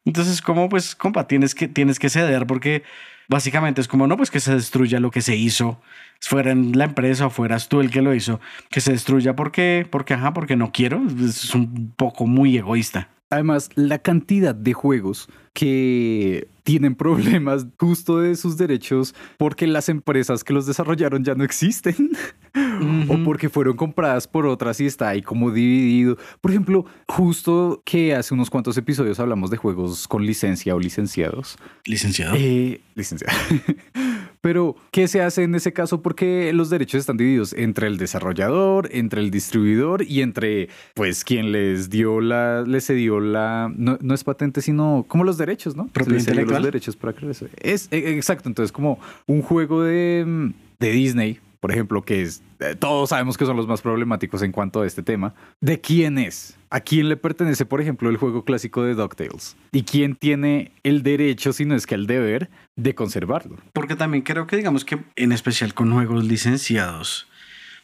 Entonces, 0.04 0.42
como 0.42 0.68
pues, 0.68 0.94
compa, 0.94 1.26
tienes 1.26 1.54
que, 1.54 1.68
tienes 1.68 1.98
que 1.98 2.10
ceder 2.10 2.46
porque 2.46 2.82
básicamente 3.28 3.80
es 3.80 3.88
como, 3.88 4.06
no, 4.06 4.18
pues 4.18 4.30
que 4.30 4.40
se 4.40 4.54
destruya 4.54 5.00
lo 5.00 5.10
que 5.10 5.22
se 5.22 5.36
hizo, 5.36 5.80
fuera 6.20 6.50
en 6.50 6.76
la 6.76 6.84
empresa 6.84 7.26
o 7.26 7.30
fueras 7.30 7.68
tú 7.70 7.80
el 7.80 7.90
que 7.90 8.02
lo 8.02 8.14
hizo, 8.14 8.40
que 8.70 8.82
se 8.82 8.92
destruya 8.92 9.34
porque, 9.34 9.86
porque, 9.90 10.14
ajá, 10.14 10.34
porque 10.34 10.56
no 10.56 10.70
quiero. 10.70 11.02
Es 11.24 11.54
un 11.54 11.94
poco 11.96 12.26
muy 12.26 12.58
egoísta. 12.58 13.08
Además, 13.30 13.70
la 13.74 13.98
cantidad 13.98 14.54
de 14.54 14.72
juegos 14.72 15.28
que 15.52 16.48
tienen 16.62 16.94
problemas 16.94 17.66
justo 17.78 18.20
de 18.20 18.36
sus 18.36 18.56
derechos 18.56 19.14
porque 19.38 19.66
las 19.66 19.88
empresas 19.88 20.44
que 20.44 20.52
los 20.52 20.66
desarrollaron 20.66 21.24
ya 21.24 21.34
no 21.34 21.42
existen 21.42 22.10
o 23.08 23.24
porque 23.24 23.48
fueron 23.48 23.76
compradas 23.76 24.28
por 24.28 24.46
otras 24.46 24.80
y 24.80 24.86
está 24.86 25.08
ahí 25.08 25.22
como 25.22 25.50
dividido. 25.50 26.16
Por 26.40 26.52
ejemplo, 26.52 26.86
justo 27.08 27.82
que 27.84 28.14
hace 28.14 28.34
unos 28.34 28.50
cuantos 28.50 28.76
episodios 28.76 29.18
hablamos 29.18 29.50
de 29.50 29.56
juegos 29.56 30.06
con 30.06 30.24
licencia 30.24 30.74
o 30.74 30.78
licenciados. 30.78 31.58
Licenciado. 31.84 32.36
Eh, 32.38 32.80
licenciado. 32.94 33.36
Pero, 34.48 34.76
¿qué 34.92 35.08
se 35.08 35.20
hace 35.20 35.42
en 35.42 35.54
ese 35.54 35.74
caso? 35.74 36.00
Porque 36.00 36.54
los 36.54 36.70
derechos 36.70 37.00
están 37.00 37.18
divididos 37.18 37.52
entre 37.52 37.86
el 37.86 37.98
desarrollador, 37.98 38.88
entre 38.92 39.20
el 39.20 39.30
distribuidor 39.30 40.00
y 40.00 40.22
entre, 40.22 40.70
pues, 40.94 41.22
quien 41.22 41.52
les 41.52 41.90
dio 41.90 42.22
la, 42.22 42.62
les 42.62 42.86
cedió 42.86 43.20
la, 43.20 43.70
no, 43.76 43.98
no 44.00 44.14
es 44.14 44.24
patente, 44.24 44.62
sino 44.62 45.04
como 45.06 45.24
los 45.24 45.36
derechos, 45.36 45.76
¿no? 45.76 45.88
Propiedad 45.88 46.06
Se 46.06 46.14
les 46.14 46.24
cedió 46.24 46.32
intelectual. 46.40 46.62
Los 46.62 46.72
derechos 46.72 46.96
para 46.96 47.12
crear 47.12 47.32
eso. 47.32 47.46
Es, 47.58 47.88
eh, 47.90 48.14
exacto, 48.16 48.48
entonces 48.48 48.72
como 48.72 48.98
un 49.26 49.42
juego 49.42 49.82
de, 49.82 50.54
de 50.80 50.92
Disney, 50.92 51.40
por 51.60 51.72
ejemplo, 51.72 52.02
que 52.02 52.22
es, 52.22 52.42
eh, 52.60 52.74
todos 52.78 53.10
sabemos 53.10 53.36
que 53.36 53.44
son 53.44 53.56
los 53.56 53.66
más 53.66 53.82
problemáticos 53.82 54.42
en 54.42 54.52
cuanto 54.52 54.82
a 54.82 54.86
este 54.86 55.02
tema. 55.02 55.34
¿De 55.60 55.80
quién 55.80 56.18
es? 56.18 56.56
¿A 56.70 56.80
quién 56.80 57.08
le 57.08 57.16
pertenece, 57.16 57.64
por 57.64 57.80
ejemplo, 57.80 58.10
el 58.10 58.16
juego 58.16 58.44
clásico 58.44 58.82
de 58.82 58.94
DuckTales? 58.94 59.56
¿Y 59.72 59.82
quién 59.84 60.14
tiene 60.14 60.72
el 60.82 61.02
derecho, 61.02 61.52
si 61.52 61.64
no 61.64 61.74
es 61.74 61.86
que 61.86 61.94
el 61.94 62.06
deber, 62.06 62.50
de 62.76 62.94
conservarlo? 62.94 63.56
Porque 63.72 63.96
también 63.96 64.22
creo 64.22 64.46
que, 64.46 64.56
digamos 64.56 64.84
que 64.84 64.98
en 65.16 65.32
especial 65.32 65.74
con 65.74 65.92
juegos 65.92 66.24
licenciados, 66.24 67.26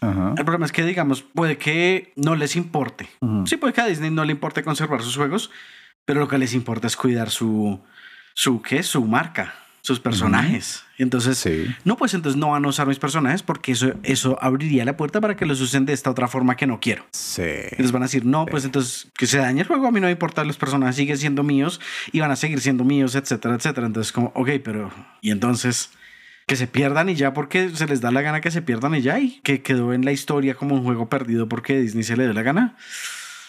Ajá. 0.01 0.35
el 0.37 0.45
problema 0.45 0.67
es 0.67 0.73
que, 0.73 0.85
digamos, 0.85 1.23
puede 1.23 1.57
que 1.57 2.13
no 2.17 2.37
les 2.37 2.57
importe. 2.57 3.09
Sí, 3.47 3.57
puede 3.57 3.73
que 3.73 3.81
a 3.81 3.87
Disney 3.87 4.11
no 4.11 4.25
le 4.25 4.33
importe 4.33 4.63
conservar 4.63 5.03
sus 5.03 5.17
juegos, 5.17 5.51
pero 6.05 6.21
lo 6.21 6.29
que 6.29 6.39
les 6.39 6.53
importa 6.55 6.87
es 6.87 6.97
cuidar 6.97 7.31
su, 7.31 7.81
su, 8.35 8.61
¿qué? 8.61 8.83
Su 8.83 9.03
marca, 9.07 9.55
sus 9.85 10.01
personajes. 10.01 10.83
Entonces, 10.97 11.37
Sí. 11.37 11.67
no, 11.85 11.99
pues 11.99 12.15
entonces 12.15 12.39
no 12.41 12.49
van 12.53 12.65
a 12.65 12.69
usar 12.69 12.87
mis 12.87 12.99
personajes 12.99 13.43
porque 13.43 13.73
eso, 13.73 13.93
eso 14.03 14.39
abriría 14.41 14.83
la 14.87 14.97
puerta 14.97 15.21
para 15.21 15.37
que 15.37 15.45
los 15.45 15.61
usen 15.61 15.85
de 15.85 15.93
esta 15.93 16.11
otra 16.11 16.27
forma 16.27 16.57
que 16.57 16.67
no 16.67 16.81
quiero. 16.81 17.05
Sí. 17.13 17.43
Les 17.77 17.93
van 17.93 18.01
a 18.03 18.07
decir, 18.07 18.25
no, 18.25 18.47
pues 18.47 18.65
entonces 18.65 19.09
que 19.19 19.27
se 19.27 19.37
dañe 19.37 19.61
el 19.61 19.67
juego, 19.67 19.87
a 19.87 19.91
mí 19.91 20.01
no 20.01 20.07
me 20.07 20.13
importa, 20.13 20.43
los 20.43 20.57
personajes 20.57 20.97
siguen 20.97 21.19
siendo 21.19 21.43
míos 21.43 21.83
y 22.13 22.21
van 22.21 22.31
a 22.31 22.37
seguir 22.37 22.63
siendo 22.63 22.83
míos, 22.83 23.15
etcétera, 23.15 23.57
etcétera. 23.57 23.87
Entonces, 23.87 24.11
como, 24.11 24.33
ok, 24.35 24.49
pero, 24.65 24.91
y 25.21 25.31
entonces 25.33 25.91
que 26.47 26.57
se 26.57 26.67
pierdan 26.67 27.11
y 27.11 27.15
ya 27.15 27.35
porque 27.35 27.69
se 27.69 27.87
les 27.87 28.01
da 28.01 28.11
la 28.11 28.23
gana 28.23 28.41
que 28.41 28.51
se 28.51 28.63
pierdan 28.63 28.95
y 28.95 29.03
ya 29.03 29.21
y 29.21 29.41
que 29.43 29.61
quedó 29.61 29.93
en 29.93 30.07
la 30.07 30.13
historia 30.13 30.55
como 30.55 30.77
un 30.77 30.83
juego 30.83 31.11
perdido 31.11 31.47
porque 31.47 31.79
Disney 31.79 32.05
se 32.05 32.17
le 32.17 32.25
dio 32.25 32.33
la 32.33 32.43
gana. 32.43 32.75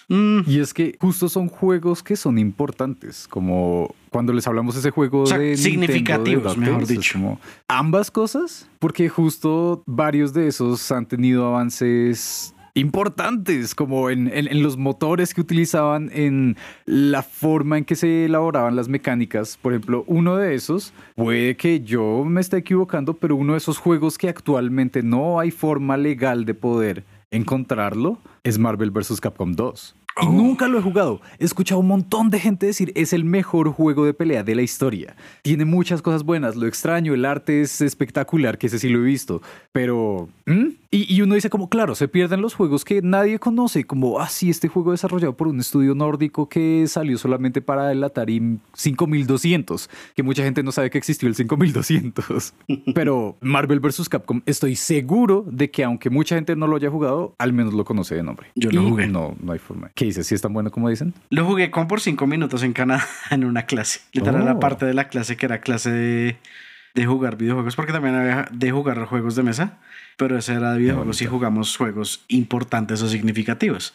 Mm, 0.08 0.41
Y 0.48 0.60
es 0.60 0.74
que 0.74 0.96
justo 1.00 1.28
son 1.30 1.48
juegos 1.50 2.04
que 2.04 2.15
son 2.15 2.38
importantes, 2.38 3.28
como 3.28 3.94
cuando 4.12 4.34
les 4.34 4.46
hablamos 4.48 4.76
de 4.76 4.80
ese 4.82 4.91
juego 4.91 5.22
O 5.24 5.26
sea, 5.26 5.38
de 5.39 5.56
Nintendo, 5.56 5.70
significativos, 5.70 6.54
de 6.56 6.62
mejor 6.62 6.86
dicho. 6.88 7.13
como 7.13 7.39
ambas 7.68 8.12
cosas, 8.12 8.70
porque 8.80 9.10
justo 9.10 9.82
varios 9.86 10.32
de 10.34 10.48
esos 10.48 10.91
han 10.91 11.06
tenido 11.08 11.48
avances 11.48 12.54
importantes, 12.76 13.74
como 13.74 14.10
en, 14.10 14.28
en- 14.28 14.48
en 14.50 14.62
los 14.62 14.78
motores 14.78 15.34
que 15.34 15.41
utilizaban, 15.41 16.12
en 16.13 16.56
la 16.86 17.24
forma 17.24 17.78
en 17.78 17.86
que 17.86 17.96
se 17.96 18.26
elaboraban 18.26 18.76
las 18.76 18.88
mecánicas. 18.89 19.58
Por 19.62 19.74
ejemplo, 19.74 20.04
uno 20.08 20.36
de 20.36 20.56
esos, 20.56 20.94
puede 21.15 21.56
que 21.56 21.80
yo 21.82 22.24
me 22.26 22.41
esté 22.41 22.58
equivocando, 22.58 23.13
pero 23.13 23.36
uno 23.38 23.54
de 23.54 23.58
esos 23.60 23.78
juegos 23.78 24.18
que 24.18 24.30
actualmente 24.30 25.02
no 25.04 25.39
hay 25.39 25.52
forma 25.52 25.98
legal 25.98 26.46
de 26.46 26.54
poder 26.54 27.04
encontrarlo 27.36 28.19
es 28.43 28.58
Marvel 28.58 28.91
vs. 28.91 29.19
Capcom 29.21 29.54
2. 29.54 29.95
Y 30.21 30.28
Oh. 30.28 30.32
nunca 30.32 30.69
lo 30.69 30.80
he 30.80 30.82
jugado. 30.82 31.19
He 31.39 31.43
escuchado 31.43 31.82
un 31.82 31.88
montón 31.88 32.30
de 32.30 32.39
gente 32.39 32.65
decir 32.65 32.93
es 32.95 33.12
el 33.12 33.26
mejor 33.26 33.69
juego 33.74 34.06
de 34.06 34.13
pelea 34.13 34.43
de 34.43 34.56
la 34.56 34.62
historia. 34.62 35.17
Tiene 35.41 35.65
muchas 35.65 36.02
cosas 36.02 36.24
buenas. 36.24 36.56
Lo 36.56 36.67
extraño, 36.67 37.13
el 37.13 37.26
arte 37.26 37.60
es 37.62 37.82
espectacular, 37.82 38.58
que 38.58 38.67
ese 38.67 38.80
sí 38.80 38.88
lo 38.88 39.00
he 39.00 39.04
visto. 39.06 39.41
Pero... 39.74 40.30
¿mm? 40.45 40.67
Y, 40.95 41.13
y 41.13 41.21
uno 41.21 41.36
dice 41.36 41.49
como, 41.49 41.69
claro, 41.69 41.93
se 41.95 42.08
pierden 42.08 42.41
los 42.41 42.53
juegos 42.53 42.86
que 42.86 43.01
nadie 43.01 43.38
conoce. 43.39 43.84
Como, 43.86 44.19
ah, 44.19 44.29
sí, 44.29 44.49
este 44.49 44.67
juego 44.69 44.91
desarrollado 44.91 45.36
por 45.36 45.47
un 45.47 45.60
estudio 45.60 45.93
nórdico 45.95 46.47
que 46.47 46.86
salió 46.88 47.17
solamente 47.17 47.62
para 47.62 47.91
el 47.91 48.03
Atari 48.03 48.60
5200. 48.73 49.89
Que 50.15 50.23
mucha 50.23 50.43
gente 50.43 50.63
no 50.63 50.71
sabe 50.71 50.89
que 50.89 50.97
existió 50.97 51.27
el 51.27 51.36
5200. 51.36 52.53
Pero 52.95 53.36
Marvel 53.41 53.79
vs. 53.79 54.08
Capcom, 54.10 54.41
estoy 54.45 54.75
seguro 54.75 55.45
de 55.47 55.69
que 55.69 55.84
aunque 55.84 56.10
mucha 56.10 56.36
gente 56.36 56.55
no 56.55 56.67
lo 56.67 56.77
haya 56.77 56.89
jugado, 56.89 57.36
al 57.38 57.53
menos 57.53 57.73
lo 57.73 57.84
conoce 57.86 58.15
de 58.15 58.23
nombre. 58.23 58.47
Yo 58.55 58.71
lo 58.71 58.81
Y 58.81 58.89
jugué. 58.89 59.08
No, 59.08 59.36
no 59.41 59.51
hay 59.51 59.60
forma. 59.60 59.91
¿Qué 59.95 60.05
dices? 60.05 60.27
¿Si 60.27 60.36
es 60.36 60.41
tan 60.41 60.53
bueno 60.53 60.71
como 60.71 60.89
dicen? 60.89 61.13
Lo 61.29 61.45
jugué 61.45 61.71
como 61.71 61.88
por 61.88 62.01
cinco 62.01 62.27
minutos 62.27 62.63
en 62.63 62.73
Canadá 62.73 63.05
en 63.31 63.43
una 63.43 63.63
clase. 63.65 63.99
Literal, 64.13 64.41
Oh. 64.41 64.45
la 64.45 64.60
parte 64.60 64.86
de 64.86 64.93
la 64.93 65.08
clase 65.08 65.38
que 65.38 65.45
era 65.45 65.60
clase 65.62 65.89
de, 65.91 66.38
de 66.95 67.05
jugar 67.05 67.38
videojuegos, 67.38 67.75
porque 67.75 67.91
también 67.91 68.15
había 68.15 68.47
de 68.51 68.71
jugar 68.71 69.05
juegos 69.05 69.36
de 69.36 69.43
mesa, 69.43 69.77
pero 70.17 70.38
ese 70.38 70.53
era 70.53 70.73
de 70.73 70.79
videojuegos 70.79 71.21
y 71.21 71.25
jugamos 71.25 71.75
juegos 71.75 72.23
importantes 72.29 73.01
o 73.01 73.10
significativos. 73.10 73.93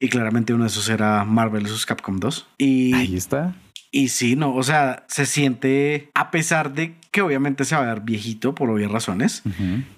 Y 0.00 0.08
claramente 0.08 0.54
uno 0.54 0.64
de 0.64 0.68
esos 0.68 0.88
era 0.88 1.24
Marvel 1.24 1.64
vs. 1.64 1.84
Capcom 1.84 2.18
2. 2.18 2.46
Y, 2.58 2.94
Ahí 2.94 3.16
está. 3.16 3.54
Y 3.90 4.08
sí, 4.08 4.36
no, 4.36 4.54
o 4.54 4.62
sea, 4.62 5.04
se 5.08 5.24
siente, 5.26 6.10
a 6.14 6.30
pesar 6.30 6.74
de 6.74 6.94
que 7.10 7.22
obviamente 7.22 7.64
se 7.64 7.74
va 7.74 7.82
a 7.82 7.94
ver 7.94 8.02
viejito 8.02 8.54
por 8.54 8.68
obvias 8.68 8.90
razones, 8.90 9.42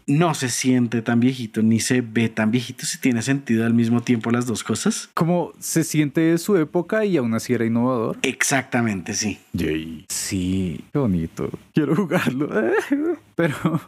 no 0.07 0.35
se 0.35 0.49
siente 0.49 1.03
tan 1.03 1.19
viejito 1.19 1.63
ni 1.63 1.81
se 1.81 2.01
ve 2.01 2.29
tan 2.29 2.51
viejito 2.51 2.87
si 2.87 2.99
tiene 2.99 3.23
sentido 3.23 3.67
al 3.67 3.75
mismo 3.75 4.01
tiempo 4.01 4.31
las 4.31 4.47
dos 4.47 4.63
cosas. 4.63 5.11
Como 5.15 5.53
se 5.59 5.83
siente 5.83 6.21
de 6.21 6.39
su 6.39 6.57
época 6.57 7.05
y 7.05 7.17
aún 7.17 7.35
así 7.35 7.53
era 7.53 7.65
innovador. 7.65 8.17
Exactamente, 8.23 9.15
sí. 9.15 9.39
Yay. 9.53 10.07
Sí, 10.09 10.85
qué 10.93 10.99
bonito. 10.99 11.51
Quiero 11.75 11.97
jugarlo. 11.97 12.49
Pero 13.35 13.81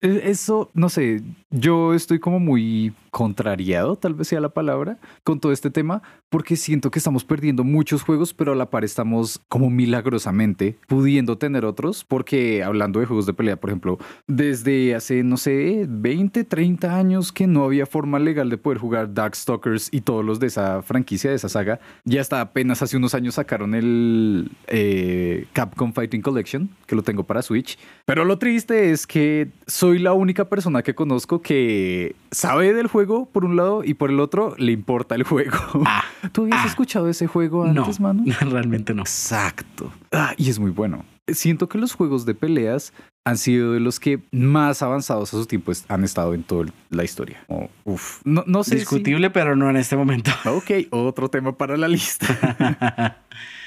e- 0.00 0.30
eso, 0.30 0.70
no 0.74 0.88
sé, 0.88 1.22
yo 1.50 1.94
estoy 1.94 2.18
como 2.18 2.40
muy 2.40 2.92
contrariado, 3.14 3.94
tal 3.94 4.14
vez 4.14 4.26
sea 4.26 4.40
la 4.40 4.48
palabra, 4.48 4.98
con 5.22 5.38
todo 5.38 5.52
este 5.52 5.70
tema, 5.70 6.02
porque 6.30 6.56
siento 6.56 6.90
que 6.90 6.98
estamos 6.98 7.24
perdiendo 7.24 7.62
muchos 7.62 8.02
juegos, 8.02 8.34
pero 8.34 8.52
a 8.52 8.56
la 8.56 8.70
par 8.70 8.84
estamos 8.84 9.40
como 9.48 9.70
milagrosamente 9.70 10.76
pudiendo 10.88 11.38
tener 11.38 11.64
otros, 11.64 12.04
porque 12.04 12.64
hablando 12.64 12.98
de 12.98 13.06
juegos 13.06 13.24
de 13.26 13.34
pelea, 13.34 13.54
por 13.54 13.70
ejemplo, 13.70 13.98
desde 14.26 14.96
hace, 14.96 15.22
no 15.22 15.36
sé, 15.36 15.86
20, 15.88 16.42
30 16.42 16.96
años 16.96 17.30
que 17.30 17.46
no 17.46 17.62
había 17.62 17.86
forma 17.86 18.18
legal 18.18 18.50
de 18.50 18.58
poder 18.58 18.78
jugar 18.78 19.14
Darkstalkers 19.14 19.90
y 19.92 20.00
todos 20.00 20.24
los 20.24 20.40
de 20.40 20.48
esa 20.48 20.82
franquicia, 20.82 21.30
de 21.30 21.36
esa 21.36 21.48
saga, 21.48 21.78
ya 22.04 22.20
hasta 22.20 22.40
apenas 22.40 22.82
hace 22.82 22.96
unos 22.96 23.14
años 23.14 23.36
sacaron 23.36 23.76
el 23.76 24.50
eh, 24.66 25.46
Capcom 25.52 25.92
Fighting 25.92 26.20
Collection, 26.20 26.68
que 26.88 26.96
lo 26.96 27.02
tengo 27.04 27.22
para 27.22 27.42
Switch. 27.42 27.78
Pero 28.06 28.24
lo 28.24 28.38
triste 28.38 28.90
es 28.90 28.93
que 29.06 29.48
soy 29.66 29.98
la 29.98 30.12
única 30.12 30.48
persona 30.48 30.82
que 30.82 30.94
conozco 30.94 31.42
que 31.42 32.14
sabe 32.30 32.72
del 32.72 32.86
juego 32.86 33.26
por 33.26 33.44
un 33.44 33.56
lado 33.56 33.82
y 33.84 33.94
por 33.94 34.10
el 34.10 34.20
otro 34.20 34.54
le 34.58 34.72
importa 34.72 35.14
el 35.14 35.24
juego. 35.24 35.58
Ah, 35.86 36.04
¿Tú 36.32 36.42
habías 36.42 36.60
ah. 36.64 36.66
escuchado 36.66 37.08
ese 37.08 37.26
juego 37.26 37.64
antes, 37.64 38.00
no, 38.00 38.08
mano? 38.08 38.24
realmente 38.40 38.94
no. 38.94 39.02
Exacto. 39.02 39.92
Ah, 40.12 40.34
y 40.36 40.50
es 40.50 40.58
muy 40.58 40.70
bueno. 40.70 41.04
Siento 41.26 41.68
que 41.68 41.78
los 41.78 41.94
juegos 41.94 42.26
de 42.26 42.34
peleas 42.34 42.92
han 43.26 43.38
sido 43.38 43.72
de 43.72 43.80
los 43.80 43.98
que 43.98 44.20
más 44.30 44.82
avanzados 44.82 45.32
a 45.32 45.38
su 45.38 45.46
tiempo 45.46 45.72
han 45.88 46.04
estado 46.04 46.34
en 46.34 46.42
toda 46.42 46.66
la 46.90 47.04
historia. 47.04 47.42
Oh, 47.48 47.70
uf. 47.84 48.20
No, 48.24 48.44
no 48.46 48.62
sé 48.62 48.72
si- 48.72 48.76
Discutible, 48.76 49.30
pero 49.30 49.56
no 49.56 49.70
en 49.70 49.76
este 49.76 49.96
momento. 49.96 50.30
Ok, 50.44 50.70
otro 50.90 51.30
tema 51.30 51.56
para 51.56 51.76
la 51.76 51.88
lista. 51.88 53.16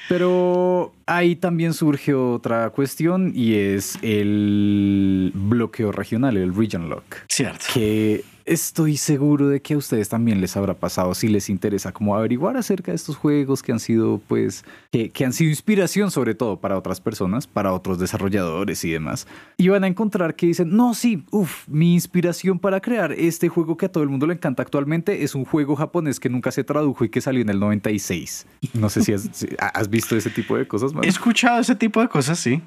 Pero 0.10 0.93
ahí 1.05 1.36
también 1.36 1.74
surge 1.74 2.14
otra 2.14 2.70
cuestión 2.70 3.32
y 3.36 3.55
es 3.55 3.97
el 4.01 5.32
bloqueo 5.34 5.91
regional, 5.91 6.38
el 6.38 6.55
region 6.55 6.89
lock, 6.89 7.03
Cierto. 7.28 7.66
que 7.74 8.24
estoy 8.48 8.98
seguro 8.98 9.50
de 9.50 9.62
que 9.62 9.74
a 9.74 9.78
ustedes 9.78 10.10
también 10.10 10.41
les 10.41 10.56
habrá 10.56 10.74
pasado 10.74 11.14
si 11.14 11.28
les 11.28 11.50
interesa 11.50 11.91
como 11.91 12.16
averiguar 12.16 12.58
acerca 12.58 12.91
de 12.91 12.95
estos 12.95 13.18
juegos 13.18 13.62
que 13.62 13.74
han 13.74 13.80
sido 13.80 14.22
pues 14.28 14.64
que, 14.91 15.10
que 15.10 15.26
han 15.26 15.34
sido 15.34 15.50
inspiración 15.50 16.10
sobre 16.10 16.34
todo 16.34 16.60
para 16.60 16.78
otras 16.78 17.02
personas, 17.02 17.45
para 17.45 17.74
otros 17.74 18.00
desarrolladores 18.00 18.84
y 18.86 18.91
demás. 18.91 19.28
Y 19.58 19.68
van 19.68 19.84
a 19.84 19.88
encontrar 19.88 20.36
que 20.36 20.48
dicen, 20.48 20.76
no, 20.76 20.93
sí, 20.93 21.24
uff, 21.32 21.68
mi 21.68 21.93
inspiración 21.93 22.58
para 22.58 22.80
crear 22.80 23.12
este 23.12 23.50
juego 23.50 23.76
que 23.78 23.88
a 23.88 23.91
todo 23.91 24.04
el 24.04 24.10
mundo 24.10 24.26
le 24.26 24.34
encanta 24.34 24.64
actualmente 24.64 25.24
es 25.24 25.36
un 25.36 25.45
juego 25.45 25.76
japonés 25.76 26.20
que 26.20 26.30
nunca 26.30 26.52
se 26.52 26.64
tradujo 26.64 27.04
y 27.04 27.10
que 27.10 27.22
salió 27.22 27.41
en 27.41 27.50
el 27.50 27.60
96. 27.60 28.48
No 28.74 28.89
sé 28.89 29.04
si 29.04 29.14
has, 29.14 29.30
si 29.34 29.48
has 29.60 29.89
visto 29.89 30.16
ese 30.16 30.30
tipo 30.30 30.58
de 30.58 30.68
cosas, 30.68 30.93
mano? 30.93 31.06
He 31.06 31.10
escuchado 31.10 31.60
ese 31.60 31.76
tipo 31.76 32.02
de 32.02 32.08
cosas, 32.08 32.39
sí. 32.39 32.62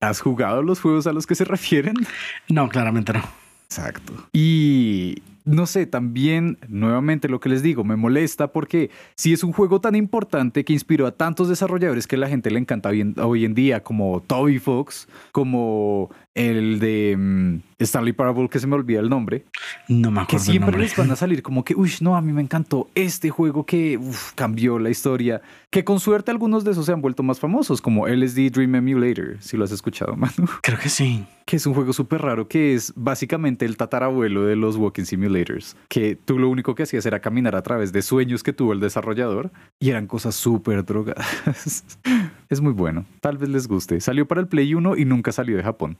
¿Has 0.00 0.20
jugado 0.20 0.62
los 0.62 0.80
juegos 0.80 1.06
a 1.06 1.12
los 1.12 1.28
que 1.28 1.36
se 1.36 1.44
refieren? 1.44 1.94
No, 2.48 2.68
claramente 2.68 3.12
no. 3.12 3.41
Exacto. 3.72 4.12
Y 4.34 5.22
no 5.44 5.66
sé, 5.66 5.86
también 5.86 6.58
nuevamente 6.68 7.28
lo 7.28 7.40
que 7.40 7.48
les 7.48 7.62
digo, 7.62 7.84
me 7.84 7.96
molesta 7.96 8.52
porque 8.52 8.90
si 9.16 9.32
es 9.32 9.42
un 9.42 9.52
juego 9.52 9.80
tan 9.80 9.94
importante 9.94 10.64
que 10.64 10.72
inspiró 10.72 11.06
a 11.06 11.12
tantos 11.12 11.48
desarrolladores 11.48 12.06
que 12.06 12.16
a 12.16 12.18
la 12.18 12.28
gente 12.28 12.50
le 12.50 12.58
encanta 12.58 12.90
hoy 12.90 13.44
en, 13.44 13.54
día, 13.54 13.82
como 13.82 14.20
Toby 14.20 14.58
Fox, 14.58 15.08
como 15.32 16.10
el 16.34 16.78
de 16.78 17.16
mm, 17.18 17.60
Stanley 17.78 18.12
Parable, 18.12 18.48
que 18.48 18.58
se 18.58 18.66
me 18.66 18.76
olvida 18.76 19.00
el 19.00 19.08
nombre, 19.08 19.44
No 19.88 20.10
me 20.10 20.18
que 20.18 20.22
acuerdo 20.22 20.36
el 20.36 20.42
siempre 20.42 20.70
nombre. 20.72 20.82
les 20.82 20.96
van 20.96 21.10
a 21.10 21.16
salir 21.16 21.42
como 21.42 21.64
que, 21.64 21.74
uy, 21.74 21.90
no, 22.00 22.16
a 22.16 22.22
mí 22.22 22.32
me 22.32 22.42
encantó 22.42 22.88
este 22.94 23.30
juego 23.30 23.66
que 23.66 23.98
uf, 23.98 24.32
cambió 24.34 24.78
la 24.78 24.90
historia, 24.90 25.42
que 25.70 25.82
con 25.84 25.98
suerte 25.98 26.30
algunos 26.30 26.64
de 26.64 26.70
esos 26.70 26.86
se 26.86 26.92
han 26.92 27.02
vuelto 27.02 27.22
más 27.22 27.40
famosos, 27.40 27.80
como 27.80 28.06
LSD 28.06 28.50
Dream 28.52 28.76
Emulator, 28.76 29.36
si 29.40 29.56
lo 29.56 29.64
has 29.64 29.72
escuchado, 29.72 30.16
Manu 30.16 30.46
Creo 30.62 30.78
que 30.78 30.88
sí. 30.88 31.24
Que 31.52 31.56
es 31.56 31.66
un 31.66 31.74
juego 31.74 31.92
súper 31.92 32.22
raro, 32.22 32.48
que 32.48 32.72
es 32.72 32.94
básicamente 32.96 33.66
el 33.66 33.76
tatarabuelo 33.76 34.46
de 34.46 34.56
los 34.56 34.76
Walking 34.76 35.04
Simulators, 35.04 35.76
que 35.90 36.16
tú 36.16 36.38
lo 36.38 36.48
único 36.48 36.74
que 36.74 36.84
hacías 36.84 37.04
era 37.04 37.20
caminar 37.20 37.56
a 37.56 37.62
través 37.62 37.92
de 37.92 38.00
sueños 38.00 38.42
que 38.42 38.54
tuvo 38.54 38.72
el 38.72 38.80
desarrollador 38.80 39.50
y 39.78 39.90
eran 39.90 40.06
cosas 40.06 40.34
súper 40.34 40.82
drogadas. 40.82 41.84
es 42.48 42.60
muy 42.62 42.72
bueno, 42.72 43.04
tal 43.20 43.36
vez 43.36 43.50
les 43.50 43.68
guste. 43.68 44.00
Salió 44.00 44.26
para 44.26 44.40
el 44.40 44.48
Play 44.48 44.72
1 44.72 44.96
y 44.96 45.04
nunca 45.04 45.30
salió 45.30 45.58
de 45.58 45.62
Japón. 45.62 45.98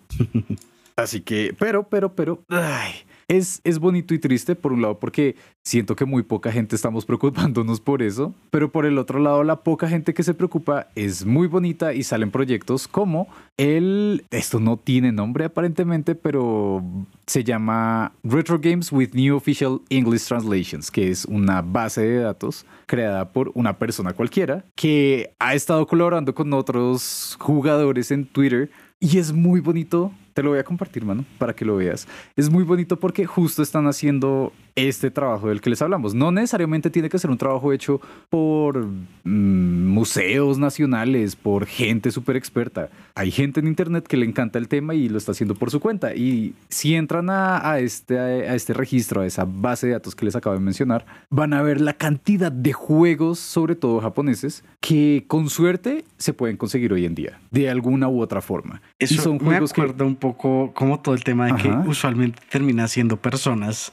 Así 0.96 1.20
que, 1.20 1.54
pero, 1.58 1.86
pero, 1.86 2.14
pero, 2.14 2.42
ay, 2.48 2.92
es, 3.28 3.60
es 3.64 3.78
bonito 3.78 4.14
y 4.14 4.18
triste 4.18 4.54
por 4.54 4.72
un 4.72 4.82
lado 4.82 4.98
porque 4.98 5.36
siento 5.62 5.96
que 5.96 6.04
muy 6.04 6.22
poca 6.22 6.52
gente 6.52 6.76
estamos 6.76 7.04
preocupándonos 7.04 7.80
por 7.80 8.02
eso, 8.02 8.34
pero 8.50 8.72
por 8.72 8.86
el 8.86 8.98
otro 8.98 9.18
lado 9.20 9.44
la 9.44 9.62
poca 9.62 9.88
gente 9.88 10.14
que 10.14 10.22
se 10.22 10.34
preocupa 10.34 10.88
es 10.94 11.24
muy 11.24 11.46
bonita 11.46 11.94
y 11.94 12.02
salen 12.02 12.30
proyectos 12.30 12.88
como 12.88 13.28
el, 13.56 14.24
esto 14.30 14.60
no 14.60 14.76
tiene 14.76 15.12
nombre 15.12 15.44
aparentemente, 15.44 16.14
pero 16.14 16.82
se 17.26 17.44
llama 17.44 18.12
Retro 18.24 18.58
Games 18.58 18.90
with 18.92 19.10
New 19.14 19.36
Official 19.36 19.80
English 19.88 20.26
Translations, 20.26 20.90
que 20.90 21.10
es 21.10 21.24
una 21.26 21.62
base 21.62 22.02
de 22.02 22.18
datos 22.18 22.66
creada 22.86 23.32
por 23.32 23.52
una 23.54 23.78
persona 23.78 24.12
cualquiera 24.12 24.64
que 24.74 25.34
ha 25.38 25.54
estado 25.54 25.86
colaborando 25.86 26.34
con 26.34 26.52
otros 26.52 27.36
jugadores 27.40 28.10
en 28.10 28.26
Twitter 28.26 28.70
y 29.00 29.18
es 29.18 29.32
muy 29.32 29.60
bonito. 29.60 30.12
Te 30.34 30.42
lo 30.42 30.50
voy 30.50 30.58
a 30.58 30.64
compartir, 30.64 31.04
mano, 31.04 31.24
para 31.38 31.54
que 31.54 31.64
lo 31.64 31.76
veas. 31.76 32.06
Es 32.36 32.50
muy 32.50 32.64
bonito 32.64 32.98
porque 32.98 33.26
justo 33.26 33.62
están 33.62 33.86
haciendo 33.86 34.52
este 34.74 35.10
trabajo 35.10 35.48
del 35.48 35.60
que 35.60 35.70
les 35.70 35.82
hablamos. 35.82 36.14
No 36.14 36.32
necesariamente 36.32 36.90
tiene 36.90 37.08
que 37.08 37.18
ser 37.18 37.30
un 37.30 37.36
trabajo 37.36 37.72
hecho 37.72 38.00
por 38.30 38.86
mm, 38.86 39.86
museos 39.88 40.58
nacionales, 40.58 41.36
por 41.36 41.66
gente 41.66 42.10
súper 42.10 42.36
experta. 42.36 42.88
Hay 43.14 43.30
gente 43.30 43.60
en 43.60 43.66
internet 43.66 44.06
que 44.06 44.16
le 44.16 44.26
encanta 44.26 44.58
el 44.58 44.68
tema 44.68 44.94
y 44.94 45.08
lo 45.08 45.18
está 45.18 45.32
haciendo 45.32 45.54
por 45.54 45.70
su 45.70 45.80
cuenta. 45.80 46.14
Y 46.14 46.54
si 46.68 46.94
entran 46.94 47.28
a, 47.28 47.70
a 47.70 47.80
este, 47.80 48.18
a 48.18 48.54
este 48.54 48.72
registro, 48.72 49.20
a 49.20 49.26
esa 49.26 49.44
base 49.44 49.86
de 49.86 49.92
datos 49.94 50.14
que 50.14 50.24
les 50.24 50.36
acabo 50.36 50.54
de 50.54 50.60
mencionar, 50.60 51.04
van 51.28 51.52
a 51.52 51.62
ver 51.62 51.80
la 51.80 51.92
cantidad 51.92 52.50
de 52.50 52.72
juegos, 52.72 53.38
sobre 53.38 53.76
todo 53.76 54.00
japoneses, 54.00 54.64
que 54.80 55.24
con 55.28 55.50
suerte 55.50 56.04
se 56.16 56.32
pueden 56.32 56.56
conseguir 56.56 56.92
hoy 56.92 57.04
en 57.04 57.14
día, 57.14 57.40
de 57.50 57.68
alguna 57.68 58.08
u 58.08 58.20
otra 58.20 58.40
forma. 58.40 58.80
Eso 58.98 59.14
y 59.14 59.18
son 59.18 59.34
me 59.34 59.44
juegos 59.44 59.72
que 59.72 59.82
un 59.82 60.16
poco 60.22 60.72
como 60.72 61.00
todo 61.00 61.16
el 61.16 61.24
tema 61.24 61.46
de 61.46 61.56
que 61.56 61.68
usualmente 61.68 62.40
termina 62.48 62.86
siendo 62.86 63.16
personas 63.16 63.92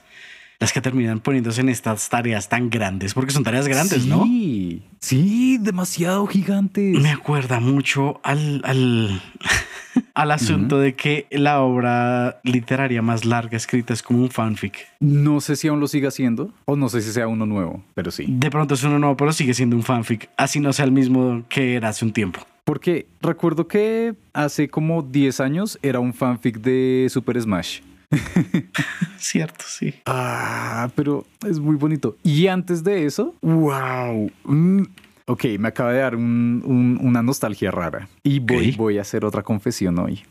las 0.60 0.74
que 0.74 0.82
terminan 0.82 1.22
poniéndose 1.22 1.62
en 1.62 1.70
estas 1.70 2.10
tareas 2.10 2.50
tan 2.50 2.70
grandes, 2.70 3.14
porque 3.14 3.32
son 3.32 3.44
tareas 3.44 3.68
grandes, 3.68 4.06
¿no? 4.06 4.26
Sí, 4.26 4.84
sí, 5.00 5.58
demasiado 5.58 6.28
gigantes. 6.28 7.00
Me 7.00 7.12
acuerda 7.12 7.62
mucho 7.62 8.20
al, 8.24 8.62
al, 8.66 9.22
al 10.14 10.32
asunto 10.32 10.78
de 10.78 10.96
que 10.96 11.28
la 11.32 11.62
obra 11.62 12.42
literaria 12.44 13.02
más 13.02 13.24
larga 13.24 13.56
escrita 13.56 13.94
es 13.94 14.04
como 14.04 14.20
un 14.20 14.30
fanfic. 14.30 14.86
No 15.00 15.40
sé 15.40 15.56
si 15.56 15.70
aún 15.70 15.80
lo 15.80 15.88
sigue 15.88 16.08
haciendo 16.08 16.54
o 16.66 16.76
no 16.76 16.90
sé 16.90 17.02
si 17.02 17.14
sea 17.14 17.28
uno 17.28 17.46
nuevo, 17.46 17.82
pero 17.96 18.12
sí. 18.12 18.26
De 18.28 18.52
pronto 18.52 18.74
es 18.74 18.84
uno 18.84 19.00
nuevo, 19.00 19.16
pero 19.16 19.32
sigue 19.32 19.54
siendo 19.54 19.78
un 19.78 19.84
fanfic, 19.84 20.30
así 20.36 20.60
no 20.60 20.74
sea 20.74 20.86
el 20.86 20.92
mismo 20.92 21.44
que 21.48 21.76
era 21.76 21.90
hace 21.90 22.04
un 22.04 22.12
tiempo. 22.12 22.42
Porque 22.70 23.08
recuerdo 23.20 23.68
que 23.68 24.14
hace 24.32 24.70
como 24.70 25.02
10 25.02 25.40
años 25.40 25.80
era 25.82 26.00
un 26.00 26.14
fanfic 26.14 26.60
de 26.60 27.08
Super 27.10 27.42
Smash. 27.42 27.80
Cierto, 29.18 29.66
sí. 29.68 29.96
Ah, 30.06 30.88
pero 30.96 31.26
es 31.48 31.60
muy 31.60 31.76
bonito. 31.78 32.16
Y 32.24 32.46
antes 32.46 32.84
de 32.84 33.08
eso, 33.08 33.34
wow. 33.42 34.30
Mm, 34.44 34.84
ok, 35.26 35.46
me 35.58 35.70
acaba 35.70 35.92
de 35.94 36.00
dar 36.00 36.16
un- 36.16 36.62
un- 36.64 37.00
una 37.02 37.24
nostalgia 37.24 37.72
rara. 37.72 38.08
Y 38.24 38.40
voy 38.40 39.00
a 39.00 39.02
hacer 39.02 39.26
otra 39.26 39.42
confesión 39.42 39.98
hoy. 39.98 40.22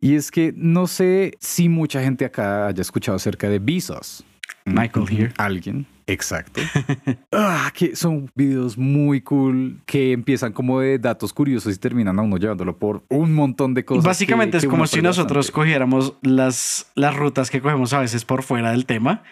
Y 0.00 0.14
es 0.14 0.30
que 0.30 0.52
no 0.56 0.86
sé 0.86 1.32
si 1.40 1.68
mucha 1.68 2.00
gente 2.00 2.24
acá 2.24 2.68
haya 2.68 2.80
escuchado 2.80 3.16
acerca 3.16 3.48
de 3.48 3.58
Visos. 3.58 4.24
Michael 4.64 5.06
here. 5.10 5.32
Alguien. 5.38 5.86
Exacto. 6.06 6.60
ah, 7.32 7.70
que 7.74 7.94
son 7.94 8.30
videos 8.34 8.78
muy 8.78 9.20
cool 9.20 9.80
que 9.84 10.12
empiezan 10.12 10.52
como 10.52 10.80
de 10.80 10.98
datos 10.98 11.32
curiosos 11.34 11.74
y 11.74 11.78
terminan 11.78 12.18
a 12.18 12.22
uno 12.22 12.38
llevándolo 12.38 12.78
por 12.78 13.04
un 13.08 13.34
montón 13.34 13.74
de 13.74 13.84
cosas. 13.84 14.04
Básicamente 14.04 14.52
que- 14.52 14.56
es 14.58 14.64
que 14.64 14.68
como 14.70 14.86
si 14.86 15.02
nosotros 15.02 15.48
bastante. 15.48 15.54
cogiéramos 15.54 16.14
las, 16.22 16.90
las 16.94 17.14
rutas 17.14 17.50
que 17.50 17.60
cogemos 17.60 17.92
a 17.92 18.00
veces 18.00 18.24
por 18.24 18.42
fuera 18.42 18.70
del 18.70 18.86
tema 18.86 19.22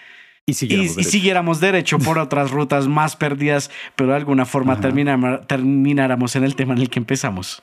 y, 0.44 0.50
y, 0.52 0.54
siguiéramos 0.54 0.92
y 0.92 0.94
derecho. 0.96 1.10
siguiéramos 1.10 1.60
derecho 1.60 1.98
por 1.98 2.18
otras 2.18 2.50
rutas 2.50 2.88
más 2.88 3.16
perdidas, 3.16 3.70
pero 3.96 4.10
de 4.10 4.16
alguna 4.16 4.44
forma 4.44 4.74
Ajá. 4.74 4.82
terminama- 4.82 5.40
termináramos 5.46 6.36
en 6.36 6.44
el 6.44 6.56
tema 6.56 6.74
en 6.74 6.80
el 6.82 6.90
que 6.90 6.98
empezamos. 6.98 7.62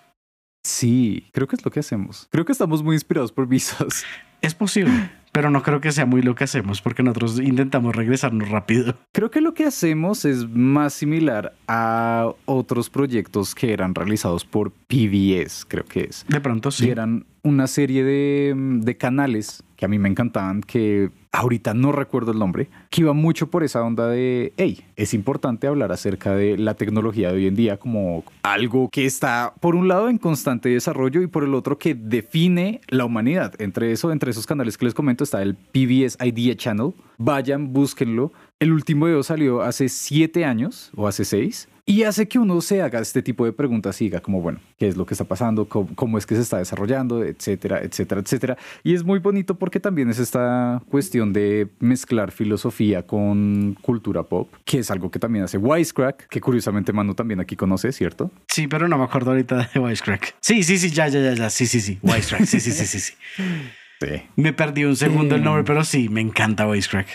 Sí, 0.65 1.27
creo 1.33 1.47
que 1.47 1.55
es 1.55 1.63
lo 1.65 1.71
que 1.71 1.81
hacemos. 1.81 2.27
Creo 2.31 2.45
que 2.45 2.51
estamos 2.51 2.81
muy 2.83 2.95
inspirados 2.95 3.31
por 3.31 3.47
Visos. 3.47 4.05
Es 4.41 4.55
posible, 4.55 4.91
pero 5.33 5.49
no 5.49 5.63
creo 5.63 5.81
que 5.81 5.91
sea 5.91 6.05
muy 6.05 6.21
lo 6.21 6.35
que 6.35 6.45
hacemos 6.45 6.81
porque 6.81 7.03
nosotros 7.03 7.39
intentamos 7.39 7.95
regresarnos 7.95 8.47
rápido. 8.49 8.95
Creo 9.11 9.31
que 9.31 9.41
lo 9.41 9.53
que 9.53 9.65
hacemos 9.65 10.23
es 10.23 10.47
más 10.47 10.93
similar 10.93 11.53
a 11.67 12.29
otros 12.45 12.89
proyectos 12.89 13.55
que 13.55 13.73
eran 13.73 13.95
realizados 13.95 14.45
por 14.45 14.71
PBS, 14.71 15.65
creo 15.67 15.85
que 15.85 16.01
es. 16.09 16.23
De 16.29 16.39
pronto 16.39 16.69
Y 16.69 16.71
sí. 16.71 16.89
eran 16.89 17.25
una 17.41 17.67
serie 17.67 18.03
de, 18.03 18.53
de 18.55 18.97
canales 18.97 19.63
que 19.75 19.85
a 19.85 19.87
mí 19.87 19.97
me 19.99 20.07
encantaban, 20.07 20.61
que 20.61 21.09
ahorita 21.33 21.73
no 21.73 21.91
recuerdo 21.91 22.31
el 22.31 22.39
nombre, 22.39 22.69
que 22.89 23.01
iba 23.01 23.11
mucho 23.11 23.47
por 23.47 23.63
esa 23.63 23.83
onda 23.83 24.07
de, 24.07 24.53
hey, 24.55 24.85
es 24.95 25.13
importante 25.13 25.67
hablar 25.67 25.91
acerca 25.91 26.35
de 26.35 26.57
la 26.57 26.75
tecnología 26.75 27.29
de 27.29 27.35
hoy 27.35 27.47
en 27.47 27.55
día 27.55 27.77
como 27.77 28.23
algo 28.43 28.87
que 28.89 29.05
está, 29.05 29.53
por 29.59 29.75
un 29.75 29.87
lado, 29.87 30.09
en 30.09 30.19
constante 30.19 30.69
desarrollo 30.69 31.21
y 31.21 31.27
por 31.27 31.43
el 31.43 31.55
otro, 31.55 31.77
que 31.77 31.95
define 31.95 32.81
la 32.87 33.03
humanidad. 33.05 33.53
Entre 33.59 33.91
eso, 33.91 34.11
entre 34.11 34.31
esos 34.31 34.45
canales 34.45 34.77
que 34.77 34.85
les 34.85 34.93
comento, 34.93 35.23
está 35.23 35.41
el 35.41 35.55
PBS 35.55 36.17
Idea 36.23 36.55
Channel. 36.55 36.93
Vayan, 37.17 37.73
búsquenlo. 37.73 38.31
El 38.59 38.71
último 38.71 39.07
video 39.07 39.23
salió 39.23 39.63
hace 39.63 39.89
siete 39.89 40.45
años 40.45 40.91
o 40.95 41.07
hace 41.07 41.25
seis. 41.25 41.67
Y 41.85 42.03
hace 42.03 42.29
que 42.29 42.39
uno 42.39 42.61
se 42.61 42.81
haga 42.81 43.01
este 43.01 43.21
tipo 43.21 43.43
de 43.43 43.51
preguntas 43.51 43.99
y 44.01 44.05
diga 44.05 44.21
como, 44.21 44.39
bueno, 44.39 44.59
¿qué 44.77 44.87
es 44.87 44.95
lo 44.95 45.05
que 45.05 45.15
está 45.15 45.25
pasando? 45.25 45.65
¿Cómo, 45.65 45.89
cómo 45.95 46.17
es 46.17 46.25
que 46.25 46.33
se 46.33 46.41
está 46.41 46.57
desarrollando? 46.57 47.21
Etcétera, 47.25 47.81
etcétera, 47.83 48.21
etcétera. 48.21 48.57
Y 48.83 48.93
es 48.93 49.03
muy 49.03 49.19
bonito 49.19 49.55
porque 49.55 49.81
también 49.81 50.09
es 50.09 50.17
esta 50.17 50.81
cuestión 50.89 51.22
de 51.31 51.67
mezclar 51.79 52.31
filosofía 52.31 53.07
con 53.07 53.77
cultura 53.81 54.23
pop, 54.23 54.51
que 54.65 54.79
es 54.79 54.91
algo 54.91 55.11
que 55.11 55.19
también 55.19 55.45
hace 55.45 55.57
Wisecrack, 55.57 56.27
que 56.27 56.41
curiosamente 56.41 56.91
Manu 56.91 57.13
también 57.13 57.39
aquí 57.39 57.55
conoce, 57.55 57.91
¿cierto? 57.91 58.31
Sí, 58.47 58.67
pero 58.67 58.87
no 58.87 58.97
me 58.97 59.05
acuerdo 59.05 59.31
ahorita 59.31 59.69
de 59.73 59.79
Wisecrack. 59.79 60.35
Sí, 60.41 60.63
sí, 60.63 60.77
sí, 60.77 60.89
ya, 60.89 61.07
ya, 61.07 61.21
ya, 61.21 61.33
ya. 61.33 61.49
Sí, 61.49 61.67
sí, 61.67 61.79
sí. 61.79 61.99
Wisecrack. 62.01 62.45
Sí, 62.45 62.59
sí, 62.59 62.71
sí, 62.71 62.85
sí, 62.85 62.99
sí. 62.99 63.13
Me 64.35 64.53
perdí 64.53 64.83
un 64.85 64.95
segundo 64.95 65.35
el 65.35 65.43
nombre, 65.43 65.63
pero 65.63 65.83
sí, 65.83 66.09
me 66.09 66.21
encanta 66.21 66.65
Voice 66.65 66.89
Crack. 66.89 67.07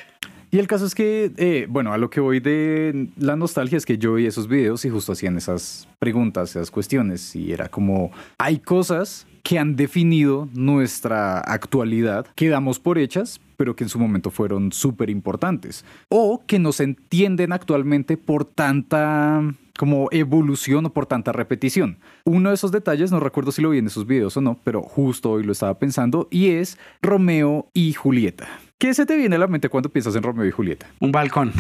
Y 0.51 0.59
el 0.59 0.67
caso 0.67 0.87
es 0.87 0.95
que, 0.95 1.31
eh, 1.37 1.67
bueno, 1.69 1.93
a 1.93 1.99
lo 1.99 2.09
que 2.09 2.21
voy 2.21 2.41
de 2.41 3.09
la 3.19 3.37
nostalgia 3.37 3.77
es 3.77 3.85
que 3.85 3.99
yo 3.99 4.15
vi 4.15 4.27
esos 4.27 4.49
videos 4.49 4.85
y 4.85 4.91
justo 4.91 5.13
hacían 5.13 5.37
esas 5.37 5.89
preguntas, 5.99 6.51
esas 6.51 6.71
cuestiones. 6.71 7.37
Y 7.37 7.53
era 7.53 7.69
como, 7.69 8.11
hay 8.39 8.59
cosas 8.59 9.27
que 9.43 9.59
han 9.59 9.77
definido 9.77 10.49
nuestra 10.55 11.39
actualidad, 11.41 12.27
que 12.35 12.49
damos 12.49 12.79
por 12.79 12.99
hechas, 12.99 13.41
pero 13.57 13.77
que 13.77 13.85
en 13.85 13.91
su 13.91 13.99
momento 13.99 14.31
fueron 14.31 14.73
súper 14.73 15.11
importantes. 15.11 15.85
O 16.09 16.43
que 16.47 16.59
no 16.59 16.73
se 16.73 16.85
entienden 16.85 17.53
actualmente 17.53 18.17
por 18.17 18.45
tanta 18.45 19.43
como 19.79 20.09
evolución 20.11 20.87
o 20.87 20.93
por 20.93 21.07
tanta 21.07 21.31
repetición. 21.33 21.99
Uno 22.25 22.49
de 22.49 22.57
esos 22.57 22.73
detalles, 22.73 23.13
no 23.13 23.21
recuerdo 23.21 23.53
si 23.53 23.63
lo 23.63 23.71
vi 23.71 23.79
en 23.79 23.87
esos 23.87 24.07
videos 24.07 24.37
o 24.37 24.41
no, 24.41 24.59
pero 24.65 24.83
justo 24.83 25.31
hoy 25.31 25.45
lo 25.45 25.53
estaba 25.53 25.79
pensando, 25.79 26.27
y 26.33 26.49
es 26.49 26.79
Romeo 27.01 27.69
y 27.75 27.93
Julieta. 27.93 28.49
¿Qué 28.79 28.95
se 28.95 29.07
te 29.07 29.17
viene 29.17 29.35
a 29.37 29.39
la 29.41 29.49
mente 29.49 29.69
cuando 29.69 29.89
piensas 29.89 30.15
en 30.15 30.23
Romeo 30.23 30.47
y 30.47 30.51
Julieta? 30.53 30.87
Un 31.01 31.11
balcón. 31.11 31.53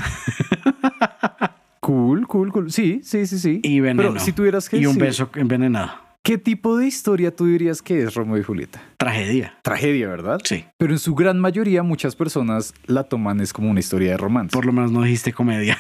cool, 1.81 2.27
cool, 2.29 2.53
cool. 2.53 2.71
Sí, 2.71 3.01
sí, 3.03 3.27
sí, 3.27 3.39
sí. 3.39 3.61
Y 3.65 3.81
veneno. 3.81 4.11
Pero 4.13 4.25
si 4.25 4.33
tuvieras 4.33 4.69
que 4.69 4.77
Y 4.77 4.87
un 4.87 4.95
decir, 4.95 5.03
beso 5.03 5.31
envenenado. 5.35 5.91
¿Qué 6.23 6.39
tipo 6.39 6.77
de 6.77 6.87
historia 6.87 7.35
tú 7.35 7.47
dirías 7.47 7.83
que 7.83 8.03
es 8.03 8.15
Romeo 8.15 8.39
y 8.39 8.43
Julieta? 8.43 8.81
Tragedia. 8.99 9.55
Tragedia, 9.63 10.09
¿verdad? 10.09 10.41
Sí. 10.45 10.65
Pero 10.77 10.93
en 10.93 10.99
su 10.99 11.15
gran 11.15 11.41
mayoría 11.41 11.83
muchas 11.83 12.15
personas 12.15 12.75
la 12.87 13.05
toman 13.05 13.41
es 13.41 13.53
como 13.53 13.71
una 13.71 13.81
historia 13.81 14.11
de 14.13 14.17
romance. 14.17 14.53
Por 14.53 14.67
lo 14.67 14.73
menos 14.73 14.93
no 14.93 15.03
dijiste 15.03 15.33
comedia. 15.33 15.77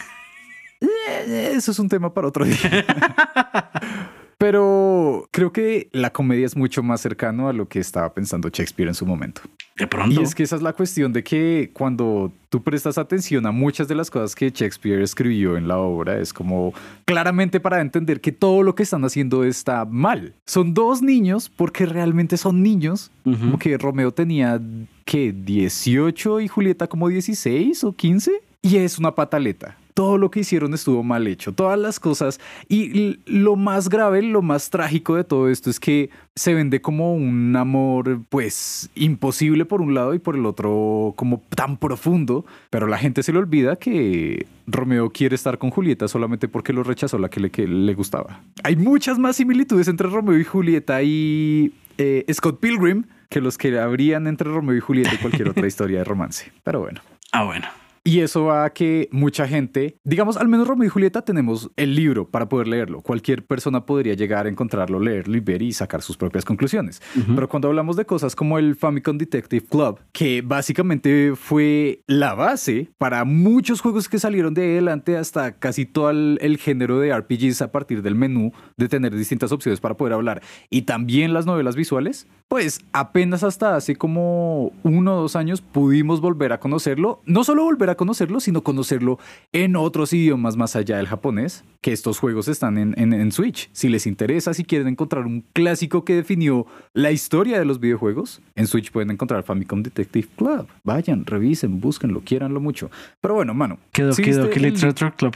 Eh, 0.80 1.53
Eso 1.55 1.70
es 1.70 1.78
un 1.78 1.89
tema 1.89 2.12
para 2.14 2.28
otro 2.28 2.45
día. 2.45 2.57
Pero 4.39 5.28
creo 5.32 5.53
que 5.53 5.89
la 5.93 6.12
comedia 6.12 6.47
es 6.47 6.57
mucho 6.57 6.84
más 6.84 7.01
cercano 7.01 7.49
a 7.49 7.53
lo 7.53 7.68
que 7.68 7.80
estaba 7.80 8.14
pensando 8.14 8.49
Shakespeare 8.49 8.89
en 8.89 8.95
su 8.95 9.05
momento. 9.05 9.43
De 9.76 9.89
pronto. 9.89 10.20
Y 10.20 10.22
es 10.22 10.34
que 10.34 10.45
esa 10.45 10.55
es 10.55 10.62
la 10.62 10.72
cuestión 10.72 11.12
de 11.12 11.24
que 11.24 11.70
cuando 11.72 12.32
tú 12.49 12.62
prestas 12.62 12.99
atención 12.99 13.47
a 13.47 13.53
muchas 13.53 13.89
de 13.89 13.97
las 13.97 14.11
cosas 14.11 14.36
que 14.36 14.51
Shakespeare 14.51 15.03
escribió 15.03 15.57
en 15.57 15.66
la 15.66 15.78
obra, 15.78 16.20
es 16.20 16.32
como 16.32 16.72
claramente 17.05 17.59
para 17.59 17.80
entender 17.80 18.20
que 18.20 18.30
todo 18.30 18.62
lo 18.62 18.76
que 18.76 18.84
están 18.84 19.05
haciendo 19.05 19.43
está 19.43 19.84
mal. 19.84 20.34
Son 20.47 20.72
dos 20.72 21.03
niños 21.03 21.49
porque 21.49 21.84
realmente 21.84 22.36
son 22.36 22.62
niños, 22.62 23.11
como 23.24 23.59
que 23.59 23.76
Romeo 23.76 24.12
tenía 24.12 24.61
que 25.05 25.32
18 25.32 26.41
y 26.41 26.49
Julieta 26.49 26.86
como 26.86 27.09
16 27.09 27.82
o 27.82 27.93
15 27.93 28.32
y 28.62 28.76
es 28.76 28.99
una 28.99 29.14
pataleta. 29.14 29.76
Todo 29.99 30.17
lo 30.17 30.31
que 30.31 30.39
hicieron 30.39 30.75
estuvo 30.75 31.03
mal 31.03 31.27
hecho, 31.27 31.51
todas 31.53 31.77
las 31.77 31.99
cosas. 31.99 32.39
Y 32.69 33.19
lo 33.27 33.57
más 33.57 33.89
grave, 33.89 34.23
lo 34.23 34.43
más 34.43 34.71
trágico 34.71 35.17
de 35.17 35.25
todo 35.25 35.49
esto 35.49 35.71
es 35.71 35.81
que 35.81 36.11
se 36.37 36.55
vende 36.55 36.81
como 36.81 37.17
un 37.17 37.57
amor, 37.57 38.21
pues, 38.29 38.91
imposible 38.95 39.65
por 39.65 39.81
un 39.81 39.95
lado 39.95 40.15
y 40.15 40.21
por 40.21 40.37
el 40.37 40.47
otro 40.47 41.15
como 41.17 41.43
tan 41.53 41.79
profundo. 41.79 42.47
Pero 42.71 42.87
la 42.87 42.97
gente 42.97 43.25
se 43.25 43.33
le 43.33 43.41
olvida 43.41 43.75
que 43.75 44.47
Romeo 44.69 45.11
quiere 45.11 45.35
estar 45.35 45.59
con 45.59 45.71
Julieta 45.71 46.07
solamente 46.07 46.47
porque 46.47 46.73
lo 46.73 46.85
rechazó 46.85 47.19
la 47.19 47.29
que 47.29 47.41
le, 47.41 47.51
que 47.51 47.67
le 47.67 47.95
gustaba. 47.95 48.45
Hay 48.63 48.77
muchas 48.77 49.19
más 49.19 49.35
similitudes 49.35 49.89
entre 49.89 50.09
Romeo 50.09 50.39
y 50.39 50.45
Julieta 50.45 51.03
y 51.03 51.73
eh, 51.99 52.25
Scott 52.33 52.61
Pilgrim 52.61 53.03
que 53.31 53.41
los 53.41 53.59
que 53.59 53.77
habrían 53.81 54.29
entre 54.29 54.49
Romeo 54.49 54.77
y 54.77 54.81
Julieta 54.81 55.13
y 55.13 55.19
cualquier 55.19 55.49
otra 55.49 55.67
historia 55.67 55.99
de 55.99 56.05
romance. 56.05 56.53
Pero 56.63 56.79
bueno. 56.83 57.01
Ah, 57.33 57.43
bueno. 57.43 57.67
Y 58.09 58.21
eso 58.21 58.45
va 58.45 58.65
a 58.65 58.71
que 58.71 59.11
mucha 59.13 59.47
gente, 59.47 59.99
digamos, 60.03 60.39
al 60.39 60.49
menos 60.49 60.67
Romeo 60.67 60.87
y 60.87 60.89
Julieta 60.89 61.21
tenemos 61.21 61.71
el 61.77 61.95
libro 61.95 62.27
para 62.27 62.49
poder 62.49 62.67
leerlo. 62.67 63.03
Cualquier 63.03 63.45
persona 63.45 63.85
podría 63.85 64.15
llegar 64.15 64.47
a 64.47 64.49
encontrarlo, 64.49 64.99
leerlo 64.99 65.37
y 65.37 65.41
ver 65.41 65.61
y 65.61 65.75
sacar 65.75 66.01
sus 66.01 66.17
propias 66.17 66.47
conclusiones. 66.47 67.03
Pero 67.35 67.51
cuando 67.51 67.69
hablamos 67.69 67.97
de 67.97 68.07
cosas 68.07 68.35
como 68.35 68.59
el 68.59 68.77
Famicom 68.77 69.19
Detective 69.19 69.67
Club, 69.67 70.01
que 70.13 70.41
básicamente 70.41 71.35
fue 71.37 72.01
la 72.07 72.33
base 72.33 72.89
para 72.97 73.27
muchos 73.27 73.83
juegos 73.83 74.09
que 74.09 74.19
salieron 74.19 74.55
de 74.55 74.63
adelante 74.73 75.19
hasta 75.19 75.59
casi 75.59 75.85
todo 75.85 76.09
el, 76.09 76.39
el 76.41 76.57
género 76.57 77.01
de 77.01 77.15
RPGs 77.15 77.61
a 77.61 77.73
partir 77.73 78.01
del 78.01 78.15
menú, 78.15 78.53
de 78.79 78.89
tener 78.89 79.15
distintas 79.15 79.53
opciones 79.53 79.81
para 79.81 79.99
poder 79.99 80.15
hablar, 80.15 80.41
y 80.71 80.83
también 80.83 81.35
las 81.35 81.45
novelas 81.45 81.77
visuales, 81.77 82.27
pues 82.49 82.81
apenas 82.95 83.45
hasta 83.45 83.77
hace 83.77 83.97
como 83.97 84.73
uno 84.83 85.19
o 85.19 85.21
dos 85.21 85.37
años 85.37 85.61
pudimos 85.61 86.23
volver 86.23 86.55
a 86.55 86.61
conocerlo. 86.61 87.21
No 87.27 87.45
solo 87.45 87.65
volver 87.65 87.91
a 87.91 87.98
conocerlo, 87.99 88.41
sino 88.41 88.63
conocerlo 88.63 89.19
en 89.53 89.77
otros 89.77 90.15
idiomas 90.15 90.57
más 90.57 90.75
allá 90.77 90.97
del 90.97 91.07
japonés, 91.07 91.65
que 91.83 91.93
estos 91.93 92.19
juegos 92.19 92.49
están 92.49 92.79
en, 92.79 92.95
en- 92.99 93.13
en 93.13 93.31
Switch. 93.31 93.69
Si 93.73 93.91
les 93.91 94.07
interesa, 94.07 94.55
si 94.55 94.65
quieren 94.65 94.89
encontrar 94.89 95.27
un 95.27 95.45
clásico 95.53 96.07
que 96.07 96.15
definió 96.15 96.65
la 96.95 97.13
historia 97.13 97.59
de 97.59 97.67
los 97.67 97.79
videojuegos, 97.81 98.41
en 98.55 98.67
Switch 98.67 98.91
pueden 98.91 99.11
encontrar 99.11 99.43
Famicom 99.43 99.83
Detective 99.83 100.29
Club. 100.37 100.67
Vayan, 100.85 101.27
revisen, 101.27 101.79
búsquenlo, 101.81 102.23
quieranlo 102.23 102.61
mucho. 102.61 102.91
Pero 103.21 103.35
bueno, 103.35 103.53
mano. 103.53 103.79
Quedó, 103.93 104.15
¿sí 104.15 104.23
quedó 104.23 104.49
que 104.49 104.61
Literature 104.61 105.13
Club. 105.17 105.35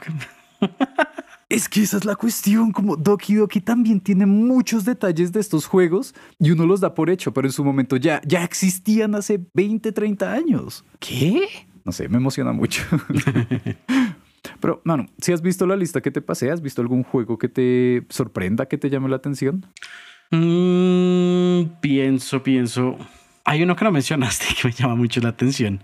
es 1.48 1.68
que 1.68 1.82
esa 1.82 1.98
es 1.98 2.04
la 2.06 2.16
cuestión, 2.16 2.72
como 2.72 2.96
Doki 2.96 3.34
Doki 3.34 3.60
también 3.60 4.00
tiene 4.00 4.24
muchos 4.24 4.84
detalles 4.86 5.32
de 5.32 5.40
estos 5.40 5.66
juegos 5.66 6.14
y 6.38 6.50
uno 6.50 6.64
los 6.66 6.80
da 6.80 6.94
por 6.94 7.10
hecho, 7.10 7.32
pero 7.32 7.46
en 7.46 7.52
su 7.52 7.62
momento 7.64 7.96
ya, 7.96 8.22
ya 8.24 8.42
existían 8.42 9.14
hace 9.14 9.38
20, 9.52 9.92
30 9.92 10.32
años. 10.32 10.82
¿Qué? 10.98 11.42
No 11.84 11.92
sé, 11.92 12.08
me 12.08 12.18
emociona 12.18 12.52
mucho. 12.52 12.82
pero, 14.60 14.80
mano, 14.84 15.06
si 15.18 15.32
has 15.32 15.42
visto 15.42 15.66
la 15.66 15.76
lista 15.76 16.00
que 16.00 16.10
te 16.10 16.20
pasé, 16.20 16.50
¿has 16.50 16.62
visto 16.62 16.80
algún 16.82 17.02
juego 17.02 17.38
que 17.38 17.48
te 17.48 18.04
sorprenda, 18.08 18.66
que 18.66 18.78
te 18.78 18.90
llame 18.90 19.08
la 19.08 19.16
atención? 19.16 19.66
Mm, 20.30 21.80
pienso, 21.80 22.42
pienso. 22.42 22.96
Hay 23.44 23.62
uno 23.62 23.74
que 23.76 23.84
no 23.84 23.90
mencionaste 23.90 24.46
que 24.60 24.68
me 24.68 24.74
llama 24.74 24.94
mucho 24.94 25.20
la 25.20 25.30
atención. 25.30 25.82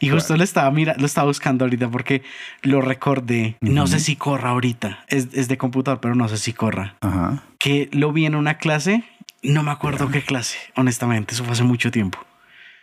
Y 0.00 0.08
justo 0.08 0.36
lo 0.36 0.44
estaba, 0.44 0.70
mira, 0.70 0.94
lo 0.98 1.06
estaba 1.06 1.28
buscando 1.28 1.64
ahorita 1.64 1.88
porque 1.90 2.22
lo 2.62 2.80
recordé. 2.80 3.56
No 3.60 3.86
sé 3.86 4.00
si 4.00 4.16
corra 4.16 4.50
ahorita. 4.50 5.04
Es, 5.08 5.28
es 5.32 5.48
de 5.48 5.56
computador, 5.56 6.00
pero 6.00 6.14
no 6.14 6.28
sé 6.28 6.36
si 6.36 6.52
corra. 6.52 6.96
Ajá. 7.00 7.42
Que 7.58 7.88
lo 7.92 8.12
vi 8.12 8.26
en 8.26 8.34
una 8.34 8.58
clase. 8.58 9.04
No 9.42 9.62
me 9.62 9.70
acuerdo 9.70 10.10
qué 10.10 10.22
clase, 10.22 10.58
honestamente. 10.74 11.34
Eso 11.34 11.44
fue 11.44 11.52
hace 11.52 11.62
mucho 11.62 11.90
tiempo. 11.90 12.18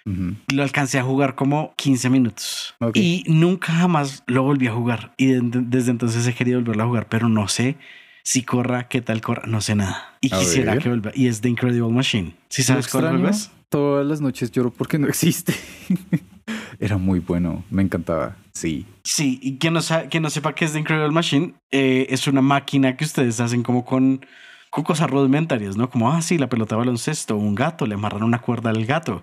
Lo 0.06 0.64
alcancé 0.64 1.00
a 1.00 1.04
jugar 1.04 1.36
como 1.36 1.74
15 1.78 2.10
minutos. 2.10 2.76
Y 2.94 3.24
nunca 3.28 3.72
jamás 3.74 4.24
lo 4.28 4.44
volví 4.44 4.68
a 4.68 4.74
jugar. 4.74 5.14
Y 5.18 5.28
de- 5.28 5.42
desde 5.62 5.92
entonces 5.92 6.28
he 6.28 6.34
querido 6.34 6.60
volverlo 6.60 6.84
a 6.84 6.88
jugar, 6.88 7.08
pero 7.08 7.30
no 7.30 7.48
sé 7.48 7.78
si 8.24 8.44
corra, 8.44 8.88
qué 8.88 9.02
tal 9.02 9.22
corra, 9.22 9.44
no 9.48 9.62
sé 9.62 9.76
nada. 9.76 10.16
Y 10.22 10.34
A 10.34 10.40
quisiera 10.40 10.74
ver. 10.74 10.84
que 10.84 10.90
vuelva. 10.90 11.12
Y 11.14 11.28
es 11.28 11.42
The 11.42 11.50
Incredible 11.50 11.92
Machine. 11.94 12.36
¿Sí 12.50 12.64
sabes 12.64 12.88
cuál 12.88 13.04
extraño, 13.06 13.20
juego 13.24 13.36
es? 13.36 13.52
Todas 13.70 14.06
las 14.06 14.22
noches 14.22 14.52
lloro 14.52 14.72
porque 14.72 14.98
no 15.00 15.08
existe. 15.08 15.54
Era 16.80 16.98
muy 16.98 17.20
bueno, 17.20 17.64
me 17.70 17.82
encantaba. 17.82 18.36
Sí. 18.52 18.86
Sí, 19.04 19.40
y 19.42 19.58
quien 19.58 19.74
no, 19.74 19.82
sa- 19.82 20.08
quien 20.10 20.24
no 20.24 20.30
sepa 20.30 20.54
qué 20.54 20.66
es 20.66 20.74
The 20.74 20.80
Incredible 20.80 21.12
Machine, 21.12 21.54
eh, 21.72 22.08
es 22.10 22.28
una 22.28 22.42
máquina 22.42 22.96
que 22.98 23.06
ustedes 23.06 23.40
hacen 23.40 23.64
como 23.64 23.86
con, 23.86 24.26
con 24.74 24.84
cosas 24.84 25.10
rudimentarias, 25.10 25.78
¿no? 25.78 25.90
Como, 25.90 26.12
ah, 26.12 26.22
sí, 26.24 26.38
la 26.40 26.48
pelota 26.50 26.76
de 26.76 26.80
baloncesto, 26.80 27.38
un 27.38 27.54
gato, 27.54 27.86
le 27.86 27.94
amarran 27.94 28.24
una 28.24 28.40
cuerda 28.40 28.72
al 28.72 28.86
gato, 28.86 29.22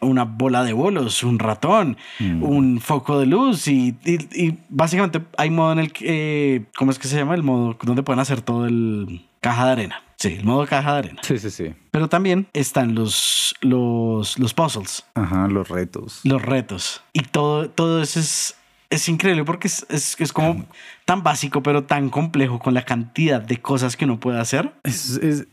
una 0.00 0.24
bola 0.24 0.64
de 0.64 0.72
bolos, 0.72 1.22
un 1.24 1.38
ratón, 1.38 1.96
Mm. 2.20 2.42
un 2.42 2.80
foco 2.80 3.18
de 3.20 3.26
luz 3.26 3.68
y, 3.68 3.94
y- 4.04 4.46
y 4.46 4.58
básicamente 4.70 5.20
hay 5.36 5.50
modo 5.50 5.72
en 5.72 5.78
el 5.80 5.92
que, 5.92 6.04
eh, 6.56 6.64
¿cómo 6.76 6.90
es 6.90 6.98
que 6.98 7.06
se 7.08 7.16
llama? 7.16 7.34
El 7.34 7.42
modo 7.42 7.76
donde 7.82 8.02
pueden 8.02 8.20
hacer 8.20 8.40
todo 8.40 8.66
el 8.66 9.26
caja 9.40 9.66
de 9.66 9.72
arena. 9.72 10.02
Sí, 10.16 10.34
el 10.38 10.44
modo 10.44 10.66
caja 10.66 10.94
de 10.94 10.98
arena. 10.98 11.20
Sí, 11.22 11.38
sí, 11.38 11.50
sí. 11.50 11.74
Pero 11.92 12.08
también 12.08 12.48
están 12.52 12.94
los, 12.96 13.54
los, 13.60 14.38
los 14.38 14.52
puzzles. 14.54 15.04
Ajá, 15.14 15.46
los 15.48 15.68
retos. 15.68 16.20
los 16.24 16.42
retos. 16.42 17.02
Y 17.12 17.20
todo, 17.22 17.70
todo 17.70 18.02
eso 18.02 18.18
es, 18.18 18.56
es 18.90 19.08
increíble 19.08 19.44
porque 19.44 19.68
es, 19.68 19.86
es, 19.90 20.16
es 20.18 20.32
como 20.32 20.66
tan 21.04 21.22
básico, 21.22 21.62
pero 21.62 21.84
tan 21.84 22.10
complejo 22.10 22.58
con 22.58 22.74
la 22.74 22.84
cantidad 22.84 23.40
de 23.40 23.60
cosas 23.60 23.96
que 23.96 24.04
uno 24.04 24.18
puede 24.18 24.40
hacer. 24.40 24.72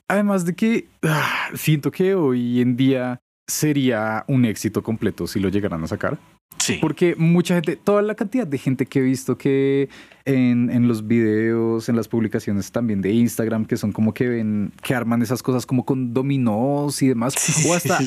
Además 0.08 0.46
de 0.46 0.56
que 0.56 0.88
ah, 1.04 1.50
siento 1.54 1.92
que 1.92 2.16
hoy 2.16 2.62
en 2.62 2.78
día 2.78 3.20
sería 3.48 4.24
un 4.28 4.46
éxito 4.46 4.82
completo 4.82 5.28
si 5.28 5.40
lo 5.40 5.50
llegaran 5.50 5.84
a 5.84 5.88
sacar. 5.88 6.18
Sí. 6.58 6.78
Porque 6.82 7.16
mucha 7.16 7.56
gente, 7.56 7.76
toda 7.76 8.02
la 8.02 8.16
cantidad 8.16 8.48
de 8.48 8.58
gente 8.58 8.86
que 8.86 9.00
he 9.00 9.02
visto 9.02 9.38
que 9.38 9.90
en, 10.26 10.70
en 10.72 10.88
los 10.88 11.08
videos, 11.08 11.88
en 11.90 11.96
las 11.96 12.08
publicaciones 12.08 12.72
también 12.72 13.02
de 13.02 13.12
Instagram, 13.12 13.66
que 13.66 13.78
son 13.78 13.92
como 13.92 14.14
que 14.14 14.28
ven, 14.28 14.72
que 14.82 14.96
arman 14.96 15.22
esas 15.22 15.44
cosas 15.44 15.66
como 15.66 15.86
con 15.86 16.14
dominós 16.14 17.02
y 17.02 17.10
demás. 17.10 17.36
Sí, 17.38 17.70
o 17.70 17.74
hasta 17.74 18.00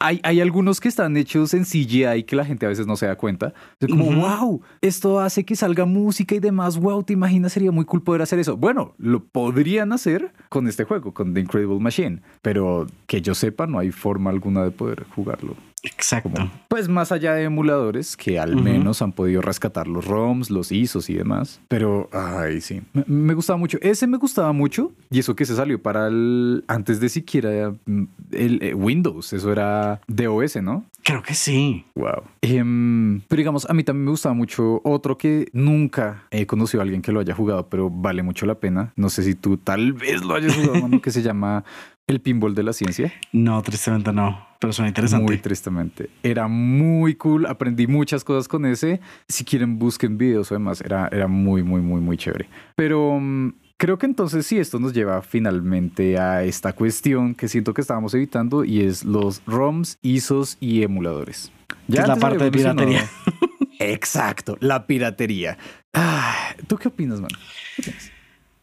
hay, 0.00 0.18
hay 0.22 0.40
algunos 0.40 0.80
que 0.80 0.88
están 0.88 1.16
hechos 1.16 1.52
en 1.54 1.64
CGI 1.64 2.24
que 2.24 2.34
la 2.34 2.44
gente 2.44 2.66
a 2.66 2.70
veces 2.70 2.86
no 2.86 2.96
se 2.96 3.06
da 3.06 3.16
cuenta. 3.16 3.52
Como, 3.86 4.06
Ujú. 4.06 4.20
wow, 4.20 4.62
esto 4.80 5.20
hace 5.20 5.44
que 5.44 5.54
salga 5.54 5.84
música 5.84 6.34
y 6.34 6.40
demás. 6.40 6.78
Wow, 6.78 7.04
te 7.04 7.12
imaginas, 7.12 7.52
sería 7.52 7.70
muy 7.70 7.84
cool 7.84 8.02
poder 8.02 8.22
hacer 8.22 8.38
eso. 8.38 8.56
Bueno, 8.56 8.94
lo 8.98 9.22
podrían 9.22 9.92
hacer 9.92 10.32
con 10.48 10.66
este 10.66 10.84
juego, 10.84 11.12
con 11.12 11.34
The 11.34 11.40
Incredible 11.40 11.78
Machine, 11.80 12.22
pero 12.42 12.86
que 13.06 13.20
yo 13.20 13.34
sepa, 13.34 13.66
no 13.66 13.78
hay 13.78 13.92
forma 13.92 14.30
alguna 14.30 14.64
de 14.64 14.70
poder 14.70 15.04
jugarlo. 15.14 15.54
Exacto. 15.82 16.50
pues 16.68 16.88
más 16.88 17.12
allá 17.12 17.34
de 17.34 17.44
emuladores 17.44 18.16
que 18.16 18.38
al 18.38 18.56
menos 18.56 19.02
han 19.02 19.12
podido 19.12 19.40
rescatar 19.40 19.88
los 19.88 20.06
ROMs, 20.06 20.50
los 20.50 20.72
ISOs 20.72 21.10
y 21.10 21.14
demás. 21.14 21.60
Pero, 21.68 22.08
ay, 22.12 22.60
sí. 22.60 22.82
Me, 22.92 23.04
me 23.06 23.34
gustaba 23.34 23.56
mucho. 23.56 23.78
Ese 23.80 24.06
me 24.06 24.18
gustaba 24.18 24.52
mucho. 24.52 24.92
Y 25.10 25.18
eso 25.18 25.34
que 25.34 25.46
se 25.46 25.56
salió 25.56 25.82
para 25.82 26.08
el. 26.08 26.64
Antes 26.68 27.00
de 27.00 27.08
siquiera 27.08 27.74
mm, 27.86 28.04
el, 28.32 28.62
eh, 28.62 28.74
Windows. 28.74 29.32
Eso 29.32 29.52
era 29.52 30.00
DOS, 30.06 30.56
¿no? 30.62 30.84
Creo 31.02 31.22
que 31.22 31.34
sí. 31.34 31.84
Wow. 31.94 32.24
Em, 32.42 33.20
pero 33.28 33.38
digamos, 33.38 33.68
a 33.68 33.74
mí 33.74 33.82
también 33.84 34.04
me 34.04 34.10
gustaba 34.10 34.34
mucho 34.34 34.80
otro 34.84 35.16
que 35.16 35.48
nunca 35.52 36.24
he 36.30 36.46
conocido 36.46 36.80
a 36.80 36.84
alguien 36.84 37.02
que 37.02 37.12
lo 37.12 37.20
haya 37.20 37.34
jugado, 37.34 37.68
pero 37.68 37.90
vale 37.90 38.22
mucho 38.22 38.46
la 38.46 38.56
pena. 38.56 38.92
No 38.96 39.08
sé 39.08 39.22
si 39.22 39.34
tú 39.34 39.56
tal 39.56 39.92
vez 39.92 40.22
lo 40.22 40.34
hayas 40.34 40.54
jugado, 40.54 40.82
mano, 40.82 41.00
que 41.00 41.10
se 41.10 41.22
llama 41.30 41.64
El 42.10 42.20
Pinball 42.20 42.56
de 42.56 42.64
la 42.64 42.72
Ciencia. 42.72 43.12
No, 43.30 43.62
tristemente 43.62 44.12
no. 44.12 44.44
Pero 44.58 44.72
suena 44.72 44.88
interesante. 44.88 45.24
Muy 45.24 45.38
tristemente. 45.38 46.10
Era 46.24 46.48
muy 46.48 47.14
cool. 47.14 47.46
Aprendí 47.46 47.86
muchas 47.86 48.24
cosas 48.24 48.48
con 48.48 48.66
ese. 48.66 49.00
Si 49.28 49.44
quieren, 49.44 49.78
busquen 49.78 50.18
videos 50.18 50.50
o 50.50 50.56
demás. 50.56 50.80
Era, 50.80 51.08
era 51.12 51.28
muy, 51.28 51.62
muy, 51.62 51.80
muy, 51.80 52.00
muy 52.00 52.16
chévere. 52.16 52.48
Pero 52.74 53.16
mm, 53.20 53.52
creo 53.76 53.96
que 53.96 54.06
entonces 54.06 54.44
sí, 54.44 54.58
esto 54.58 54.80
nos 54.80 54.92
lleva 54.92 55.22
finalmente 55.22 56.18
a 56.18 56.42
esta 56.42 56.72
cuestión 56.72 57.36
que 57.36 57.46
siento 57.46 57.74
que 57.74 57.80
estábamos 57.80 58.12
evitando 58.12 58.64
y 58.64 58.80
es 58.80 59.04
los 59.04 59.40
ROMs, 59.46 59.96
ISOs 60.02 60.56
y 60.58 60.82
emuladores. 60.82 61.52
Que 61.88 62.00
es 62.00 62.08
la 62.08 62.16
parte 62.16 62.42
de 62.42 62.50
piratería. 62.50 63.08
Exacto, 63.78 64.56
la 64.58 64.84
piratería. 64.88 65.58
Ah, 65.94 66.56
¿Tú 66.66 66.76
qué 66.76 66.88
opinas, 66.88 67.20
man? 67.20 67.30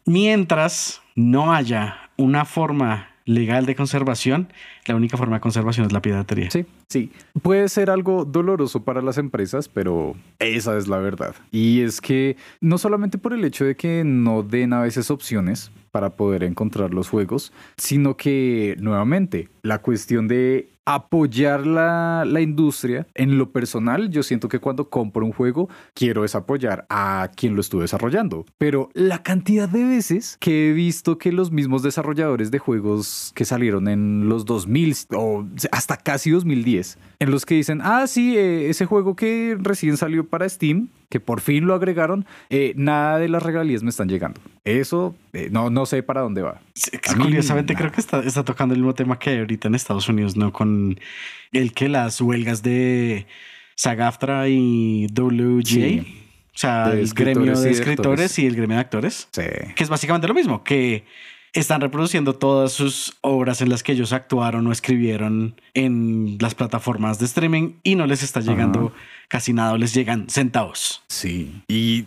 Mientras 0.06 1.02
no 1.16 1.54
haya 1.54 2.12
una 2.18 2.43
forma 2.43 3.08
legal 3.28 3.67
de 3.67 3.75
conservación, 3.75 4.51
la 4.86 4.95
única 4.95 5.17
forma 5.17 5.36
de 5.36 5.41
conservación 5.41 5.86
es 5.86 5.91
la 5.91 6.01
piratería. 6.01 6.49
Sí, 6.49 6.65
sí. 6.89 7.11
Puede 7.43 7.69
ser 7.69 7.91
algo 7.91 8.25
doloroso 8.25 8.84
para 8.84 9.01
las 9.01 9.19
empresas, 9.19 9.67
pero 9.69 10.15
esa 10.39 10.75
es 10.78 10.88
la 10.88 10.97
verdad. 10.97 11.36
Y 11.51 11.82
es 11.82 12.01
que 12.01 12.38
no 12.61 12.80
solamente 12.80 13.19
por 13.19 13.34
el 13.34 13.43
hecho 13.43 13.65
de 13.65 13.75
que 13.75 14.03
no 14.03 14.41
den 14.41 14.73
a 14.73 14.82
veces 14.82 15.11
opciones 15.11 15.71
para 15.91 16.15
poder 16.15 16.43
encontrar 16.43 16.93
los 16.93 17.09
juegos, 17.09 17.51
sino 17.78 18.17
que 18.17 18.75
nuevamente 18.80 19.49
la 19.61 19.82
cuestión 19.82 20.28
de 20.28 20.69
apoyar 20.88 21.68
la, 21.68 22.24
la 22.26 22.40
industria 22.40 23.08
en 23.14 23.38
lo 23.38 23.52
personal, 23.52 24.10
yo 24.10 24.24
siento 24.24 24.48
que 24.48 24.60
cuando 24.60 24.90
compro 24.90 25.26
un 25.26 25.34
juego 25.34 25.68
quiero 25.94 26.24
es 26.24 26.34
apoyar 26.34 26.86
a 26.90 27.30
quien 27.36 27.56
lo 27.56 27.62
estuvo 27.62 27.82
desarrollando. 27.82 28.46
Pero 28.58 28.90
la 28.94 29.22
cantidad 29.22 29.68
de 29.68 29.84
veces 29.84 30.38
que 30.40 30.70
he 30.70 30.74
visto 30.74 31.18
que 31.18 31.34
los 31.34 31.52
mismos 31.52 31.84
desarrolladores 31.84 32.52
de 32.52 32.60
juegos 32.60 33.34
que 33.36 33.44
salieron 33.44 33.90
en 33.90 34.30
los 34.30 34.46
2000 34.46 34.96
o 35.14 35.46
hasta 35.72 35.98
casi 35.98 36.32
2010, 36.32 36.98
en 37.20 37.32
los 37.32 37.46
que 37.46 37.56
dicen, 37.56 37.82
ah, 37.84 38.08
sí, 38.08 38.38
eh, 38.38 38.70
ese 38.70 38.86
juego 38.86 39.18
que 39.18 39.58
recién 39.60 39.98
salió 39.98 40.26
para 40.26 40.48
Steam, 40.48 40.88
que 41.10 41.20
por 41.20 41.39
fin 41.41 41.66
lo 41.66 41.74
agregaron, 41.74 42.26
eh, 42.49 42.74
nada 42.76 43.18
de 43.20 43.30
las 43.30 43.41
regalías 43.43 43.82
me 43.84 43.89
están 43.89 44.10
llegando. 44.10 44.41
Eso 44.66 45.16
eh, 45.34 45.47
no, 45.51 45.70
no 45.70 45.86
sé 45.86 46.03
para 46.03 46.22
dónde 46.22 46.41
va. 46.41 46.60
Curiosamente, 47.18 47.76
creo 47.76 47.91
que 47.91 48.01
está, 48.01 48.20
está 48.20 48.43
tocando 48.43 48.74
el 48.74 48.82
mismo 48.82 48.93
tema 48.93 49.18
que 49.18 49.30
hay 49.30 49.38
ahorita 49.39 49.68
en 49.70 49.76
Estados 49.76 50.10
Unidos, 50.10 50.36
¿no? 50.36 50.51
Con 50.51 50.99
el 51.53 51.72
que 51.74 51.88
las 51.88 52.20
huelgas 52.20 52.62
de 52.62 53.26
SAG-AFTRA 53.76 54.49
y 54.49 55.08
WGA, 55.14 55.64
Sí. 55.66 55.99
o 56.53 56.58
sea, 56.58 56.91
el 56.91 57.08
gremio 57.14 57.53
escritores 57.53 57.62
de 57.64 57.70
y 57.70 57.74
escritores 57.74 58.39
y 58.39 58.45
el 58.45 58.55
gremio 58.55 58.76
de 58.76 58.82
actores, 58.82 59.28
Sí. 59.32 59.43
que 59.76 59.84
es 59.84 59.89
básicamente 59.89 60.28
lo 60.28 60.34
mismo, 60.34 60.64
que 60.64 61.05
están 61.53 61.80
reproduciendo 61.82 62.34
todas 62.34 62.72
sus 62.74 63.18
obras 63.22 63.62
en 63.62 63.70
las 63.70 63.82
que 63.82 63.93
ellos 63.93 64.12
actuaron 64.14 64.68
o 64.68 64.72
escribieron 64.72 65.55
en 65.74 66.38
las 66.41 66.53
plataformas 66.53 67.18
de 67.20 67.26
streaming 67.26 67.74
y 67.84 67.95
no 67.95 68.05
les 68.05 68.22
está 68.24 68.41
llegando 68.41 68.91
casi 69.28 69.53
nada, 69.53 69.78
les 69.78 69.93
llegan 69.93 70.30
centavos. 70.30 71.03
Sí. 71.07 71.61
Y 71.67 72.05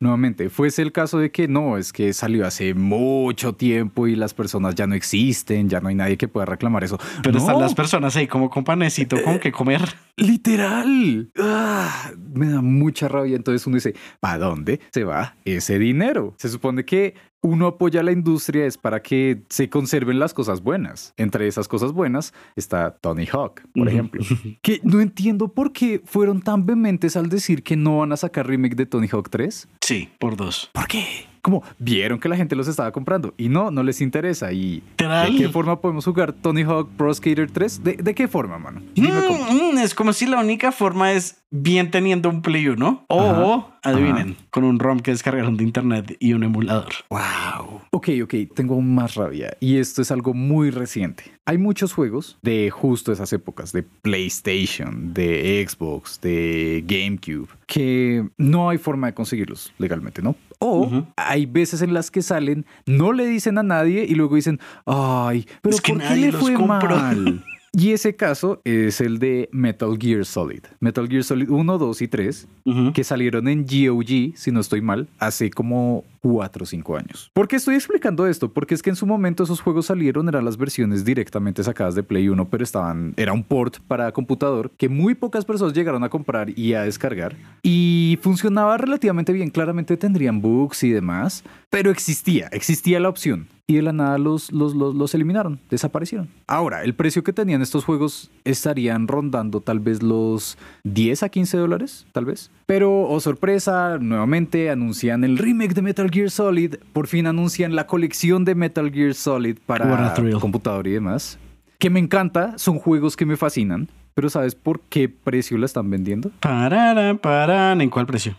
nuevamente, 0.00 0.48
fuese 0.50 0.82
el 0.82 0.92
caso 0.92 1.18
de 1.18 1.30
que 1.30 1.48
no, 1.48 1.76
es 1.76 1.92
que 1.92 2.12
salió 2.12 2.46
hace 2.46 2.74
mucho 2.74 3.54
tiempo 3.54 4.06
y 4.06 4.14
las 4.14 4.34
personas 4.34 4.74
ya 4.74 4.86
no 4.86 4.94
existen, 4.94 5.68
ya 5.68 5.80
no 5.80 5.88
hay 5.88 5.94
nadie 5.94 6.16
que 6.16 6.28
pueda 6.28 6.46
reclamar 6.46 6.84
eso. 6.84 6.98
Pero 7.22 7.32
No, 7.32 7.38
están 7.38 7.60
las 7.60 7.74
personas 7.74 8.14
ahí 8.16 8.26
como 8.26 8.50
con 8.50 8.64
panecito, 8.64 9.22
con 9.22 9.38
que 9.38 9.50
comer. 9.52 9.80
Literal. 10.16 11.30
Ah, 11.38 12.10
me 12.32 12.48
da 12.48 12.60
mucha 12.60 13.08
rabia. 13.08 13.36
Entonces 13.36 13.66
uno 13.66 13.76
dice, 13.76 13.94
¿para 14.20 14.38
dónde 14.38 14.80
se 14.92 15.04
va 15.04 15.36
ese 15.44 15.78
dinero? 15.78 16.34
Se 16.38 16.48
supone 16.48 16.84
que 16.84 17.14
uno 17.42 17.66
apoya 17.66 18.00
a 18.00 18.02
la 18.02 18.12
industria 18.12 18.66
es 18.66 18.76
para 18.76 19.02
que 19.02 19.42
se 19.48 19.68
conserven 19.68 20.18
las 20.18 20.34
cosas 20.34 20.62
buenas. 20.62 21.14
Entre 21.16 21.46
esas 21.46 21.68
cosas 21.68 21.92
buenas 21.92 22.34
está 22.56 22.96
Tony 22.96 23.26
Hawk, 23.26 23.62
por 23.74 23.88
ejemplo. 23.88 24.22
Que 24.62 24.80
no 24.82 25.00
entiendo 25.00 25.48
por 25.48 25.72
qué 25.72 26.02
fueron 26.04 26.42
tan 26.42 26.66
vehementes 26.66 27.16
al 27.16 27.28
decir 27.28 27.62
que 27.62 27.76
no 27.76 27.98
van 27.98 28.12
a 28.12 28.16
sacar 28.16 28.46
remake 28.46 28.74
de 28.74 28.86
Tony 28.86 29.08
Hawk 29.10 29.30
3. 29.30 29.68
Sí, 29.80 30.08
por 30.18 30.36
dos. 30.36 30.70
¿Por 30.72 30.86
qué? 30.88 31.27
Como 31.42 31.62
vieron 31.78 32.18
que 32.18 32.28
la 32.28 32.36
gente 32.36 32.56
los 32.56 32.68
estaba 32.68 32.92
comprando 32.92 33.34
y 33.36 33.48
no, 33.48 33.70
no 33.70 33.82
les 33.82 34.00
interesa. 34.00 34.52
¿Y 34.52 34.82
de 34.96 35.36
qué 35.36 35.48
forma 35.48 35.80
podemos 35.80 36.04
jugar 36.04 36.32
Tony 36.32 36.62
Hawk 36.62 36.90
Pro 36.96 37.12
Skater 37.12 37.50
3? 37.50 37.84
¿De, 37.84 37.92
de 37.96 38.14
qué 38.14 38.28
forma, 38.28 38.58
mano? 38.58 38.80
Mm, 38.96 39.74
mm, 39.74 39.78
es 39.78 39.94
como 39.94 40.12
si 40.12 40.26
la 40.26 40.40
única 40.40 40.72
forma 40.72 41.12
es 41.12 41.42
bien 41.50 41.90
teniendo 41.90 42.28
un 42.28 42.42
Play 42.42 42.68
1 42.68 43.06
o, 43.08 43.68
adivinen, 43.82 44.36
con 44.50 44.64
un 44.64 44.78
ROM 44.78 45.00
que 45.00 45.12
descargaron 45.12 45.56
de 45.56 45.64
internet 45.64 46.16
y 46.20 46.32
un 46.34 46.42
emulador. 46.42 46.92
Wow. 47.08 47.80
Ok, 47.90 48.08
ok, 48.22 48.34
tengo 48.54 48.74
aún 48.74 48.94
más 48.94 49.14
rabia. 49.14 49.56
Y 49.60 49.78
esto 49.78 50.02
es 50.02 50.10
algo 50.10 50.34
muy 50.34 50.70
reciente. 50.70 51.24
Hay 51.46 51.56
muchos 51.56 51.94
juegos 51.94 52.38
de 52.42 52.70
justo 52.70 53.12
esas 53.12 53.32
épocas, 53.32 53.72
de 53.72 53.82
PlayStation, 53.82 55.14
de 55.14 55.66
Xbox, 55.66 56.20
de 56.20 56.84
GameCube, 56.86 57.48
que 57.66 58.28
no 58.36 58.68
hay 58.68 58.78
forma 58.78 59.06
de 59.08 59.14
conseguirlos 59.14 59.72
legalmente, 59.78 60.20
¿no? 60.20 60.36
O 60.60 61.06
hay 61.16 61.46
veces 61.46 61.82
en 61.82 61.94
las 61.94 62.10
que 62.10 62.20
salen, 62.22 62.66
no 62.86 63.12
le 63.12 63.26
dicen 63.26 63.58
a 63.58 63.62
nadie 63.62 64.04
y 64.08 64.14
luego 64.14 64.34
dicen, 64.36 64.58
ay, 64.86 65.46
pero 65.62 65.74
Es 65.74 65.80
que 65.80 65.92
¿por 65.92 66.02
qué 66.02 66.08
nadie 66.08 66.26
le 66.26 66.32
fue 66.32 66.54
compró". 66.54 66.96
mal? 66.96 67.44
Y 67.70 67.92
ese 67.92 68.16
caso 68.16 68.60
es 68.64 69.00
el 69.02 69.18
de 69.18 69.48
Metal 69.52 69.96
Gear 70.00 70.24
Solid. 70.24 70.62
Metal 70.80 71.06
Gear 71.06 71.22
Solid 71.22 71.50
1, 71.50 71.78
2 71.78 72.02
y 72.02 72.08
3 72.08 72.48
Ujú. 72.64 72.92
que 72.94 73.04
salieron 73.04 73.46
en 73.46 73.64
GOG, 73.66 74.34
si 74.36 74.50
no 74.50 74.60
estoy 74.60 74.80
mal, 74.80 75.06
hace 75.18 75.50
como 75.50 76.02
4 76.20 76.62
o 76.62 76.66
5 76.66 76.96
años. 76.96 77.30
¿Por 77.32 77.48
qué 77.48 77.56
estoy 77.56 77.74
explicando 77.74 78.26
esto? 78.26 78.52
Porque 78.52 78.74
es 78.74 78.82
que 78.82 78.90
en 78.90 78.96
su 78.96 79.06
momento 79.06 79.44
esos 79.44 79.60
juegos 79.60 79.86
salieron, 79.86 80.28
eran 80.28 80.44
las 80.44 80.56
versiones 80.56 81.04
directamente 81.04 81.62
sacadas 81.64 81.94
de 81.94 82.02
Play 82.02 82.28
1, 82.28 82.48
pero 82.48 82.64
estaban, 82.64 83.14
era 83.16 83.32
un 83.32 83.44
port 83.44 83.78
para 83.86 84.12
computador 84.12 84.70
que 84.76 84.88
muy 84.88 85.14
pocas 85.14 85.44
personas 85.44 85.74
llegaron 85.74 86.04
a 86.04 86.08
comprar 86.08 86.50
y 86.58 86.74
a 86.74 86.82
descargar. 86.82 87.36
Y 87.62 88.18
funcionaba 88.22 88.76
relativamente 88.78 89.32
bien, 89.32 89.50
claramente 89.50 89.96
tendrían 89.96 90.40
bugs 90.40 90.82
y 90.84 90.90
demás, 90.90 91.44
pero 91.70 91.90
existía, 91.90 92.48
existía 92.52 93.00
la 93.00 93.08
opción. 93.08 93.48
Y 93.70 93.74
de 93.74 93.82
la 93.82 93.92
nada 93.92 94.16
los, 94.16 94.50
los, 94.50 94.74
los, 94.74 94.94
los 94.94 95.14
eliminaron, 95.14 95.60
desaparecieron. 95.68 96.30
Ahora, 96.46 96.84
el 96.84 96.94
precio 96.94 97.22
que 97.22 97.34
tenían 97.34 97.60
estos 97.60 97.84
juegos 97.84 98.30
estarían 98.44 99.06
rondando 99.06 99.60
tal 99.60 99.78
vez 99.78 100.02
los 100.02 100.56
10 100.84 101.22
a 101.22 101.28
15 101.28 101.58
dólares, 101.58 102.06
tal 102.12 102.24
vez. 102.24 102.50
Pero, 102.64 103.02
oh 103.02 103.20
sorpresa, 103.20 103.98
nuevamente 104.00 104.70
anuncian 104.70 105.22
el 105.22 105.36
remake 105.36 105.74
de 105.74 105.82
Metal 105.82 106.07
Gear 106.10 106.30
Solid. 106.30 106.76
Por 106.92 107.06
fin 107.06 107.26
anuncian 107.26 107.74
la 107.74 107.86
colección 107.86 108.44
de 108.44 108.54
Metal 108.54 108.90
Gear 108.92 109.14
Solid 109.14 109.58
para 109.66 110.14
computador 110.40 110.86
y 110.86 110.92
demás. 110.92 111.38
Que 111.78 111.90
me 111.90 112.00
encanta, 112.00 112.58
son 112.58 112.78
juegos 112.78 113.16
que 113.16 113.24
me 113.26 113.36
fascinan. 113.36 113.88
Pero 114.14 114.28
¿sabes 114.30 114.56
por 114.56 114.80
qué 114.80 115.08
precio 115.08 115.56
la 115.58 115.66
están 115.66 115.88
vendiendo? 115.90 116.30
Pararan, 116.40 117.18
paran. 117.18 117.80
¿En 117.80 117.88
cuál 117.88 118.06
precio? 118.06 118.34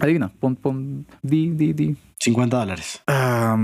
Adivina, 0.00 0.28
pon, 0.28 0.54
pon, 0.54 1.06
di, 1.22 1.50
di, 1.50 1.72
di. 1.72 1.96
50 2.20 2.56
dólares. 2.58 3.02
Ah, 3.06 3.56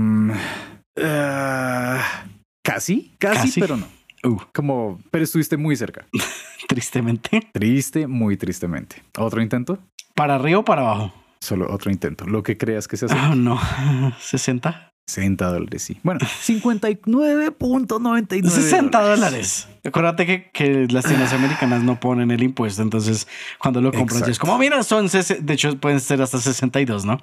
casi, 2.63 3.11
casi, 3.19 3.47
Casi. 3.47 3.59
pero 3.59 3.77
no. 3.77 3.85
Uh, 4.23 4.39
Como, 4.53 4.99
pero 5.11 5.23
estuviste 5.23 5.55
muy 5.55 5.75
cerca. 5.75 6.05
tristemente. 6.67 7.47
Triste, 7.53 8.07
muy 8.07 8.37
tristemente. 8.37 9.03
¿Otro 9.17 9.41
intento? 9.41 9.77
¿Para 10.15 10.35
arriba 10.35 10.59
o 10.59 10.65
para 10.65 10.81
abajo? 10.81 11.13
Solo 11.45 11.71
otro 11.71 11.91
intento. 11.91 12.25
Lo 12.25 12.41
que 12.41 12.57
creas 12.57 12.87
que 12.87 12.97
se 12.97 13.05
hace. 13.05 13.13
Ah, 13.15 13.35
no. 13.35 13.61
60. 14.19 14.93
60 15.05 15.45
dólares, 15.45 15.83
sí. 15.83 15.99
Bueno, 16.01 16.19
59.99 16.43 18.49
60 18.49 18.99
dólares. 18.99 19.67
Acuérdate 19.83 20.25
que, 20.25 20.49
que 20.51 20.87
las 20.89 21.05
tiendas 21.05 21.33
americanas 21.33 21.83
no 21.83 21.99
ponen 21.99 22.31
el 22.31 22.41
impuesto. 22.41 22.81
Entonces, 22.81 23.27
cuando 23.59 23.79
lo 23.79 23.93
compras, 23.93 24.21
ya 24.21 24.31
es 24.31 24.39
como, 24.39 24.57
mira, 24.57 24.81
son. 24.81 25.07
De 25.07 25.53
hecho, 25.53 25.79
pueden 25.79 25.99
ser 25.99 26.19
hasta 26.23 26.39
62, 26.39 27.05
¿no? 27.05 27.21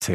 Sí. 0.00 0.14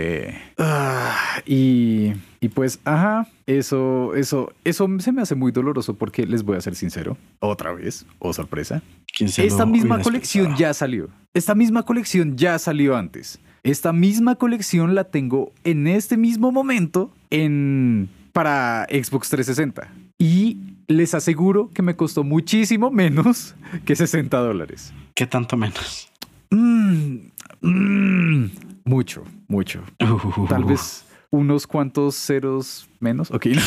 Ah, 0.58 1.42
y, 1.46 2.14
y 2.40 2.50
pues, 2.50 2.80
ajá, 2.86 3.28
eso, 3.46 4.16
eso, 4.16 4.54
eso 4.64 4.88
se 5.00 5.12
me 5.12 5.22
hace 5.22 5.36
muy 5.36 5.52
doloroso 5.52 5.96
porque 5.96 6.26
les 6.26 6.44
voy 6.44 6.58
a 6.58 6.62
ser 6.62 6.76
sincero. 6.76 7.18
Otra 7.40 7.74
vez, 7.74 8.06
oh 8.20 8.32
sorpresa. 8.34 8.82
¿Quién 9.18 9.30
se 9.30 9.46
Esta 9.46 9.66
misma 9.66 10.02
colección 10.02 10.46
pensado? 10.46 10.60
ya 10.60 10.74
salió. 10.74 11.10
Esta 11.34 11.56
misma 11.56 11.84
colección 11.84 12.38
ya 12.38 12.58
salió 12.60 12.96
antes. 12.96 13.40
Esta 13.64 13.92
misma 13.94 14.36
colección 14.36 14.96
la 14.96 15.04
tengo 15.06 15.52
en 15.64 15.88
este 15.88 16.18
mismo 16.18 16.52
momento 16.52 17.12
en 17.30 18.10
para 18.34 18.88
Xbox 18.90 19.30
360. 19.30 19.92
Y 20.18 20.58
les 20.88 21.14
aseguro 21.14 21.70
que 21.74 21.82
me 21.82 21.96
costó 21.96 22.24
muchísimo 22.24 22.92
menos 22.92 23.56
que 23.86 23.96
60 23.96 24.38
dólares. 24.38 24.94
¿Qué 25.16 25.28
tanto 25.28 25.58
menos? 25.58 26.10
Mm, 26.50 27.18
mm, 27.62 28.46
mucho, 28.86 29.24
mucho. 29.48 29.82
Tal 30.50 30.64
vez 30.64 31.06
unos 31.32 31.66
cuantos 31.66 32.16
ceros 32.16 32.90
menos. 33.00 33.32
Ok. 33.32 33.48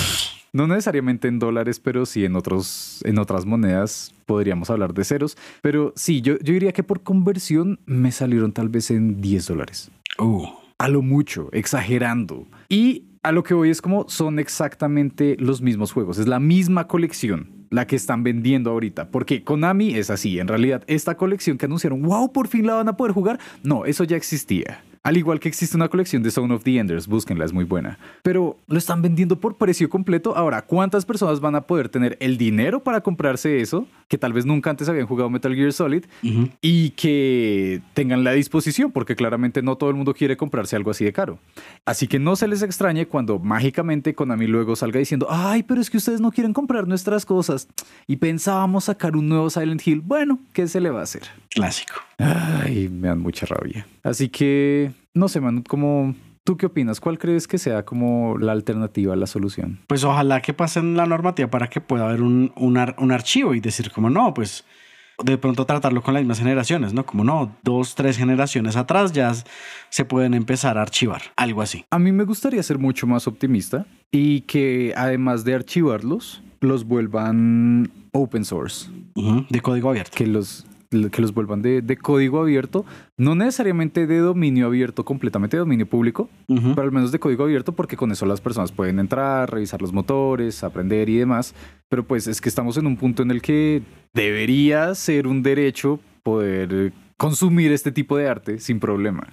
No 0.54 0.68
necesariamente 0.68 1.26
en 1.26 1.40
dólares, 1.40 1.80
pero 1.80 2.06
sí 2.06 2.24
en, 2.24 2.36
otros, 2.36 3.00
en 3.04 3.18
otras 3.18 3.44
monedas 3.44 4.14
podríamos 4.24 4.70
hablar 4.70 4.94
de 4.94 5.02
ceros. 5.02 5.36
Pero 5.62 5.92
sí, 5.96 6.20
yo, 6.20 6.38
yo 6.38 6.52
diría 6.52 6.70
que 6.70 6.84
por 6.84 7.02
conversión 7.02 7.80
me 7.86 8.12
salieron 8.12 8.52
tal 8.52 8.68
vez 8.68 8.92
en 8.92 9.20
10 9.20 9.48
dólares. 9.48 9.90
Uh. 10.16 10.46
A 10.78 10.88
lo 10.88 11.02
mucho, 11.02 11.48
exagerando. 11.50 12.46
Y 12.68 13.02
a 13.24 13.32
lo 13.32 13.42
que 13.42 13.54
voy 13.54 13.70
es 13.70 13.82
como 13.82 14.08
son 14.08 14.38
exactamente 14.38 15.36
los 15.40 15.60
mismos 15.60 15.90
juegos. 15.90 16.18
Es 16.18 16.28
la 16.28 16.38
misma 16.38 16.86
colección 16.86 17.66
la 17.70 17.88
que 17.88 17.96
están 17.96 18.22
vendiendo 18.22 18.70
ahorita. 18.70 19.10
Porque 19.10 19.42
Konami 19.42 19.96
es 19.96 20.08
así. 20.08 20.38
En 20.38 20.46
realidad, 20.46 20.84
esta 20.86 21.16
colección 21.16 21.58
que 21.58 21.66
anunciaron, 21.66 22.00
wow, 22.02 22.32
por 22.32 22.46
fin 22.46 22.64
la 22.64 22.74
van 22.74 22.88
a 22.88 22.96
poder 22.96 23.12
jugar. 23.12 23.40
No, 23.64 23.86
eso 23.86 24.04
ya 24.04 24.16
existía. 24.16 24.84
Al 25.04 25.18
igual 25.18 25.38
que 25.38 25.50
existe 25.50 25.76
una 25.76 25.88
colección 25.88 26.22
de 26.22 26.30
Zone 26.30 26.54
of 26.54 26.64
the 26.64 26.78
Enders, 26.78 27.06
búsquenla, 27.06 27.44
es 27.44 27.52
muy 27.52 27.64
buena. 27.64 27.98
Pero 28.22 28.56
lo 28.66 28.78
están 28.78 29.02
vendiendo 29.02 29.38
por 29.38 29.58
precio 29.58 29.90
completo. 29.90 30.34
Ahora, 30.34 30.62
¿cuántas 30.62 31.04
personas 31.04 31.40
van 31.40 31.54
a 31.56 31.60
poder 31.60 31.90
tener 31.90 32.16
el 32.20 32.38
dinero 32.38 32.82
para 32.82 33.02
comprarse 33.02 33.60
eso? 33.60 33.86
Que 34.08 34.16
tal 34.16 34.32
vez 34.32 34.46
nunca 34.46 34.70
antes 34.70 34.88
habían 34.88 35.06
jugado 35.06 35.28
Metal 35.28 35.54
Gear 35.54 35.74
Solid 35.74 36.06
y 36.62 36.90
que 36.90 37.82
tengan 37.92 38.24
la 38.24 38.32
disposición, 38.32 38.92
porque 38.92 39.14
claramente 39.14 39.60
no 39.60 39.76
todo 39.76 39.90
el 39.90 39.96
mundo 39.96 40.14
quiere 40.14 40.38
comprarse 40.38 40.74
algo 40.74 40.90
así 40.90 41.04
de 41.04 41.12
caro. 41.12 41.38
Así 41.84 42.08
que 42.08 42.18
no 42.18 42.34
se 42.34 42.48
les 42.48 42.62
extrañe 42.62 43.06
cuando 43.06 43.38
mágicamente 43.38 44.14
Konami 44.14 44.46
luego 44.46 44.74
salga 44.74 45.00
diciendo, 45.00 45.26
ay, 45.28 45.64
pero 45.64 45.82
es 45.82 45.90
que 45.90 45.98
ustedes 45.98 46.22
no 46.22 46.32
quieren 46.32 46.54
comprar 46.54 46.88
nuestras 46.88 47.26
cosas 47.26 47.68
y 48.06 48.16
pensábamos 48.16 48.84
sacar 48.84 49.18
un 49.18 49.28
nuevo 49.28 49.50
Silent 49.50 49.86
Hill. 49.86 50.00
Bueno, 50.00 50.38
¿qué 50.54 50.66
se 50.66 50.80
le 50.80 50.88
va 50.88 51.00
a 51.00 51.02
hacer? 51.02 51.24
Clásico. 51.50 51.96
Ay, 52.16 52.88
me 52.88 53.08
dan 53.08 53.20
mucha 53.20 53.44
rabia. 53.44 53.86
Así 54.02 54.28
que, 54.28 54.92
no 55.14 55.28
sé, 55.28 55.40
Manu, 55.40 55.62
como... 55.64 56.14
¿Tú 56.46 56.58
qué 56.58 56.66
opinas? 56.66 57.00
¿Cuál 57.00 57.18
crees 57.18 57.48
que 57.48 57.56
sea 57.56 57.86
como 57.86 58.36
la 58.36 58.52
alternativa, 58.52 59.16
la 59.16 59.26
solución? 59.26 59.80
Pues 59.86 60.04
ojalá 60.04 60.42
que 60.42 60.52
pasen 60.52 60.94
la 60.94 61.06
normativa 61.06 61.48
para 61.48 61.68
que 61.68 61.80
pueda 61.80 62.04
haber 62.04 62.20
un, 62.20 62.52
un, 62.56 62.78
un 62.98 63.12
archivo 63.12 63.54
y 63.54 63.60
decir 63.60 63.90
como 63.90 64.10
no, 64.10 64.34
pues 64.34 64.66
de 65.22 65.38
pronto 65.38 65.64
tratarlo 65.64 66.02
con 66.02 66.12
las 66.14 66.22
mismas 66.22 66.38
generaciones, 66.38 66.92
¿no? 66.92 67.06
Como 67.06 67.24
no, 67.24 67.56
dos, 67.62 67.94
tres 67.94 68.18
generaciones 68.18 68.76
atrás 68.76 69.12
ya 69.12 69.32
se 69.88 70.04
pueden 70.04 70.34
empezar 70.34 70.76
a 70.76 70.82
archivar, 70.82 71.22
algo 71.36 71.62
así. 71.62 71.84
A 71.90 71.98
mí 71.98 72.12
me 72.12 72.24
gustaría 72.24 72.62
ser 72.62 72.78
mucho 72.78 73.06
más 73.06 73.26
optimista 73.26 73.86
y 74.10 74.42
que 74.42 74.92
además 74.96 75.44
de 75.44 75.54
archivarlos, 75.54 76.42
los 76.60 76.84
vuelvan 76.84 77.90
open 78.12 78.44
source. 78.44 78.90
de 79.48 79.60
código 79.60 79.90
abierto. 79.90 80.16
Que 80.16 80.26
los, 80.26 80.66
que 81.10 81.22
los 81.22 81.34
vuelvan 81.34 81.62
de, 81.62 81.82
de, 81.82 81.96
código 81.96 82.40
abierto, 82.40 82.84
no 83.16 83.34
necesariamente 83.34 84.06
de 84.06 84.18
dominio 84.18 84.66
abierto, 84.66 85.04
completamente 85.04 85.56
de 85.56 85.60
dominio 85.60 85.86
público, 85.86 86.28
pero 86.46 86.82
al 86.82 86.92
menos 86.92 87.12
de 87.12 87.18
código 87.18 87.44
abierto, 87.44 87.72
porque 87.72 87.96
con 87.96 88.12
eso 88.12 88.26
las 88.26 88.40
personas 88.40 88.72
pueden 88.72 88.98
entrar, 88.98 89.50
revisar 89.50 89.80
los 89.82 89.92
motores, 89.92 90.64
aprender 90.64 91.08
y 91.08 91.16
demás. 91.16 91.54
Pero 91.88 92.04
pues 92.04 92.26
es 92.26 92.40
que 92.40 92.48
estamos 92.48 92.76
en 92.76 92.86
un 92.86 92.96
punto 92.96 93.22
en 93.22 93.30
el 93.30 93.42
que 93.42 93.82
debería 94.12 94.94
ser 94.94 95.26
un 95.26 95.42
derecho 95.42 96.00
poder 96.22 96.92
consumir 97.16 97.72
este 97.72 97.92
tipo 97.92 98.16
de 98.16 98.28
arte 98.28 98.58
sin 98.58 98.80
problema. 98.80 99.32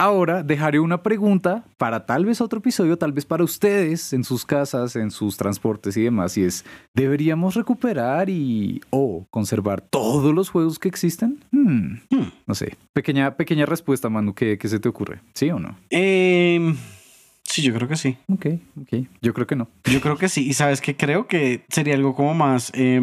Ahora 0.00 0.44
dejaré 0.44 0.78
una 0.78 1.02
pregunta 1.02 1.64
para 1.76 2.06
tal 2.06 2.24
vez 2.24 2.40
otro 2.40 2.60
episodio, 2.60 2.96
tal 2.96 3.12
vez 3.12 3.24
para 3.24 3.42
ustedes 3.42 4.12
en 4.12 4.22
sus 4.22 4.46
casas, 4.46 4.94
en 4.94 5.10
sus 5.10 5.36
transportes 5.36 5.96
y 5.96 6.02
demás. 6.02 6.38
Y 6.38 6.44
es, 6.44 6.64
¿deberíamos 6.94 7.56
recuperar 7.56 8.30
y 8.30 8.80
o 8.90 9.26
conservar 9.28 9.80
todos 9.80 10.32
los 10.32 10.50
juegos 10.50 10.78
que 10.78 10.86
existen? 10.86 11.40
Hmm. 11.50 11.94
Hmm. 12.10 12.30
No 12.46 12.54
sé. 12.54 12.76
Pequeña, 12.92 13.36
pequeña 13.36 13.66
respuesta, 13.66 14.08
Manu, 14.08 14.34
¿qué, 14.34 14.56
¿qué, 14.56 14.68
se 14.68 14.78
te 14.78 14.88
ocurre? 14.88 15.18
¿Sí 15.34 15.50
o 15.50 15.58
no? 15.58 15.76
Eh, 15.90 16.76
sí, 17.42 17.62
yo 17.62 17.74
creo 17.74 17.88
que 17.88 17.96
sí. 17.96 18.16
Ok, 18.28 18.46
ok. 18.80 19.04
Yo 19.20 19.34
creo 19.34 19.48
que 19.48 19.56
no. 19.56 19.66
Yo 19.82 20.00
creo 20.00 20.16
que 20.16 20.28
sí. 20.28 20.46
Y 20.46 20.54
sabes 20.54 20.80
que 20.80 20.96
creo 20.96 21.26
que 21.26 21.64
sería 21.70 21.94
algo 21.94 22.14
como 22.14 22.34
más... 22.34 22.70
Eh, 22.74 23.02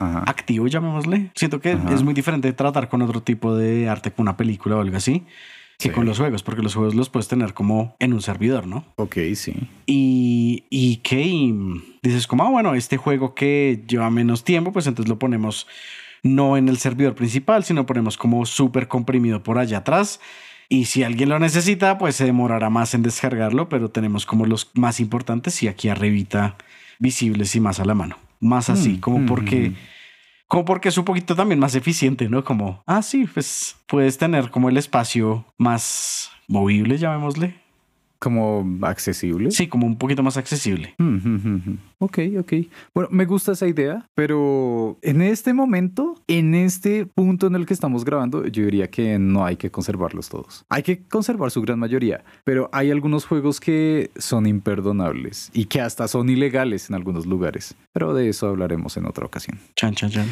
activo, 0.00 0.66
llamémosle. 0.66 1.30
Siento 1.34 1.60
que 1.60 1.78
es 1.90 2.02
muy 2.02 2.12
diferente 2.12 2.52
tratar 2.52 2.90
con 2.90 3.00
otro 3.00 3.22
tipo 3.22 3.56
de 3.56 3.88
arte, 3.88 4.10
con 4.10 4.24
una 4.24 4.36
película 4.36 4.76
o 4.76 4.80
algo 4.82 4.98
así 4.98 5.24
que 5.78 5.92
con 5.92 6.06
los 6.06 6.18
juegos, 6.18 6.42
porque 6.42 6.62
los 6.62 6.74
juegos 6.74 6.94
los 6.94 7.10
puedes 7.10 7.28
tener 7.28 7.52
como 7.52 7.96
en 7.98 8.12
un 8.12 8.22
servidor, 8.22 8.66
¿no? 8.66 8.84
Ok, 8.96 9.16
sí. 9.34 9.54
Y, 9.86 10.64
y 10.70 10.98
que 10.98 11.20
dices 12.02 12.26
como, 12.26 12.44
ah, 12.44 12.50
bueno, 12.50 12.74
este 12.74 12.96
juego 12.96 13.34
que 13.34 13.84
lleva 13.86 14.10
menos 14.10 14.44
tiempo, 14.44 14.72
pues 14.72 14.86
entonces 14.86 15.08
lo 15.08 15.18
ponemos 15.18 15.66
no 16.22 16.56
en 16.56 16.68
el 16.68 16.78
servidor 16.78 17.14
principal, 17.14 17.64
sino 17.64 17.86
ponemos 17.86 18.16
como 18.16 18.46
súper 18.46 18.88
comprimido 18.88 19.42
por 19.42 19.58
allá 19.58 19.78
atrás. 19.78 20.20
Y 20.68 20.86
si 20.86 21.02
alguien 21.02 21.28
lo 21.28 21.38
necesita, 21.38 21.98
pues 21.98 22.16
se 22.16 22.24
demorará 22.24 22.70
más 22.70 22.94
en 22.94 23.02
descargarlo, 23.02 23.68
pero 23.68 23.90
tenemos 23.90 24.24
como 24.24 24.46
los 24.46 24.70
más 24.74 25.00
importantes 25.00 25.62
y 25.62 25.68
aquí 25.68 25.88
arribita 25.88 26.56
visibles 26.98 27.54
y 27.54 27.60
más 27.60 27.78
a 27.80 27.84
la 27.84 27.94
mano. 27.94 28.16
Más 28.40 28.70
así, 28.70 28.94
mm, 28.94 29.00
como 29.00 29.26
porque... 29.26 29.70
Mm. 29.70 29.74
Como 30.48 30.64
porque 30.64 30.90
es 30.90 30.98
un 30.98 31.04
poquito 31.04 31.34
también 31.34 31.58
más 31.58 31.74
eficiente, 31.74 32.28
¿no? 32.28 32.44
Como, 32.44 32.82
ah, 32.86 33.02
sí, 33.02 33.26
pues 33.32 33.76
puedes 33.86 34.18
tener 34.18 34.50
como 34.50 34.68
el 34.68 34.76
espacio 34.76 35.44
más 35.58 36.30
movible, 36.48 36.98
llamémosle. 36.98 37.63
Como 38.24 38.66
accesible. 38.80 39.50
Sí, 39.50 39.66
como 39.66 39.86
un 39.86 39.98
poquito 39.98 40.22
más 40.22 40.38
accesible. 40.38 40.94
Ok, 41.98 42.20
ok. 42.38 42.52
Bueno, 42.94 43.10
me 43.12 43.26
gusta 43.26 43.52
esa 43.52 43.66
idea, 43.66 44.08
pero 44.14 44.96
en 45.02 45.20
este 45.20 45.52
momento, 45.52 46.14
en 46.26 46.54
este 46.54 47.04
punto 47.04 47.48
en 47.48 47.54
el 47.54 47.66
que 47.66 47.74
estamos 47.74 48.02
grabando, 48.02 48.46
yo 48.46 48.64
diría 48.64 48.88
que 48.88 49.18
no 49.18 49.44
hay 49.44 49.56
que 49.56 49.70
conservarlos 49.70 50.30
todos. 50.30 50.64
Hay 50.70 50.82
que 50.82 51.02
conservar 51.02 51.50
su 51.50 51.60
gran 51.60 51.78
mayoría, 51.78 52.24
pero 52.44 52.70
hay 52.72 52.90
algunos 52.90 53.26
juegos 53.26 53.60
que 53.60 54.10
son 54.16 54.46
imperdonables 54.46 55.50
y 55.52 55.66
que 55.66 55.82
hasta 55.82 56.08
son 56.08 56.30
ilegales 56.30 56.88
en 56.88 56.94
algunos 56.94 57.26
lugares. 57.26 57.74
Pero 57.92 58.14
de 58.14 58.30
eso 58.30 58.48
hablaremos 58.48 58.96
en 58.96 59.04
otra 59.04 59.26
ocasión. 59.26 59.58
Chan, 59.76 59.94
chan, 59.94 60.10
chan. 60.10 60.26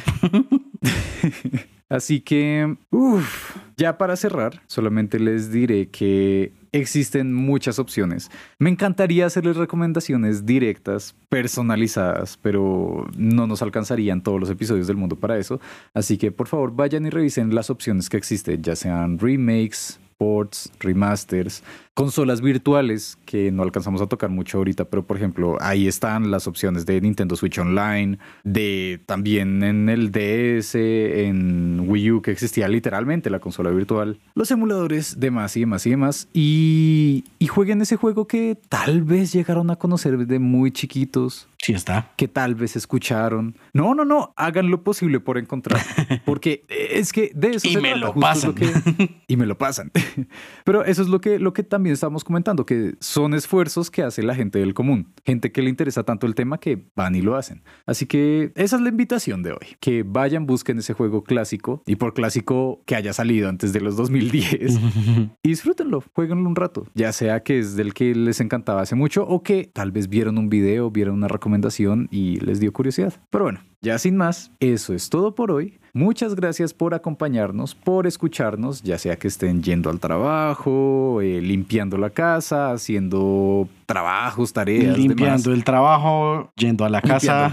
Así 1.93 2.23
que, 2.23 2.75
uff, 2.91 3.57
ya 3.77 3.99
para 3.99 4.17
cerrar, 4.17 4.63
solamente 4.67 5.21
les 5.21 5.53
diré 5.53 5.89
que 5.89 6.55
existen 6.73 7.35
muchas 7.35 7.79
opciones. 7.79 8.31
Me 8.59 8.71
encantaría 8.71 9.27
hacerles 9.27 9.59
recomendaciones 9.59 10.47
directas, 10.47 11.15
personalizadas, 11.29 12.39
pero 12.41 13.07
no 13.15 13.47
nos 13.47 13.61
alcanzarían 13.61 14.23
todos 14.23 14.41
los 14.41 14.49
episodios 14.49 14.87
del 14.87 14.97
mundo 14.97 15.17
para 15.17 15.37
eso. 15.37 15.61
Así 15.93 16.17
que 16.17 16.33
por 16.33 16.49
favor 16.49 16.75
vayan 16.75 17.05
y 17.05 17.11
revisen 17.11 17.55
las 17.55 17.69
opciones 17.69 18.09
que 18.09 18.17
existen, 18.17 18.63
ya 18.63 18.75
sean 18.75 19.19
remakes, 19.19 20.01
ports, 20.23 20.71
remasters, 20.79 21.65
consolas 21.95 22.41
virtuales 22.41 23.19
que 23.27 23.51
no 23.51 23.65
alcanzamos 23.65 24.01
a 24.01 24.07
tocar 24.07 24.31
mucho 24.31 24.59
ahorita, 24.59 24.85
pero 24.85 25.05
por 25.05 25.17
ejemplo, 25.17 25.57
ahí 25.61 25.89
están 25.89 26.31
las 26.31 26.47
opciones 26.47 26.87
de 26.87 27.01
Nintendo 27.01 27.35
Switch 27.35 27.59
Online, 27.59 28.19
de 28.45 29.01
también 29.05 29.65
en 29.65 29.89
el 29.89 30.13
DS, 30.13 30.77
en 30.77 31.85
Wii 31.89 32.13
U 32.13 32.23
que 32.23 32.31
existía 32.31 32.69
literalmente 32.69 33.31
la 33.31 33.41
consola 33.41 33.71
virtual, 33.71 34.21
los 34.35 34.51
emuladores, 34.53 35.19
demás 35.19 35.57
y 35.57 35.61
demás 35.61 35.87
y 35.87 35.91
demás, 35.91 36.29
y, 36.33 37.25
y 37.41 37.47
jueguen 37.49 37.83
ese 37.83 37.97
juego 37.97 38.29
que 38.29 38.57
tal 38.69 39.03
vez 39.03 39.33
llegaron 39.33 39.71
a 39.71 39.77
conocer 39.77 40.17
de 40.17 40.39
muy 40.39 40.71
chiquitos. 40.71 41.49
Sí 41.59 41.73
está. 41.73 42.11
Que 42.17 42.27
tal 42.27 42.57
vez 42.57 42.75
escucharon. 42.75 43.55
No, 43.73 43.95
no, 43.95 44.05
no, 44.05 44.33
hagan 44.37 44.69
lo 44.69 44.83
posible 44.83 45.21
por 45.21 45.39
encontrar, 45.39 45.81
porque 46.25 46.65
es 46.69 47.13
que 47.13 47.31
de 47.35 47.51
eso 47.51 47.69
y 47.69 47.77
me 47.77 47.97
lo 47.97 48.15
pasan. 48.15 48.55
y 49.29 49.37
me 49.37 49.47
lo 49.47 49.57
pasan. 49.57 49.91
Pero 50.65 50.85
eso 50.85 51.03
es 51.03 51.09
lo 51.09 51.21
que, 51.21 51.39
lo 51.39 51.53
que 51.53 51.63
también 51.63 51.95
estábamos 51.95 52.25
comentando, 52.25 52.67
que 52.67 52.95
son 53.01 53.35
esfuerzos 53.35 53.91
que 53.91 54.03
hace 54.03 54.23
la 54.23 54.35
gente 54.35 54.59
del 54.59 54.75
común, 54.75 55.13
gente 55.25 55.53
que 55.53 55.63
le 55.63 55.71
interesa 55.71 56.05
tanto 56.05 56.27
el 56.27 56.35
tema 56.35 56.59
que 56.59 56.85
van 56.95 57.15
y 57.15 57.23
lo 57.23 57.37
hacen. 57.37 57.63
Así 57.87 58.07
que 58.07 58.53
esa 58.55 58.77
es 58.77 58.83
la 58.83 58.89
invitación 58.89 59.43
de 59.43 59.53
hoy, 59.53 59.77
que 59.81 60.05
vayan, 60.07 60.47
busquen 60.47 60.79
ese 60.79 60.95
juego 60.95 61.25
clásico 61.25 61.83
y 61.87 61.97
por 61.97 62.15
clásico 62.15 62.83
que 62.87 62.97
haya 62.97 63.13
salido 63.13 63.49
antes 63.49 63.73
de 63.73 63.81
los 63.81 63.97
2010 63.97 64.79
y 65.43 65.49
disfrútenlo, 65.49 66.03
jueguenlo 66.15 66.49
un 66.49 66.57
rato, 66.57 66.87
ya 66.95 67.13
sea 67.13 67.43
que 67.43 67.59
es 67.59 67.77
del 67.77 67.95
que 67.95 68.15
les 68.15 68.41
encantaba 68.41 68.83
hace 68.83 68.95
mucho 68.95 69.27
o 69.27 69.43
que 69.43 69.71
tal 69.73 69.93
vez 69.93 70.09
vieron 70.09 70.39
un 70.39 70.49
video, 70.49 70.91
vieron 70.91 71.15
una 71.15 71.29
recomendación 71.29 72.09
y 72.11 72.37
les 72.41 72.61
dio 72.61 72.73
curiosidad. 72.73 73.15
Pero 73.31 73.45
bueno, 73.45 73.61
ya 73.83 73.99
sin 73.99 74.17
más, 74.17 74.53
eso 74.61 74.95
es 74.95 75.11
todo 75.11 75.35
por 75.35 75.51
hoy. 75.51 75.81
Muchas 75.93 76.37
gracias 76.37 76.73
por 76.73 76.95
acompañarnos, 76.95 77.75
por 77.75 78.07
escucharnos, 78.07 78.81
ya 78.83 78.97
sea 78.97 79.17
que 79.17 79.27
estén 79.29 79.63
yendo 79.63 79.91
al 79.91 79.99
trabajo, 79.99 81.21
eh, 81.21 81.41
limpiando 81.43 81.99
la 81.99 82.11
casa, 82.11 82.71
haciendo 82.71 83.69
trabajos, 83.85 84.53
tareas. 84.53 84.97
Limpiando 84.97 85.53
el 85.53 85.65
trabajo, 85.65 86.51
yendo 86.57 86.85
a 86.85 86.89
la 86.89 87.03
casa. 87.03 87.51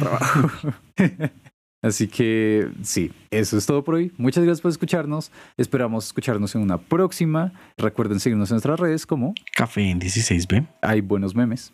Así 1.81 2.07
que 2.07 2.69
sí, 2.83 3.11
eso 3.31 3.57
es 3.57 3.65
todo 3.65 3.83
por 3.83 3.95
hoy. 3.95 4.11
Muchas 4.17 4.43
gracias 4.43 4.61
por 4.61 4.69
escucharnos. 4.69 5.31
Esperamos 5.57 6.05
escucharnos 6.05 6.53
en 6.53 6.61
una 6.61 6.77
próxima. 6.77 7.53
Recuerden 7.77 8.19
seguirnos 8.19 8.51
en 8.51 8.55
nuestras 8.55 8.79
redes 8.79 9.05
como 9.05 9.33
Café 9.55 9.89
en 9.89 9.99
16B. 9.99 10.67
Hay 10.81 11.01
buenos 11.01 11.35
memes. 11.35 11.73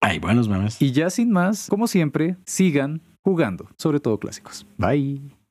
Hay 0.00 0.18
buenos 0.20 0.48
memes. 0.48 0.80
y 0.80 0.92
ya 0.92 1.10
sin 1.10 1.32
más, 1.32 1.66
como 1.68 1.86
siempre, 1.86 2.36
sigan 2.44 3.00
jugando, 3.24 3.68
sobre 3.78 4.00
todo 4.00 4.18
clásicos. 4.18 4.66
Bye. 4.78 5.41